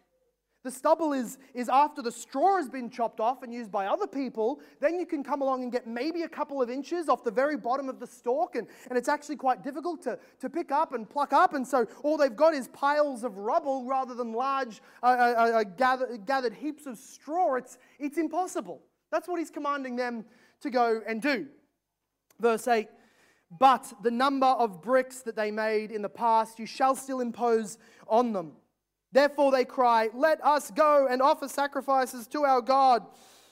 The 0.62 0.70
stubble 0.70 1.14
is, 1.14 1.38
is 1.54 1.70
after 1.70 2.02
the 2.02 2.12
straw 2.12 2.56
has 2.56 2.68
been 2.68 2.90
chopped 2.90 3.18
off 3.18 3.42
and 3.42 3.52
used 3.52 3.72
by 3.72 3.86
other 3.86 4.06
people, 4.06 4.60
then 4.78 4.98
you 4.98 5.06
can 5.06 5.24
come 5.24 5.40
along 5.40 5.62
and 5.62 5.72
get 5.72 5.86
maybe 5.86 6.22
a 6.22 6.28
couple 6.28 6.60
of 6.60 6.68
inches 6.68 7.08
off 7.08 7.24
the 7.24 7.30
very 7.30 7.56
bottom 7.56 7.88
of 7.88 7.98
the 7.98 8.06
stalk, 8.06 8.56
and, 8.56 8.66
and 8.90 8.98
it's 8.98 9.08
actually 9.08 9.36
quite 9.36 9.64
difficult 9.64 10.02
to, 10.02 10.18
to 10.38 10.50
pick 10.50 10.70
up 10.70 10.92
and 10.92 11.08
pluck 11.08 11.32
up. 11.32 11.54
And 11.54 11.66
so 11.66 11.86
all 12.02 12.18
they've 12.18 12.36
got 12.36 12.52
is 12.52 12.68
piles 12.68 13.24
of 13.24 13.38
rubble 13.38 13.86
rather 13.86 14.14
than 14.14 14.34
large 14.34 14.82
uh, 15.02 15.06
uh, 15.06 15.10
uh, 15.10 15.60
uh 15.60 15.64
gather, 15.64 16.18
gathered 16.18 16.52
heaps 16.52 16.84
of 16.84 16.98
straw. 16.98 17.54
It's, 17.54 17.78
it's 17.98 18.18
impossible. 18.18 18.82
That's 19.10 19.28
what 19.28 19.38
he's 19.38 19.50
commanding 19.50 19.96
them 19.96 20.26
to 20.60 20.68
go 20.68 21.00
and 21.06 21.22
do. 21.22 21.46
Verse 22.38 22.68
8 22.68 22.86
But 23.58 23.94
the 24.02 24.10
number 24.10 24.46
of 24.46 24.82
bricks 24.82 25.22
that 25.22 25.36
they 25.36 25.50
made 25.50 25.90
in 25.90 26.02
the 26.02 26.10
past 26.10 26.58
you 26.58 26.66
shall 26.66 26.94
still 26.94 27.20
impose 27.20 27.78
on 28.06 28.34
them 28.34 28.52
Therefore 29.12 29.50
they 29.50 29.64
cry, 29.64 30.08
Let 30.14 30.44
us 30.44 30.70
go 30.70 31.06
and 31.08 31.20
offer 31.20 31.48
sacrifices 31.48 32.26
to 32.28 32.44
our 32.44 32.60
God. 32.60 33.06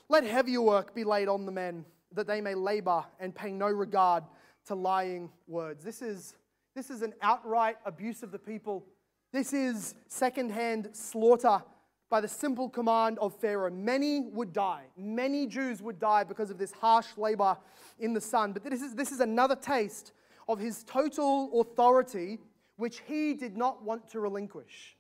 Let 0.09 0.25
heavier 0.25 0.63
work 0.63 0.95
be 0.95 1.05
laid 1.05 1.29
on 1.29 1.47
the 1.47 1.53
men, 1.53 1.85
that 2.13 2.27
they 2.27 2.41
may 2.41 2.55
labor 2.55 3.05
and 3.21 3.35
pay 3.35 3.53
no 3.53 3.67
regard 3.67 4.25
to 4.67 4.75
lying 4.75 5.31
words. 5.47 5.85
This 5.85 6.03
is, 6.03 6.35
this 6.75 6.91
is 6.91 7.03
an 7.03 7.15
outright 7.23 7.77
abuse 7.85 8.23
of 8.23 8.31
the 8.31 8.39
people. 8.39 8.87
This 9.33 9.53
is 9.53 9.95
secondhand 10.07 10.91
slaughter 10.93 11.63
by 12.11 12.21
the 12.21 12.29
simple 12.29 12.69
command 12.71 13.19
of 13.19 13.39
Pharaoh. 13.39 13.71
Many 13.71 14.21
would 14.21 14.53
die. 14.53 14.85
Many 14.97 15.47
Jews 15.47 15.83
would 15.83 15.99
die 15.99 16.25
because 16.25 16.51
of 16.51 16.59
this 16.59 16.73
harsh 16.73 17.09
labor 17.17 17.59
in 17.99 18.15
the 18.15 18.21
sun. 18.21 18.53
But 18.53 18.65
this 18.65 18.81
is, 18.81 18.95
this 18.95 19.13
is 19.13 19.21
another 19.21 19.57
taste 19.57 20.13
of 20.49 20.59
his 20.59 20.85
total 20.85 21.61
authority, 21.61 22.39
which 22.77 23.03
he 23.07 23.35
did 23.35 23.57
not 23.57 23.83
want 23.83 24.09
to 24.11 24.21
relinquish. 24.21 24.97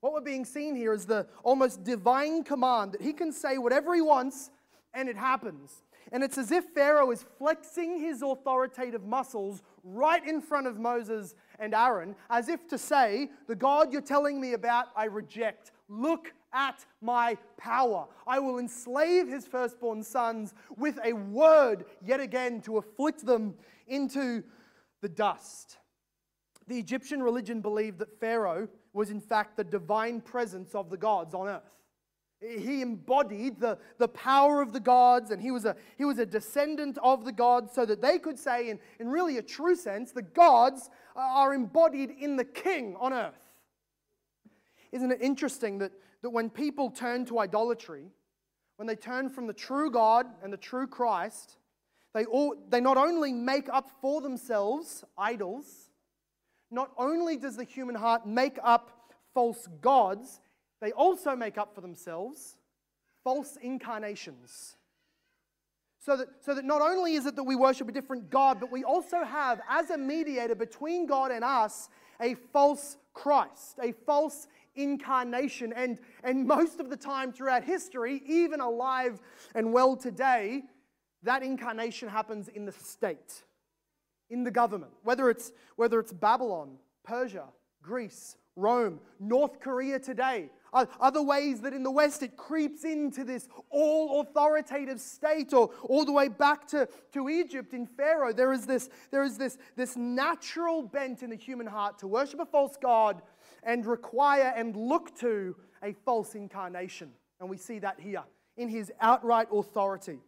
What 0.00 0.12
we're 0.14 0.20
being 0.20 0.44
seen 0.44 0.74
here 0.74 0.92
is 0.92 1.04
the 1.04 1.26
almost 1.42 1.84
divine 1.84 2.42
command 2.42 2.92
that 2.92 3.02
he 3.02 3.12
can 3.12 3.32
say 3.32 3.58
whatever 3.58 3.94
he 3.94 4.00
wants 4.00 4.50
and 4.94 5.08
it 5.08 5.16
happens. 5.16 5.82
And 6.12 6.24
it's 6.24 6.38
as 6.38 6.50
if 6.50 6.64
Pharaoh 6.74 7.10
is 7.10 7.24
flexing 7.38 8.00
his 8.00 8.22
authoritative 8.22 9.04
muscles 9.04 9.62
right 9.84 10.26
in 10.26 10.40
front 10.40 10.66
of 10.66 10.78
Moses 10.78 11.34
and 11.58 11.74
Aaron, 11.74 12.16
as 12.30 12.48
if 12.48 12.66
to 12.68 12.78
say, 12.78 13.30
The 13.46 13.54
God 13.54 13.92
you're 13.92 14.00
telling 14.00 14.40
me 14.40 14.54
about, 14.54 14.86
I 14.96 15.04
reject. 15.04 15.70
Look 15.88 16.32
at 16.52 16.84
my 17.00 17.36
power. 17.58 18.06
I 18.26 18.38
will 18.40 18.58
enslave 18.58 19.28
his 19.28 19.46
firstborn 19.46 20.02
sons 20.02 20.54
with 20.76 20.98
a 21.04 21.12
word 21.12 21.84
yet 22.04 22.20
again 22.20 22.60
to 22.62 22.78
afflict 22.78 23.24
them 23.24 23.54
into 23.86 24.42
the 25.00 25.08
dust. 25.08 25.78
The 26.66 26.78
Egyptian 26.78 27.22
religion 27.22 27.60
believed 27.60 27.98
that 27.98 28.18
Pharaoh 28.18 28.68
was 28.92 29.10
in 29.10 29.20
fact 29.20 29.56
the 29.56 29.64
divine 29.64 30.20
presence 30.20 30.74
of 30.74 30.90
the 30.90 30.96
gods 30.96 31.34
on 31.34 31.48
earth. 31.48 31.62
He 32.40 32.80
embodied 32.80 33.60
the, 33.60 33.76
the 33.98 34.08
power 34.08 34.62
of 34.62 34.72
the 34.72 34.80
gods, 34.80 35.30
and 35.30 35.42
he 35.42 35.50
was, 35.50 35.66
a, 35.66 35.76
he 35.98 36.06
was 36.06 36.18
a 36.18 36.24
descendant 36.24 36.96
of 37.02 37.26
the 37.26 37.32
gods, 37.32 37.74
so 37.74 37.84
that 37.84 38.00
they 38.00 38.18
could 38.18 38.38
say, 38.38 38.70
in, 38.70 38.78
in 38.98 39.08
really 39.08 39.36
a 39.36 39.42
true 39.42 39.76
sense, 39.76 40.12
the 40.12 40.22
gods 40.22 40.88
uh, 41.14 41.20
are 41.20 41.52
embodied 41.52 42.10
in 42.18 42.36
the 42.36 42.44
king 42.44 42.96
on 42.98 43.12
earth. 43.12 43.34
Isn't 44.90 45.12
it 45.12 45.20
interesting 45.20 45.78
that, 45.78 45.92
that 46.22 46.30
when 46.30 46.48
people 46.48 46.90
turn 46.90 47.26
to 47.26 47.40
idolatry, 47.40 48.06
when 48.76 48.86
they 48.86 48.96
turn 48.96 49.28
from 49.28 49.46
the 49.46 49.52
true 49.52 49.90
God 49.90 50.26
and 50.42 50.50
the 50.50 50.56
true 50.56 50.86
Christ, 50.86 51.58
they, 52.14 52.24
all, 52.24 52.56
they 52.70 52.80
not 52.80 52.96
only 52.96 53.34
make 53.34 53.68
up 53.68 53.90
for 54.00 54.22
themselves 54.22 55.04
idols, 55.18 55.89
not 56.70 56.90
only 56.96 57.36
does 57.36 57.56
the 57.56 57.64
human 57.64 57.94
heart 57.94 58.26
make 58.26 58.58
up 58.62 59.12
false 59.34 59.66
gods, 59.80 60.40
they 60.80 60.92
also 60.92 61.36
make 61.36 61.58
up 61.58 61.74
for 61.74 61.80
themselves 61.80 62.56
false 63.24 63.56
incarnations. 63.60 64.76
So 65.98 66.16
that, 66.16 66.28
so 66.40 66.54
that 66.54 66.64
not 66.64 66.80
only 66.80 67.14
is 67.14 67.26
it 67.26 67.36
that 67.36 67.44
we 67.44 67.56
worship 67.56 67.88
a 67.88 67.92
different 67.92 68.30
God, 68.30 68.58
but 68.58 68.72
we 68.72 68.84
also 68.84 69.22
have, 69.22 69.60
as 69.68 69.90
a 69.90 69.98
mediator 69.98 70.54
between 70.54 71.06
God 71.06 71.30
and 71.30 71.44
us, 71.44 71.90
a 72.20 72.34
false 72.34 72.96
Christ, 73.12 73.78
a 73.82 73.92
false 73.92 74.48
incarnation. 74.74 75.74
And, 75.74 75.98
and 76.24 76.46
most 76.46 76.80
of 76.80 76.88
the 76.88 76.96
time 76.96 77.32
throughout 77.32 77.64
history, 77.64 78.22
even 78.26 78.60
alive 78.60 79.20
and 79.54 79.72
well 79.74 79.94
today, 79.94 80.62
that 81.22 81.42
incarnation 81.42 82.08
happens 82.08 82.48
in 82.48 82.64
the 82.64 82.72
state 82.72 83.42
in 84.30 84.44
the 84.44 84.50
government, 84.50 84.92
whether 85.02 85.28
it's, 85.28 85.52
whether 85.76 86.00
it's 86.00 86.12
Babylon, 86.12 86.76
Persia, 87.04 87.44
Greece, 87.82 88.36
Rome, 88.56 89.00
North 89.18 89.60
Korea 89.60 89.98
today, 89.98 90.50
other 90.72 91.22
ways 91.22 91.60
that 91.62 91.72
in 91.72 91.82
the 91.82 91.90
West 91.90 92.22
it 92.22 92.36
creeps 92.36 92.84
into 92.84 93.24
this 93.24 93.48
all 93.70 94.20
authoritative 94.20 95.00
state, 95.00 95.52
or 95.52 95.70
all 95.82 96.04
the 96.04 96.12
way 96.12 96.28
back 96.28 96.66
to, 96.68 96.88
to 97.12 97.28
Egypt 97.28 97.74
in 97.74 97.86
Pharaoh. 97.86 98.32
There 98.32 98.52
is, 98.52 98.66
this, 98.66 98.88
there 99.10 99.24
is 99.24 99.36
this, 99.36 99.58
this 99.76 99.96
natural 99.96 100.82
bent 100.82 101.22
in 101.22 101.30
the 101.30 101.36
human 101.36 101.66
heart 101.66 101.98
to 102.00 102.06
worship 102.06 102.40
a 102.40 102.46
false 102.46 102.76
God 102.80 103.20
and 103.62 103.84
require 103.84 104.52
and 104.56 104.76
look 104.76 105.18
to 105.18 105.56
a 105.82 105.92
false 106.04 106.34
incarnation. 106.34 107.10
And 107.40 107.48
we 107.48 107.56
see 107.56 107.78
that 107.80 107.98
here 107.98 108.22
in 108.56 108.68
his 108.68 108.92
outright 109.00 109.48
authority. 109.52 110.18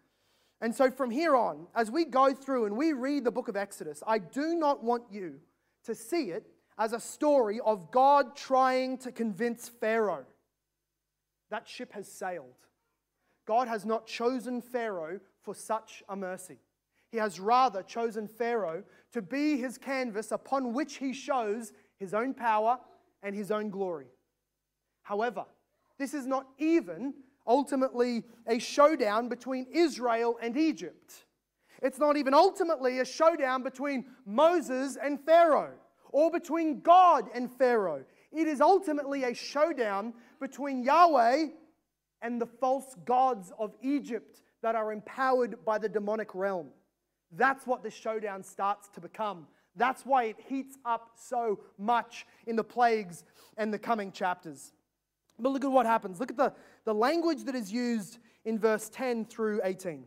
And 0.63 0.73
so 0.73 0.93
from 0.93 1.11
here 1.11 1.35
on, 1.35 1.67
as 1.75 1.91
we 1.91 2.05
go 2.05 2.33
through 2.33 2.67
and 2.67 2.77
we 2.77 2.93
read 2.93 3.25
the 3.25 3.33
book 3.33 3.49
of 3.49 3.57
Exodus, 3.57 4.01
I 4.07 4.19
do 4.19 4.55
not 4.55 4.83
want 4.83 5.03
you 5.11 5.41
to 5.85 5.95
see 5.95 6.31
it 6.31 6.47
as 6.79 6.93
a 6.93 7.01
story 7.01 7.59
of 7.67 7.91
God 7.91 8.37
trying 8.37 8.97
to 8.99 9.11
convince 9.11 9.69
Pharaoh. 9.69 10.25
That 11.51 11.69
ship 11.69 11.93
has 11.95 12.07
sailed. 12.07 12.55
God 13.45 13.67
has 13.67 13.85
not 13.85 14.07
chosen 14.07 14.63
Pharaoh 14.63 15.19
for 15.43 15.53
such 15.53 16.05
a 16.09 16.15
mercy. 16.15 16.59
He 17.11 17.19
has 17.19 17.41
rather 17.41 17.83
chosen 17.83 18.29
Pharaoh 18.29 18.85
to 19.13 19.21
be 19.21 19.57
his 19.57 19.77
canvas 19.77 20.31
upon 20.31 20.73
which 20.73 20.97
he 20.97 21.13
shows 21.13 21.73
his 21.99 22.15
own 22.15 22.35
power 22.35 22.79
and 23.21 23.35
his 23.35 23.51
own 23.51 23.69
glory. 23.69 24.07
However, 25.03 25.45
this 25.99 26.15
is 26.15 26.25
not 26.25 26.47
even 26.59 27.15
ultimately 27.47 28.24
a 28.47 28.59
showdown 28.59 29.28
between 29.28 29.66
Israel 29.72 30.38
and 30.40 30.57
Egypt. 30.57 31.26
It's 31.82 31.99
not 31.99 32.16
even 32.16 32.32
ultimately 32.32 33.01
a 33.01 33.05
showdown 33.05 33.62
between 33.62 34.07
Moses 34.24 34.97
and 35.03 35.20
Pharaoh 35.20 35.74
or 36.11 36.30
between 36.30 36.80
God 36.80 37.28
and 37.34 37.51
Pharaoh. 37.51 38.05
It 38.30 38.47
is 38.47 38.61
ultimately 38.61 39.24
a 39.24 39.34
showdown 39.34 40.14
between 40.40 40.84
Yahweh 40.84 41.47
and 42.22 42.40
the 42.40 42.47
false 42.47 42.95
gods 43.05 43.53
of 43.59 43.74
Egypt 43.82 44.43
that 44.62 44.76
are 44.76 44.93
empowered 44.93 45.64
by 45.64 45.78
the 45.78 45.88
demonic 45.88 46.34
realm. 46.34 46.68
That's 47.32 47.66
what 47.66 47.82
the 47.82 47.90
showdown 47.90 48.45
starts 48.45 48.88
to 48.90 49.01
become. 49.01 49.47
That's 49.74 50.05
why 50.05 50.24
it 50.24 50.36
heats 50.38 50.76
up 50.84 51.11
so 51.16 51.61
much 51.78 52.26
in 52.47 52.57
the 52.57 52.64
plagues 52.64 53.24
and 53.57 53.72
the 53.72 53.78
coming 53.78 54.12
chapters. 54.12 54.72
But 55.39 55.51
look 55.51 55.64
at 55.64 55.70
what 55.70 55.87
happens. 55.87 56.20
Look 56.20 56.30
at 56.30 56.37
the, 56.37 56.53
the 56.85 56.95
language 56.95 57.45
that 57.45 57.55
is 57.55 57.72
used 57.72 58.18
in 58.45 58.59
verse 58.59 58.89
10 58.89 59.24
through 59.24 59.61
18. 59.64 60.05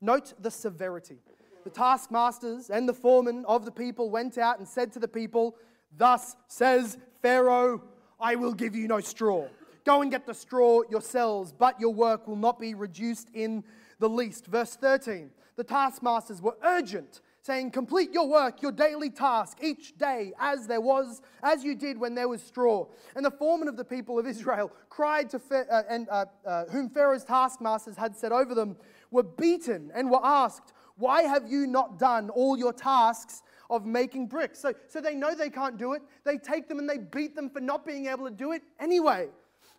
Note 0.00 0.34
the 0.40 0.50
severity. 0.50 1.18
The 1.64 1.70
taskmasters 1.70 2.70
and 2.70 2.88
the 2.88 2.94
foremen 2.94 3.44
of 3.46 3.64
the 3.64 3.70
people 3.70 4.10
went 4.10 4.38
out 4.38 4.58
and 4.58 4.66
said 4.66 4.92
to 4.92 4.98
the 4.98 5.08
people, 5.08 5.56
Thus 5.96 6.36
says 6.48 6.98
Pharaoh, 7.20 7.82
I 8.18 8.34
will 8.34 8.54
give 8.54 8.74
you 8.74 8.88
no 8.88 9.00
straw. 9.00 9.46
Go 9.84 10.02
and 10.02 10.10
get 10.10 10.26
the 10.26 10.34
straw 10.34 10.82
yourselves, 10.90 11.52
but 11.52 11.80
your 11.80 11.92
work 11.92 12.26
will 12.26 12.36
not 12.36 12.58
be 12.58 12.74
reduced 12.74 13.28
in 13.34 13.64
the 13.98 14.08
least. 14.08 14.46
Verse 14.46 14.76
13 14.76 15.30
The 15.56 15.64
taskmasters 15.64 16.40
were 16.40 16.56
urgent, 16.62 17.20
saying, 17.50 17.72
Complete 17.72 18.12
your 18.12 18.28
work, 18.28 18.62
your 18.62 18.70
daily 18.70 19.10
task, 19.10 19.58
each 19.60 19.98
day, 19.98 20.32
as 20.38 20.68
there 20.68 20.80
was, 20.80 21.20
as 21.42 21.64
you 21.64 21.74
did 21.74 21.98
when 21.98 22.14
there 22.14 22.28
was 22.28 22.40
straw. 22.40 22.86
And 23.16 23.24
the 23.24 23.30
foreman 23.30 23.66
of 23.66 23.76
the 23.76 23.84
people 23.84 24.20
of 24.20 24.26
Israel 24.26 24.70
cried 24.88 25.28
to, 25.30 25.40
uh, 25.50 25.82
and 25.88 26.08
uh, 26.10 26.26
uh, 26.46 26.66
whom 26.66 26.88
Pharaoh's 26.88 27.24
taskmasters 27.24 27.96
had 27.96 28.16
set 28.16 28.30
over 28.30 28.54
them, 28.54 28.76
were 29.10 29.24
beaten 29.24 29.90
and 29.96 30.08
were 30.08 30.24
asked, 30.24 30.72
Why 30.96 31.22
have 31.22 31.50
you 31.50 31.66
not 31.66 31.98
done 31.98 32.30
all 32.30 32.56
your 32.56 32.72
tasks 32.72 33.42
of 33.68 33.84
making 33.84 34.28
bricks? 34.28 34.60
So, 34.60 34.72
so 34.86 35.00
they 35.00 35.16
know 35.16 35.34
they 35.34 35.50
can't 35.50 35.76
do 35.76 35.94
it. 35.94 36.02
They 36.24 36.38
take 36.38 36.68
them 36.68 36.78
and 36.78 36.88
they 36.88 36.98
beat 36.98 37.34
them 37.34 37.50
for 37.50 37.60
not 37.60 37.84
being 37.84 38.06
able 38.06 38.26
to 38.26 38.34
do 38.34 38.52
it 38.52 38.62
anyway. 38.78 39.28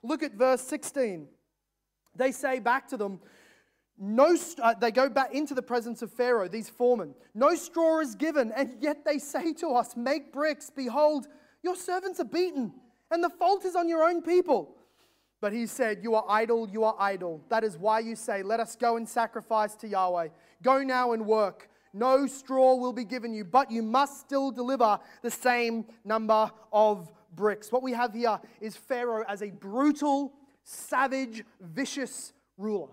Look 0.03 0.23
at 0.23 0.33
verse 0.33 0.61
16. 0.63 1.25
They 2.17 2.33
say 2.33 2.59
back 2.59 2.89
to 2.89 2.97
them, 2.97 3.21
no, 4.03 4.35
uh, 4.59 4.73
they 4.73 4.89
go 4.89 5.09
back 5.09 5.31
into 5.31 5.53
the 5.53 5.61
presence 5.61 6.01
of 6.01 6.11
Pharaoh, 6.11 6.47
these 6.47 6.67
foremen. 6.67 7.13
No 7.35 7.53
straw 7.53 7.99
is 7.99 8.15
given, 8.15 8.51
and 8.51 8.75
yet 8.79 9.05
they 9.05 9.19
say 9.19 9.53
to 9.53 9.67
us, 9.75 9.95
Make 9.95 10.33
bricks. 10.33 10.71
Behold, 10.75 11.27
your 11.61 11.75
servants 11.75 12.19
are 12.19 12.25
beaten, 12.25 12.73
and 13.11 13.23
the 13.23 13.29
fault 13.29 13.63
is 13.63 13.75
on 13.75 13.87
your 13.87 14.03
own 14.03 14.23
people. 14.23 14.75
But 15.39 15.53
he 15.53 15.67
said, 15.67 15.99
You 16.01 16.15
are 16.15 16.25
idle, 16.27 16.67
you 16.67 16.83
are 16.83 16.95
idle. 16.97 17.43
That 17.49 17.63
is 17.63 17.77
why 17.77 17.99
you 17.99 18.15
say, 18.15 18.41
Let 18.41 18.59
us 18.59 18.75
go 18.75 18.97
and 18.97 19.07
sacrifice 19.07 19.75
to 19.75 19.87
Yahweh. 19.87 20.29
Go 20.63 20.81
now 20.81 21.11
and 21.11 21.27
work. 21.27 21.69
No 21.93 22.25
straw 22.25 22.73
will 22.73 22.93
be 22.93 23.05
given 23.05 23.35
you, 23.35 23.45
but 23.45 23.69
you 23.69 23.83
must 23.83 24.19
still 24.19 24.49
deliver 24.49 24.97
the 25.21 25.29
same 25.29 25.85
number 26.03 26.49
of 26.73 27.11
bricks. 27.35 27.71
What 27.71 27.83
we 27.83 27.91
have 27.91 28.15
here 28.15 28.39
is 28.61 28.75
Pharaoh 28.75 29.25
as 29.27 29.43
a 29.43 29.51
brutal, 29.51 30.33
savage, 30.63 31.43
vicious 31.59 32.33
ruler. 32.57 32.87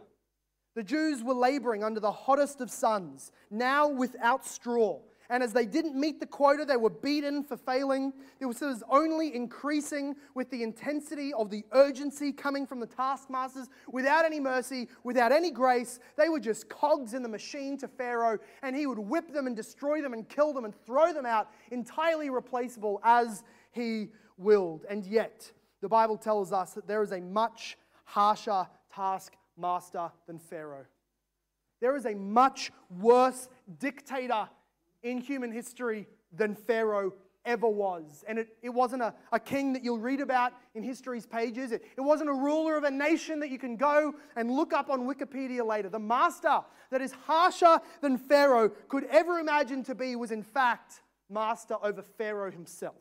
The 0.79 0.85
Jews 0.85 1.25
were 1.25 1.35
laboring 1.35 1.83
under 1.83 1.99
the 1.99 2.13
hottest 2.13 2.61
of 2.61 2.71
suns, 2.71 3.33
now 3.51 3.89
without 3.89 4.47
straw. 4.47 5.01
And 5.29 5.43
as 5.43 5.53
they 5.53 5.67
didn't 5.67 5.99
meet 5.99 6.21
the 6.21 6.27
quota, 6.27 6.65
they 6.65 6.77
were 6.77 6.89
beaten 6.89 7.43
for 7.43 7.57
failing. 7.57 8.13
It 8.39 8.47
was 8.47 8.63
only 8.89 9.35
increasing 9.35 10.15
with 10.37 10.49
the 10.53 10.63
intensity 10.63 11.33
of 11.35 11.51
the 11.51 11.65
urgency 11.73 12.31
coming 12.31 12.65
from 12.65 12.79
the 12.79 12.87
taskmasters 12.87 13.67
without 13.91 14.25
any 14.25 14.39
mercy, 14.39 14.87
without 15.03 15.33
any 15.33 15.51
grace. 15.51 15.99
They 16.17 16.29
were 16.29 16.39
just 16.39 16.69
cogs 16.69 17.13
in 17.13 17.25
the 17.25 17.29
machine 17.29 17.77
to 17.79 17.89
Pharaoh, 17.89 18.39
and 18.63 18.77
he 18.77 18.87
would 18.87 19.01
whip 19.01 19.33
them 19.33 19.49
and 19.49 19.57
destroy 19.57 20.01
them 20.01 20.13
and 20.13 20.29
kill 20.29 20.53
them 20.53 20.65
and 20.65 20.73
throw 20.87 21.13
them 21.13 21.27
out, 21.27 21.49
entirely 21.73 22.31
replaceable 22.31 23.01
as 23.03 23.43
he 23.73 24.11
willed. 24.37 24.87
And 24.89 25.05
yet, 25.05 25.51
the 25.81 25.89
Bible 25.89 26.17
tells 26.17 26.53
us 26.53 26.75
that 26.75 26.87
there 26.87 27.03
is 27.03 27.11
a 27.11 27.21
much 27.21 27.77
harsher 28.05 28.69
taskmaster 29.59 30.11
than 30.27 30.39
Pharaoh. 30.39 30.87
There 31.81 31.97
is 31.97 32.07
a 32.07 32.15
much 32.15 32.73
worse 32.99 33.49
dictator 33.79 34.49
in 35.03 35.19
human 35.19 35.53
history 35.53 36.07
than 36.33 36.55
Pharaoh 36.55 37.15
ever 37.45 37.69
was. 37.69 38.25
And 38.27 38.39
it, 38.39 38.49
it 38.63 38.71
wasn't 38.71 39.03
a, 39.03 39.15
a 39.33 39.39
king 39.39 39.73
that 39.73 39.85
you'll 39.85 39.99
read 39.99 40.21
about 40.21 40.53
in 40.75 40.83
history's 40.83 41.25
pages. 41.25 41.73
It, 41.73 41.83
it 41.97 42.01
wasn't 42.01 42.31
a 42.31 42.35
ruler 42.35 42.77
of 42.77 42.85
a 42.85 42.91
nation 42.91 43.41
that 43.41 43.51
you 43.51 43.59
can 43.59 43.77
go 43.77 44.15
and 44.37 44.51
look 44.51 44.73
up 44.73 44.91
on 44.91 45.03
Wikipedia 45.03 45.65
later. 45.65 45.89
The 45.89 45.99
master 46.01 46.61
that 46.91 47.01
is 47.01 47.13
harsher 47.13 47.81
than 48.03 48.19
Pharaoh 48.19 48.71
could 48.89 49.05
ever 49.05 49.39
imagine 49.39 49.85
to 49.85 49.95
be 49.95 50.17
was, 50.17 50.31
in 50.31 50.43
fact, 50.43 51.03
master 51.31 51.77
over 51.83 52.03
Pharaoh 52.03 52.51
himself. 52.51 52.95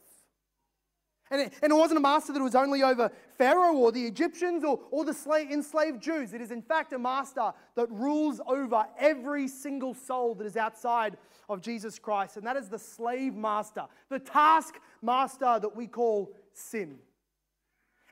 And 1.30 1.42
it, 1.42 1.54
and 1.62 1.72
it, 1.72 1.76
wasn't 1.76 1.98
a 1.98 2.02
master 2.02 2.32
that 2.34 2.42
was 2.42 2.56
only 2.56 2.84
over 2.84 3.12
Pharaoh 3.38 3.76
or 3.76 3.92
the 3.92 4.06
Egyptians 4.06 4.64
or, 4.64 4.80
or 4.92 5.04
the 5.04 5.14
slave, 5.14 5.52
enslaved 5.52 6.02
Jews. 6.02 6.34
It 6.34 6.42
is, 6.42 6.52
in 6.52 6.62
fact, 6.62 6.94
a 6.94 7.00
master 7.00 7.52
that 7.76 7.92
rules 7.92 8.40
over 8.48 8.86
every 8.98 9.48
single 9.48 9.94
soul 9.94 10.36
that 10.36 10.48
is 10.48 10.56
outside 10.56 11.18
of 11.50 11.62
Jesus 11.62 12.00
Christ. 12.00 12.38
And 12.38 12.48
that 12.48 12.56
is 12.56 12.70
the 12.70 12.80
slave 12.80 13.36
master, 13.36 13.86
the 14.10 14.20
task 14.20 14.76
master 15.02 15.60
that 15.60 15.76
we 15.76 15.88
call 15.88 16.34
sin. 16.54 16.98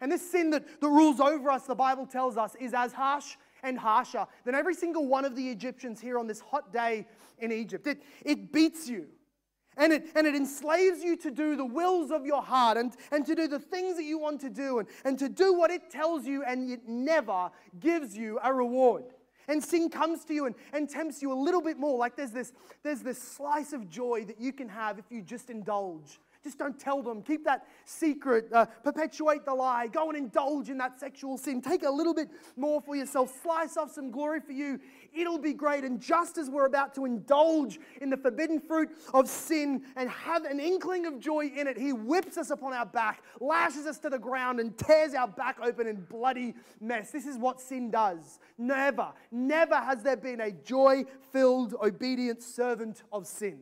And 0.02 0.12
this 0.12 0.30
sin 0.30 0.50
that, 0.50 0.82
that 0.82 0.90
rules 0.90 1.20
over 1.20 1.50
us, 1.50 1.64
the 1.64 1.76
Bible 1.76 2.06
tells 2.06 2.38
us, 2.38 2.56
is 2.60 2.74
as 2.74 2.92
harsh 2.92 3.36
and 3.64 3.80
harsher 3.80 4.28
than 4.44 4.56
every 4.56 4.76
single 4.76 5.08
one 5.08 5.26
of 5.26 5.36
the 5.36 5.50
Egyptians 5.50 6.00
here 6.00 6.20
on 6.20 6.28
this 6.28 6.40
hot 6.40 6.74
day 6.74 7.08
in 7.40 7.52
Egypt. 7.52 7.88
It, 7.88 8.04
it 8.24 8.52
beats 8.52 8.88
you. 8.88 9.08
And 9.78 9.92
it, 9.92 10.08
and 10.16 10.26
it 10.26 10.36
enslaves 10.36 11.04
you 11.04 11.18
to 11.18 11.32
do 11.32 11.56
the 11.56 11.66
wills 11.66 12.12
of 12.12 12.26
your 12.26 12.42
heart 12.42 12.78
and, 12.78 12.94
and 13.12 13.26
to 13.26 13.36
do 13.36 13.48
the 13.48 13.60
things 13.60 13.98
that 13.98 14.06
you 14.06 14.18
want 14.18 14.40
to 14.42 14.50
do 14.50 14.80
and, 14.80 14.88
and 15.04 15.20
to 15.20 15.28
do 15.28 15.54
what 15.54 15.70
it 15.70 15.90
tells 15.90 16.26
you, 16.26 16.44
and 16.44 16.70
it 16.72 16.88
never 16.88 17.52
gives 17.80 18.16
you 18.16 18.40
a 18.44 18.54
reward. 18.54 19.04
And 19.48 19.64
sin 19.64 19.90
comes 19.90 20.26
to 20.26 20.34
you 20.34 20.46
and, 20.46 20.56
and 20.74 20.90
tempts 20.90 21.22
you 21.22 21.32
a 21.32 21.40
little 21.40 21.62
bit 21.62 21.78
more. 21.78 21.98
Like 21.98 22.16
there's 22.16 22.32
this, 22.32 22.54
there's 22.84 23.02
this 23.02 23.22
slice 23.22 23.74
of 23.74 23.90
joy 23.90 24.26
that 24.26 24.40
you 24.40 24.54
can 24.54 24.70
have 24.70 24.98
if 24.98 25.06
you 25.10 25.22
just 25.22 25.50
indulge. 25.50 26.20
Just 26.46 26.60
don't 26.60 26.80
tell 26.80 27.02
them. 27.02 27.24
Keep 27.24 27.44
that 27.46 27.66
secret. 27.86 28.50
Uh, 28.54 28.66
perpetuate 28.84 29.46
the 29.46 29.54
lie. 29.54 29.88
Go 29.88 30.10
and 30.10 30.18
indulge 30.18 30.70
in 30.70 30.78
that 30.78 31.00
sexual 31.00 31.40
sin. 31.40 31.60
Take 31.60 31.82
a 31.82 31.90
little 31.90 32.14
bit 32.14 32.30
more 32.56 32.80
for 32.80 32.96
yourself. 32.96 33.36
Slice 33.42 33.78
off 33.78 33.92
some 33.92 34.12
glory 34.12 34.42
for 34.42 34.52
you. 34.52 34.80
It'll 35.12 35.40
be 35.40 35.54
great. 35.54 35.84
And 35.84 36.00
just 36.00 36.38
as 36.38 36.48
we're 36.48 36.68
about 36.68 36.94
to 36.96 37.06
indulge 37.06 37.80
in 38.00 38.12
the 38.12 38.18
forbidden 38.18 38.60
fruit 38.60 38.90
of 39.12 39.28
sin 39.28 39.82
and 39.96 40.08
have 40.08 40.44
an 40.44 40.60
inkling 40.60 41.08
of 41.08 41.20
joy 41.20 41.48
in 41.48 41.66
it, 41.66 41.80
He 41.80 41.94
whips 41.94 42.38
us 42.38 42.52
upon 42.52 42.74
our 42.74 42.86
back, 42.86 43.24
lashes 43.40 43.88
us 43.88 43.98
to 44.00 44.12
the 44.12 44.20
ground, 44.20 44.60
and 44.60 44.78
tears 44.78 45.16
our 45.16 45.28
back 45.28 45.58
open 45.64 45.88
in 45.88 46.02
bloody 46.04 46.54
mess. 46.80 47.10
This 47.10 47.26
is 47.26 47.40
what 47.40 47.60
sin 47.60 47.90
does. 47.90 48.38
Never, 48.60 49.14
never 49.32 49.78
has 49.78 50.04
there 50.04 50.16
been 50.16 50.42
a 50.42 50.52
joy 50.52 51.06
filled, 51.32 51.74
obedient 51.82 52.44
servant 52.44 53.02
of 53.12 53.26
sin. 53.26 53.62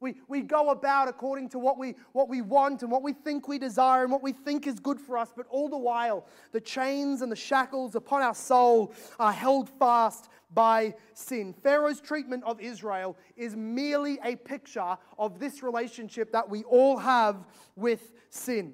We, 0.00 0.14
we 0.28 0.40
go 0.40 0.70
about 0.70 1.08
according 1.08 1.50
to 1.50 1.58
what 1.58 1.78
we, 1.78 1.94
what 2.12 2.28
we 2.28 2.40
want 2.40 2.82
and 2.82 2.90
what 2.90 3.02
we 3.02 3.12
think 3.12 3.46
we 3.46 3.58
desire 3.58 4.02
and 4.02 4.10
what 4.10 4.22
we 4.22 4.32
think 4.32 4.66
is 4.66 4.80
good 4.80 4.98
for 4.98 5.18
us, 5.18 5.30
but 5.36 5.46
all 5.50 5.68
the 5.68 5.76
while, 5.76 6.26
the 6.52 6.60
chains 6.60 7.20
and 7.20 7.30
the 7.30 7.36
shackles 7.36 7.94
upon 7.94 8.22
our 8.22 8.34
soul 8.34 8.94
are 9.18 9.32
held 9.32 9.68
fast 9.68 10.30
by 10.54 10.94
sin. 11.12 11.52
Pharaoh's 11.62 12.00
treatment 12.00 12.42
of 12.44 12.60
Israel 12.60 13.14
is 13.36 13.54
merely 13.54 14.18
a 14.24 14.36
picture 14.36 14.96
of 15.18 15.38
this 15.38 15.62
relationship 15.62 16.32
that 16.32 16.48
we 16.48 16.64
all 16.64 16.96
have 16.96 17.46
with 17.76 18.12
sin. 18.30 18.72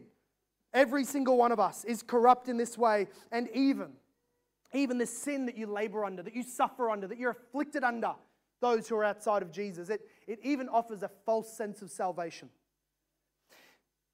Every 0.72 1.04
single 1.04 1.36
one 1.36 1.50
of 1.50 1.58
us 1.58 1.84
is 1.84 2.02
corrupt 2.02 2.48
in 2.48 2.56
this 2.56 2.78
way, 2.78 3.08
and 3.32 3.48
even, 3.52 3.88
even 4.72 4.96
the 4.96 5.06
sin 5.06 5.46
that 5.46 5.56
you 5.56 5.66
labor 5.66 6.04
under, 6.04 6.22
that 6.22 6.36
you 6.36 6.44
suffer 6.44 6.88
under, 6.88 7.08
that 7.08 7.18
you're 7.18 7.30
afflicted 7.32 7.82
under, 7.82 8.14
those 8.60 8.88
who 8.88 8.96
are 8.96 9.04
outside 9.04 9.42
of 9.42 9.50
Jesus. 9.50 9.90
It, 9.90 10.00
it 10.26 10.38
even 10.42 10.68
offers 10.68 11.02
a 11.02 11.10
false 11.24 11.56
sense 11.56 11.82
of 11.82 11.90
salvation. 11.90 12.48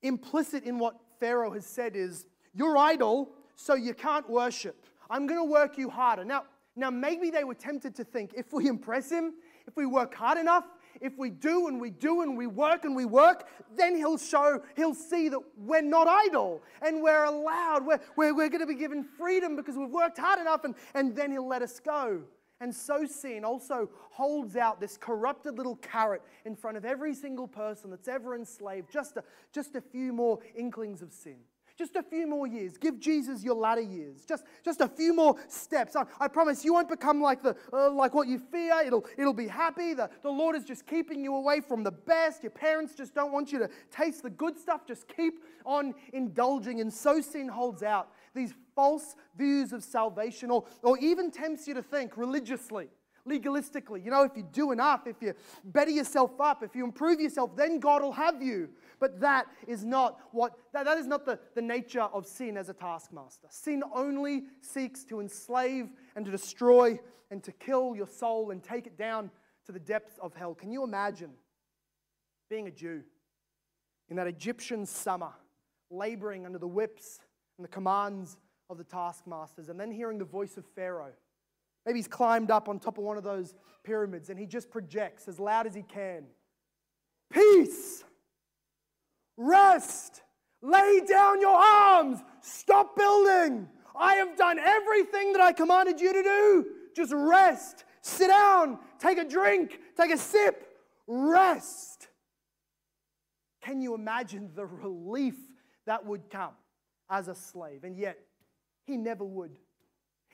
Implicit 0.02 0.64
in 0.64 0.78
what 0.78 0.96
Pharaoh 1.20 1.52
has 1.52 1.66
said 1.66 1.96
is, 1.96 2.26
You're 2.54 2.76
idle, 2.76 3.30
so 3.56 3.74
you 3.74 3.94
can't 3.94 4.28
worship. 4.28 4.86
I'm 5.08 5.26
going 5.26 5.40
to 5.40 5.50
work 5.50 5.78
you 5.78 5.90
harder. 5.90 6.24
Now, 6.24 6.44
now, 6.74 6.90
maybe 6.90 7.28
they 7.30 7.44
were 7.44 7.54
tempted 7.54 7.94
to 7.96 8.04
think 8.04 8.32
if 8.34 8.52
we 8.52 8.66
impress 8.66 9.10
him, 9.10 9.34
if 9.66 9.76
we 9.76 9.84
work 9.84 10.14
hard 10.14 10.38
enough, 10.38 10.64
if 11.02 11.18
we 11.18 11.28
do 11.28 11.68
and 11.68 11.80
we 11.80 11.90
do 11.90 12.22
and 12.22 12.36
we 12.36 12.46
work 12.46 12.84
and 12.84 12.96
we 12.96 13.04
work, 13.04 13.48
then 13.76 13.94
he'll 13.94 14.16
show, 14.16 14.62
he'll 14.76 14.94
see 14.94 15.28
that 15.28 15.40
we're 15.56 15.82
not 15.82 16.08
idle 16.08 16.62
and 16.80 17.02
we're 17.02 17.24
allowed, 17.24 17.84
we're, 17.84 18.00
we're, 18.16 18.34
we're 18.34 18.48
going 18.48 18.60
to 18.60 18.66
be 18.66 18.74
given 18.74 19.04
freedom 19.04 19.54
because 19.54 19.76
we've 19.76 19.90
worked 19.90 20.18
hard 20.18 20.40
enough 20.40 20.64
and, 20.64 20.74
and 20.94 21.14
then 21.14 21.30
he'll 21.30 21.46
let 21.46 21.60
us 21.60 21.78
go. 21.78 22.22
And 22.62 22.72
so 22.72 23.04
sin 23.06 23.44
also 23.44 23.90
holds 24.12 24.54
out 24.54 24.80
this 24.80 24.96
corrupted 24.96 25.56
little 25.58 25.74
carrot 25.76 26.22
in 26.44 26.54
front 26.54 26.76
of 26.76 26.84
every 26.84 27.12
single 27.12 27.48
person 27.48 27.90
that's 27.90 28.06
ever 28.06 28.36
enslaved, 28.36 28.88
just 28.88 29.16
a, 29.16 29.24
just 29.52 29.74
a 29.74 29.80
few 29.80 30.12
more 30.12 30.38
inklings 30.54 31.02
of 31.02 31.12
sin. 31.12 31.38
Just 31.76 31.96
a 31.96 32.02
few 32.04 32.28
more 32.28 32.46
years. 32.46 32.76
Give 32.76 33.00
Jesus 33.00 33.42
your 33.42 33.56
latter 33.56 33.80
years. 33.80 34.24
Just, 34.24 34.44
just 34.64 34.80
a 34.80 34.86
few 34.86 35.12
more 35.12 35.34
steps. 35.48 35.96
I, 35.96 36.04
I 36.20 36.28
promise 36.28 36.64
you 36.64 36.72
won't 36.72 36.88
become 36.88 37.20
like, 37.20 37.42
the, 37.42 37.56
uh, 37.72 37.90
like 37.90 38.14
what 38.14 38.28
you 38.28 38.38
fear. 38.38 38.80
It'll, 38.86 39.04
it'll 39.18 39.32
be 39.32 39.48
happy. 39.48 39.92
The, 39.94 40.08
the 40.22 40.30
Lord 40.30 40.54
is 40.54 40.64
just 40.64 40.86
keeping 40.86 41.24
you 41.24 41.34
away 41.34 41.60
from 41.60 41.82
the 41.82 41.90
best. 41.90 42.44
Your 42.44 42.50
parents 42.50 42.94
just 42.94 43.12
don't 43.12 43.32
want 43.32 43.50
you 43.50 43.58
to 43.58 43.70
taste 43.90 44.22
the 44.22 44.30
good 44.30 44.56
stuff. 44.56 44.86
Just 44.86 45.08
keep 45.08 45.42
on 45.66 45.94
indulging. 46.12 46.80
And 46.80 46.92
so 46.92 47.20
sin 47.20 47.48
holds 47.48 47.82
out 47.82 48.10
these 48.34 48.54
false 48.74 49.14
views 49.36 49.72
of 49.72 49.82
salvation 49.82 50.50
or, 50.50 50.64
or 50.82 50.98
even 50.98 51.30
tempts 51.30 51.66
you 51.66 51.74
to 51.74 51.82
think 51.82 52.16
religiously 52.16 52.88
legalistically. 53.28 54.04
You 54.04 54.10
know, 54.10 54.22
if 54.22 54.36
you 54.36 54.42
do 54.42 54.72
enough, 54.72 55.06
if 55.06 55.16
you 55.20 55.34
better 55.64 55.90
yourself 55.90 56.40
up, 56.40 56.62
if 56.62 56.74
you 56.74 56.84
improve 56.84 57.20
yourself, 57.20 57.56
then 57.56 57.78
God 57.78 58.02
will 58.02 58.12
have 58.12 58.42
you. 58.42 58.70
But 58.98 59.20
that 59.20 59.46
is 59.66 59.84
not 59.84 60.18
what 60.32 60.54
that, 60.72 60.84
that 60.84 60.98
is 60.98 61.06
not 61.06 61.24
the, 61.24 61.38
the 61.54 61.62
nature 61.62 62.02
of 62.02 62.26
sin 62.26 62.56
as 62.56 62.68
a 62.68 62.74
taskmaster. 62.74 63.48
Sin 63.50 63.82
only 63.94 64.44
seeks 64.60 65.04
to 65.04 65.20
enslave 65.20 65.90
and 66.16 66.24
to 66.24 66.30
destroy 66.30 66.98
and 67.30 67.42
to 67.44 67.52
kill 67.52 67.94
your 67.96 68.06
soul 68.06 68.50
and 68.50 68.62
take 68.62 68.86
it 68.86 68.98
down 68.98 69.30
to 69.66 69.72
the 69.72 69.80
depths 69.80 70.18
of 70.20 70.34
hell. 70.34 70.54
Can 70.54 70.72
you 70.72 70.84
imagine 70.84 71.30
being 72.50 72.66
a 72.66 72.70
Jew 72.70 73.02
in 74.08 74.16
that 74.16 74.26
Egyptian 74.26 74.84
summer, 74.84 75.30
laboring 75.90 76.44
under 76.44 76.58
the 76.58 76.66
whips 76.66 77.20
and 77.62 77.68
the 77.68 77.72
commands 77.72 78.36
of 78.68 78.76
the 78.76 78.82
taskmasters, 78.84 79.68
and 79.68 79.78
then 79.78 79.92
hearing 79.92 80.18
the 80.18 80.24
voice 80.24 80.56
of 80.56 80.64
Pharaoh? 80.74 81.12
Maybe 81.86 82.00
he's 82.00 82.08
climbed 82.08 82.50
up 82.50 82.68
on 82.68 82.80
top 82.80 82.98
of 82.98 83.04
one 83.04 83.16
of 83.16 83.22
those 83.22 83.54
pyramids 83.84 84.30
and 84.30 84.38
he 84.38 84.46
just 84.46 84.68
projects 84.68 85.28
as 85.28 85.38
loud 85.38 85.66
as 85.66 85.74
he 85.74 85.82
can 85.82 86.24
Peace! 87.32 88.04
Rest! 89.36 90.22
Lay 90.60 91.00
down 91.08 91.40
your 91.40 91.56
arms! 91.56 92.18
Stop 92.40 92.96
building! 92.96 93.68
I 93.98 94.14
have 94.16 94.36
done 94.36 94.58
everything 94.58 95.32
that 95.32 95.40
I 95.40 95.52
commanded 95.52 96.00
you 96.00 96.12
to 96.12 96.22
do. 96.22 96.66
Just 96.96 97.12
rest. 97.14 97.84
Sit 98.02 98.28
down. 98.28 98.78
Take 98.98 99.18
a 99.18 99.24
drink. 99.24 99.78
Take 99.96 100.10
a 100.10 100.18
sip. 100.18 100.66
Rest. 101.06 102.08
Can 103.62 103.80
you 103.80 103.94
imagine 103.94 104.50
the 104.54 104.66
relief 104.66 105.36
that 105.86 106.04
would 106.04 106.28
come 106.28 106.52
as 107.12 107.28
a 107.28 107.34
slave? 107.34 107.84
And 107.84 107.96
yet, 107.96 108.18
he 108.84 108.96
never 108.96 109.22
would. 109.22 109.52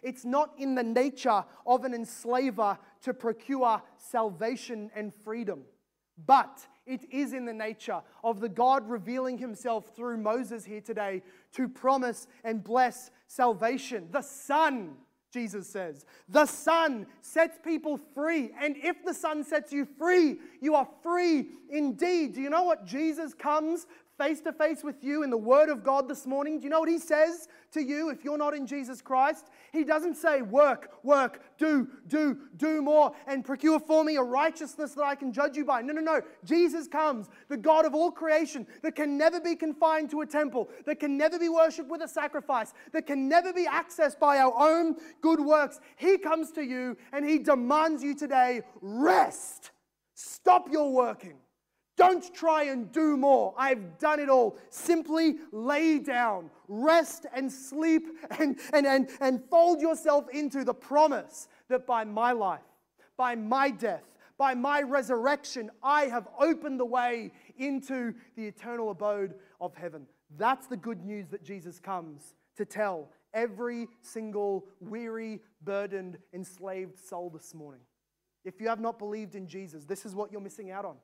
It's 0.03 0.25
not 0.25 0.53
in 0.57 0.75
the 0.77 0.83
nature 0.83 1.45
of 1.67 1.85
an 1.85 1.93
enslaver 1.93 2.79
to 3.03 3.13
procure 3.13 3.83
salvation 3.97 4.91
and 4.95 5.13
freedom, 5.13 5.65
but 6.25 6.67
it 6.87 7.05
is 7.11 7.33
in 7.33 7.45
the 7.45 7.53
nature 7.53 8.01
of 8.23 8.41
the 8.41 8.49
God 8.49 8.89
revealing 8.89 9.39
himself 9.39 9.91
through 9.95 10.19
Moses 10.19 10.65
here 10.65 10.81
today 10.81 11.23
to 11.53 11.69
promise 11.69 12.29
and 12.45 12.63
bless 12.63 13.11
salvation. 13.27 14.09
The 14.13 14.23
Son, 14.23 14.93
Jesus 15.33 15.69
says, 15.69 16.07
the 16.29 16.47
Son 16.47 17.07
sets 17.21 17.59
people 17.63 17.99
free. 18.15 18.53
And 18.61 18.77
if 18.77 19.05
the 19.05 19.15
Son 19.15 19.43
sets 19.43 19.73
you 19.73 19.85
free, 19.85 20.39
you 20.61 20.77
are 20.77 20.89
free 21.03 21.49
indeed. 21.69 22.35
Do 22.35 22.41
you 22.41 22.51
know 22.51 22.63
what 22.63 22.87
Jesus 22.87 23.35
comes 23.35 23.87
face 24.19 24.41
to 24.41 24.53
face 24.53 24.83
with 24.83 25.03
you 25.03 25.23
in 25.23 25.31
the 25.31 25.39
Word 25.39 25.69
of 25.69 25.85
God 25.85 26.09
this 26.09 26.27
morning, 26.27 26.59
do 26.59 26.65
you 26.65 26.71
know 26.71 26.81
what 26.81 26.89
He 26.89 26.99
says 26.99 27.49
to 27.71 27.81
you 27.81 28.11
if 28.11 28.25
you're 28.25 28.37
not 28.37 28.53
in 28.53 28.67
Jesus 28.67 29.01
Christ? 29.01 29.47
He 29.73 29.85
doesn't 29.85 30.17
say, 30.17 30.43
Work, 30.43 30.91
work, 31.05 31.41
do, 31.57 31.89
do, 32.09 32.37
do 32.57 32.83
more, 32.83 33.13
and 33.29 33.45
procure 33.45 33.79
for 33.79 34.03
me 34.03 34.17
a 34.17 34.23
righteousness 34.23 34.95
that 34.95 35.05
I 35.05 35.15
can 35.15 35.33
judge 35.33 35.57
you 35.57 35.65
by. 35.65 35.83
No, 35.83 35.93
no, 35.93 36.01
no. 36.01 36.21
Jesus 36.45 36.89
comes, 36.89 37.29
the 37.49 37.57
God 37.57 37.87
of 37.87 37.95
all 37.95 38.11
creation, 38.11 38.67
that 38.83 38.97
can 38.97 39.17
never 39.17 39.41
be 39.41 39.55
confined 39.55 40.11
to 40.11 40.23
a 40.23 40.27
temple, 40.27 40.69
that 40.85 40.99
can 40.99 41.17
never 41.17 41.39
be 41.39 41.49
worshipped 41.49 41.89
with 41.89 42.03
a 42.03 42.09
sacrifice, 42.09 42.75
that 42.93 43.07
can 43.07 43.29
never 43.29 43.53
be 43.53 43.67
accessed 43.67 44.19
by 44.19 44.39
our 44.39 44.53
own 44.59 44.97
good 45.21 45.41
works. 45.41 45.79
He 45.97 46.19
comes 46.19 46.51
to 46.53 46.63
you 46.63 46.97
and 47.13 47.25
He 47.25 47.39
demands 47.39 48.03
you 48.03 48.17
today 48.17 48.63
rest. 48.81 49.71
Stop 50.15 50.69
your 50.73 50.93
working. 50.93 51.37
Don't 51.99 52.33
try 52.33 52.63
and 52.63 52.91
do 52.93 53.17
more. 53.17 53.53
I've 53.59 53.99
done 53.99 54.21
it 54.21 54.29
all. 54.29 54.57
Simply 54.71 55.39
lay 55.51 55.99
down, 55.99 56.49
rest 56.69 57.27
and 57.35 57.53
sleep, 57.53 58.07
and, 58.39 58.57
and, 58.73 58.87
and, 58.87 59.11
and 59.21 59.43
fold 59.51 59.81
yourself 59.81 60.27
into 60.33 60.63
the 60.63 60.73
promise 60.73 61.49
that 61.69 61.89
by 61.89 62.05
my 62.05 62.31
life, 62.31 62.61
by 63.17 63.35
my 63.35 63.71
death, 63.71 64.05
by 64.39 64.55
my 64.55 64.81
resurrection, 64.81 65.73
I 65.83 66.05
have 66.05 66.29
opened 66.39 66.79
the 66.79 66.85
way 66.85 67.33
into 67.59 68.15
the 68.37 68.47
eternal 68.47 68.91
abode 68.91 69.35
of 69.61 69.75
heaven. 69.75 70.07
That's 70.37 70.69
the 70.69 70.77
good 70.77 71.05
news 71.05 71.27
that 71.31 71.43
Jesus 71.43 71.81
comes 71.81 72.35
to 72.57 72.65
tell 72.65 73.11
every 73.35 73.89
single 74.03 74.67
weary, 74.81 75.41
burdened, 75.65 76.19
enslaved 76.33 76.97
soul 76.97 77.29
this 77.29 77.55
morning. 77.55 77.81
If 78.45 78.61
you 78.61 78.69
have 78.69 78.81
not 78.81 79.01
believed 79.01 79.35
in 79.35 79.49
Jesus, 79.49 79.85
this 79.85 80.07
is 80.07 80.15
what 80.15 80.31
you're 80.31 80.41
missing 80.41 80.71
out 80.71 80.85
on. 80.85 80.95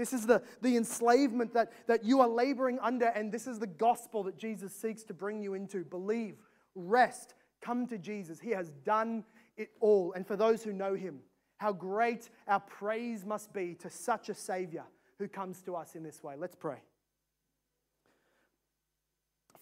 This 0.00 0.14
is 0.14 0.24
the, 0.24 0.42
the 0.62 0.78
enslavement 0.78 1.52
that, 1.52 1.72
that 1.86 2.06
you 2.06 2.22
are 2.22 2.28
laboring 2.28 2.78
under, 2.80 3.08
and 3.08 3.30
this 3.30 3.46
is 3.46 3.58
the 3.58 3.66
gospel 3.66 4.22
that 4.22 4.38
Jesus 4.38 4.74
seeks 4.74 5.02
to 5.04 5.14
bring 5.14 5.42
you 5.42 5.52
into. 5.52 5.84
Believe, 5.84 6.36
rest, 6.74 7.34
come 7.60 7.86
to 7.88 7.98
Jesus. 7.98 8.40
He 8.40 8.52
has 8.52 8.70
done 8.82 9.24
it 9.58 9.72
all. 9.78 10.14
And 10.14 10.26
for 10.26 10.36
those 10.36 10.64
who 10.64 10.72
know 10.72 10.94
him, 10.94 11.20
how 11.58 11.74
great 11.74 12.30
our 12.48 12.60
praise 12.60 13.26
must 13.26 13.52
be 13.52 13.74
to 13.74 13.90
such 13.90 14.30
a 14.30 14.34
Savior 14.34 14.84
who 15.18 15.28
comes 15.28 15.60
to 15.64 15.76
us 15.76 15.94
in 15.94 16.02
this 16.02 16.22
way. 16.22 16.34
Let's 16.38 16.56
pray. 16.56 16.78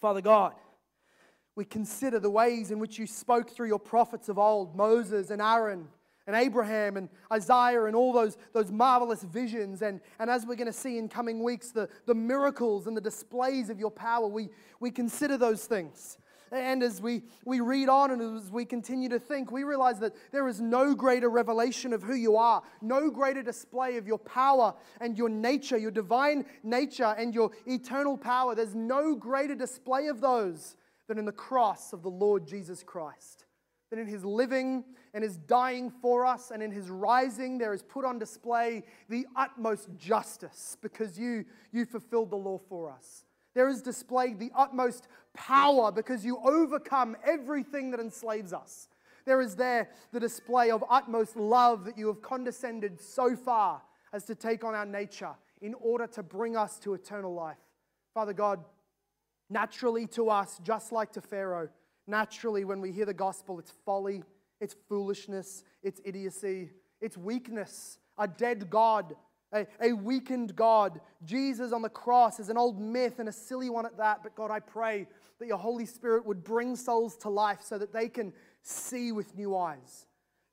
Father 0.01 0.21
God, 0.21 0.55
we 1.57 1.65
consider 1.65 2.21
the 2.21 2.31
ways 2.31 2.71
in 2.71 2.79
which 2.79 2.97
you 2.97 3.09
spoke 3.09 3.51
through 3.51 3.67
your 3.67 3.81
prophets 3.81 4.29
of 4.29 4.39
old, 4.39 4.77
Moses 4.77 5.31
and 5.31 5.43
Aaron 5.43 5.89
and 6.29 6.37
Abraham 6.37 6.99
and 6.99 7.09
Isaiah 7.33 7.87
and 7.87 7.97
all 7.97 8.13
those, 8.13 8.37
those 8.53 8.71
marvelous 8.71 9.23
visions. 9.23 9.81
And, 9.81 9.99
and 10.19 10.29
as 10.29 10.45
we're 10.45 10.57
going 10.57 10.67
to 10.67 10.73
see 10.75 10.99
in 10.99 11.09
coming 11.09 11.43
weeks, 11.43 11.71
the, 11.71 11.89
the 12.05 12.15
miracles 12.15 12.87
and 12.87 12.95
the 12.95 13.01
displays 13.01 13.71
of 13.71 13.81
your 13.81 13.91
power, 13.91 14.29
we, 14.29 14.51
we 14.79 14.91
consider 14.91 15.39
those 15.39 15.65
things. 15.65 16.19
And 16.53 16.83
as 16.83 17.01
we, 17.01 17.23
we 17.47 17.61
read 17.61 17.89
on 17.89 18.11
and 18.11 18.37
as 18.37 18.51
we 18.51 18.67
continue 18.67 19.09
to 19.09 19.19
think, 19.19 19.51
we 19.51 19.65
realize 19.65 19.99
that 20.01 20.15
there 20.31 20.47
is 20.49 20.61
no 20.61 20.95
greater 20.95 21.31
revelation 21.31 21.95
of 21.95 22.03
who 22.03 22.15
you 22.15 22.37
are, 22.37 22.63
no 22.83 23.11
greater 23.11 23.43
display 23.43 23.97
of 23.97 24.07
your 24.07 24.19
power 24.19 24.75
and 25.01 25.17
your 25.17 25.31
nature, 25.31 25.79
your 25.79 25.91
divine 25.91 26.45
nature 26.63 27.15
and 27.17 27.35
your 27.35 27.53
eternal 27.67 28.19
power. 28.19 28.55
There's 28.55 28.75
no 28.75 29.15
greater 29.15 29.55
display 29.55 30.09
of 30.09 30.21
those 30.21 30.77
than 31.07 31.19
in 31.19 31.25
the 31.25 31.33
cross 31.33 31.95
of 31.95 32.03
the 32.03 32.11
Lord 32.11 32.47
Jesus 32.47 32.83
Christ 32.83 33.47
than 33.91 33.99
in 33.99 34.07
his 34.07 34.25
living 34.25 34.85
and 35.15 35.25
his 35.25 35.37
dying 35.37 35.91
for 35.91 36.25
us 36.25 36.51
and 36.51 36.63
in 36.63 36.71
his 36.71 36.89
rising 36.89 37.59
there 37.59 37.75
is 37.75 37.83
put 37.83 38.05
on 38.05 38.19
display 38.19 38.83
the 39.09 39.27
utmost 39.37 39.89
justice 39.97 40.77
because 40.81 41.19
you, 41.19 41.45
you 41.73 41.85
fulfilled 41.85 42.31
the 42.31 42.37
law 42.37 42.59
for 42.69 42.91
us. 42.91 43.25
There 43.55 43.69
is 43.69 43.83
displayed 43.83 44.39
the 44.39 44.53
utmost 44.55 45.09
power 45.35 45.91
because 45.91 46.25
you 46.25 46.39
overcome 46.45 47.17
everything 47.25 47.91
that 47.91 48.01
enslaves 48.01 48.53
us. 48.53 48.89
There 49.25 49.41
is 49.41 49.57
there 49.57 49.91
the 50.13 50.21
display 50.21 50.71
of 50.71 50.85
utmost 50.89 51.37
love 51.37 51.85
that 51.85 51.99
you 51.99 52.07
have 52.07 52.23
condescended 52.23 53.01
so 53.01 53.37
far 53.37 53.83
as 54.13 54.25
to 54.25 54.35
take 54.35 54.65
on 54.65 54.75
our 54.75 54.87
nature 54.87 55.35
in 55.61 55.75
order 55.75 56.07
to 56.07 56.23
bring 56.23 56.57
us 56.57 56.79
to 56.81 56.95
eternal 56.95 57.35
life. 57.35 57.59
Father 58.15 58.33
God, 58.33 58.65
naturally 59.51 60.07
to 60.09 60.31
us, 60.31 60.61
just 60.63 60.93
like 60.93 61.13
to 61.13 61.21
Pharaoh, 61.21 61.69
naturally, 62.07 62.65
when 62.65 62.81
we 62.81 62.93
hear 62.93 63.07
the 63.07 63.15
gospel, 63.15 63.59
it's 63.59 63.73
folly, 63.85 64.23
it's 64.61 64.75
foolishness, 64.89 65.65
it's 65.83 66.01
idiocy, 66.05 66.71
it's 67.01 67.17
weakness, 67.17 67.99
a 68.19 68.27
dead 68.27 68.69
God, 68.71 69.15
a, 69.53 69.67
a 69.81 69.93
weakened 69.93 70.55
God. 70.57 71.01
Jesus 71.25 71.73
on 71.73 71.83
the 71.83 71.89
cross 71.89 72.41
is 72.41 72.49
an 72.49 72.59
old 72.59 72.81
myth 72.81 73.19
and 73.19 73.29
a 73.29 73.33
silly 73.33 73.71
one 73.71 73.87
at 73.87 73.97
that. 73.97 74.23
But 74.23 74.35
God, 74.35 74.51
I 74.51 74.61
pray 74.61 75.07
that 75.39 75.47
your 75.47 75.59
Holy 75.59 75.87
Spirit 75.87 76.27
would 76.27 76.43
bring 76.43 76.77
souls 76.77 77.17
to 77.19 77.29
life 77.29 77.61
so 77.63 77.79
that 77.79 77.93
they 77.93 78.09
can 78.09 78.33
see 78.63 79.13
with 79.13 79.37
new 79.37 79.57
eyes. 79.57 80.07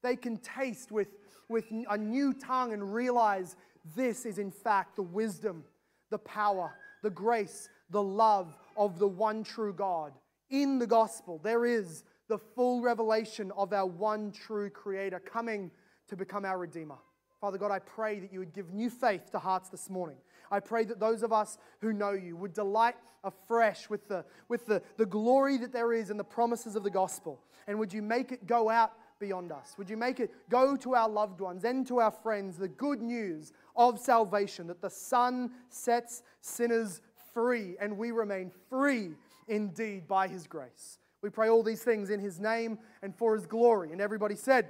They 0.03 0.15
can 0.15 0.37
taste 0.37 0.91
with, 0.91 1.07
with 1.49 1.65
a 1.89 1.97
new 1.97 2.33
tongue 2.33 2.73
and 2.73 2.93
realize 2.93 3.55
this 3.95 4.25
is, 4.25 4.37
in 4.37 4.51
fact, 4.51 4.95
the 4.95 5.01
wisdom, 5.01 5.63
the 6.11 6.19
power, 6.19 6.73
the 7.01 7.09
grace, 7.09 7.69
the 7.89 8.01
love 8.01 8.55
of 8.77 8.99
the 8.99 9.07
one 9.07 9.43
true 9.43 9.73
God 9.73 10.13
in 10.49 10.79
the 10.79 10.87
gospel, 10.87 11.39
there 11.43 11.65
is 11.65 12.03
the 12.27 12.37
full 12.37 12.81
revelation 12.81 13.51
of 13.57 13.73
our 13.73 13.85
one 13.85 14.31
true 14.31 14.69
Creator 14.69 15.19
coming 15.19 15.71
to 16.07 16.15
become 16.15 16.45
our 16.45 16.57
Redeemer. 16.57 16.97
Father 17.41 17.57
God, 17.57 17.71
I 17.71 17.79
pray 17.79 18.19
that 18.19 18.31
you 18.31 18.39
would 18.39 18.53
give 18.53 18.73
new 18.73 18.89
faith 18.89 19.31
to 19.31 19.39
hearts 19.39 19.69
this 19.69 19.89
morning. 19.89 20.17
I 20.51 20.59
pray 20.59 20.85
that 20.85 20.99
those 20.99 21.23
of 21.23 21.33
us 21.33 21.57
who 21.81 21.93
know 21.93 22.11
you 22.11 22.35
would 22.37 22.53
delight 22.53 22.95
afresh 23.23 23.89
with 23.89 24.07
the, 24.07 24.23
with 24.47 24.65
the, 24.65 24.81
the 24.97 25.05
glory 25.05 25.57
that 25.57 25.73
there 25.73 25.93
is 25.93 26.09
in 26.09 26.17
the 26.17 26.23
promises 26.23 26.75
of 26.75 26.83
the 26.83 26.89
gospel. 26.89 27.41
And 27.67 27.77
would 27.79 27.93
you 27.93 28.01
make 28.01 28.31
it 28.31 28.47
go 28.47 28.69
out 28.69 28.93
beyond 29.19 29.51
us? 29.51 29.75
Would 29.77 29.89
you 29.89 29.97
make 29.97 30.19
it 30.19 30.31
go 30.49 30.75
to 30.77 30.95
our 30.95 31.09
loved 31.09 31.41
ones 31.41 31.63
and 31.63 31.85
to 31.87 31.99
our 31.99 32.11
friends 32.11 32.57
the 32.57 32.67
good 32.67 33.01
news 33.01 33.53
of 33.75 33.99
salvation 33.99 34.67
that 34.67 34.81
the 34.81 34.89
Son 34.89 35.51
sets 35.69 36.23
sinners 36.41 37.01
free 37.35 37.75
and 37.79 37.97
we 37.97 38.11
remain 38.11 38.51
free 38.69 39.11
indeed 39.47 40.07
by 40.07 40.27
his 40.27 40.47
grace. 40.47 40.97
We 41.25 41.31
pray 41.31 41.49
all 41.49 41.63
these 41.63 41.81
things 41.81 42.11
in 42.11 42.19
his 42.19 42.39
name 42.39 42.77
and 43.01 43.15
for 43.15 43.33
his 43.33 43.47
glory. 43.47 43.91
And 43.91 43.99
everybody 43.99 44.35
said, 44.35 44.67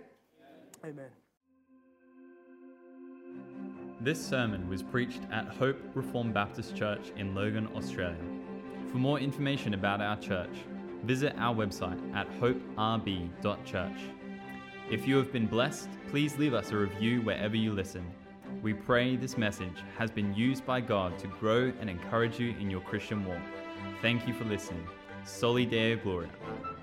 Amen. 0.86 1.10
This 3.99 4.26
sermon 4.26 4.70
was 4.70 4.82
preached 4.82 5.20
at 5.34 5.49
Hope 5.49 5.78
Reformed 5.93 6.34
Baptist 6.34 6.74
Church 6.74 7.12
in 7.18 7.36
Logan, 7.36 7.68
Australia. 7.76 8.24
For 8.89 8.99
more 8.99 9.20
information 9.20 9.74
about 9.74 9.99
our 9.99 10.16
church, 10.16 10.56
visit 11.03 11.36
our 11.38 11.53
website 11.53 11.99
at 12.16 12.26
hoperb.church. 12.39 13.99
If 14.89 15.06
you 15.06 15.18
have 15.18 15.34
been 15.34 15.47
blessed, 15.47 15.89
please 16.08 16.38
leave 16.38 16.53
us 16.53 16.72
a 16.72 16.78
review 16.78 17.22
wherever 17.22 17.58
you 17.58 17.74
listen. 17.74 18.10
We 18.64 18.74
pray 18.74 19.18
this 19.18 19.38
message 19.38 19.84
has 19.97 20.10
been 20.10 20.34
used 20.34 20.66
by 20.66 20.80
God 20.80 21.20
to 21.20 21.28
grow 21.28 21.74
and 21.82 21.89
encourage 21.89 22.39
you 22.39 22.56
in 22.62 22.72
your 22.72 22.80
Christian 22.80 23.26
walk. 23.26 23.43
Thank 24.01 24.26
you 24.26 24.34
for 24.34 24.45
listening. 24.45 24.88
Soli 25.26 25.65
Deo 25.65 25.97
Gloria. 25.97 26.74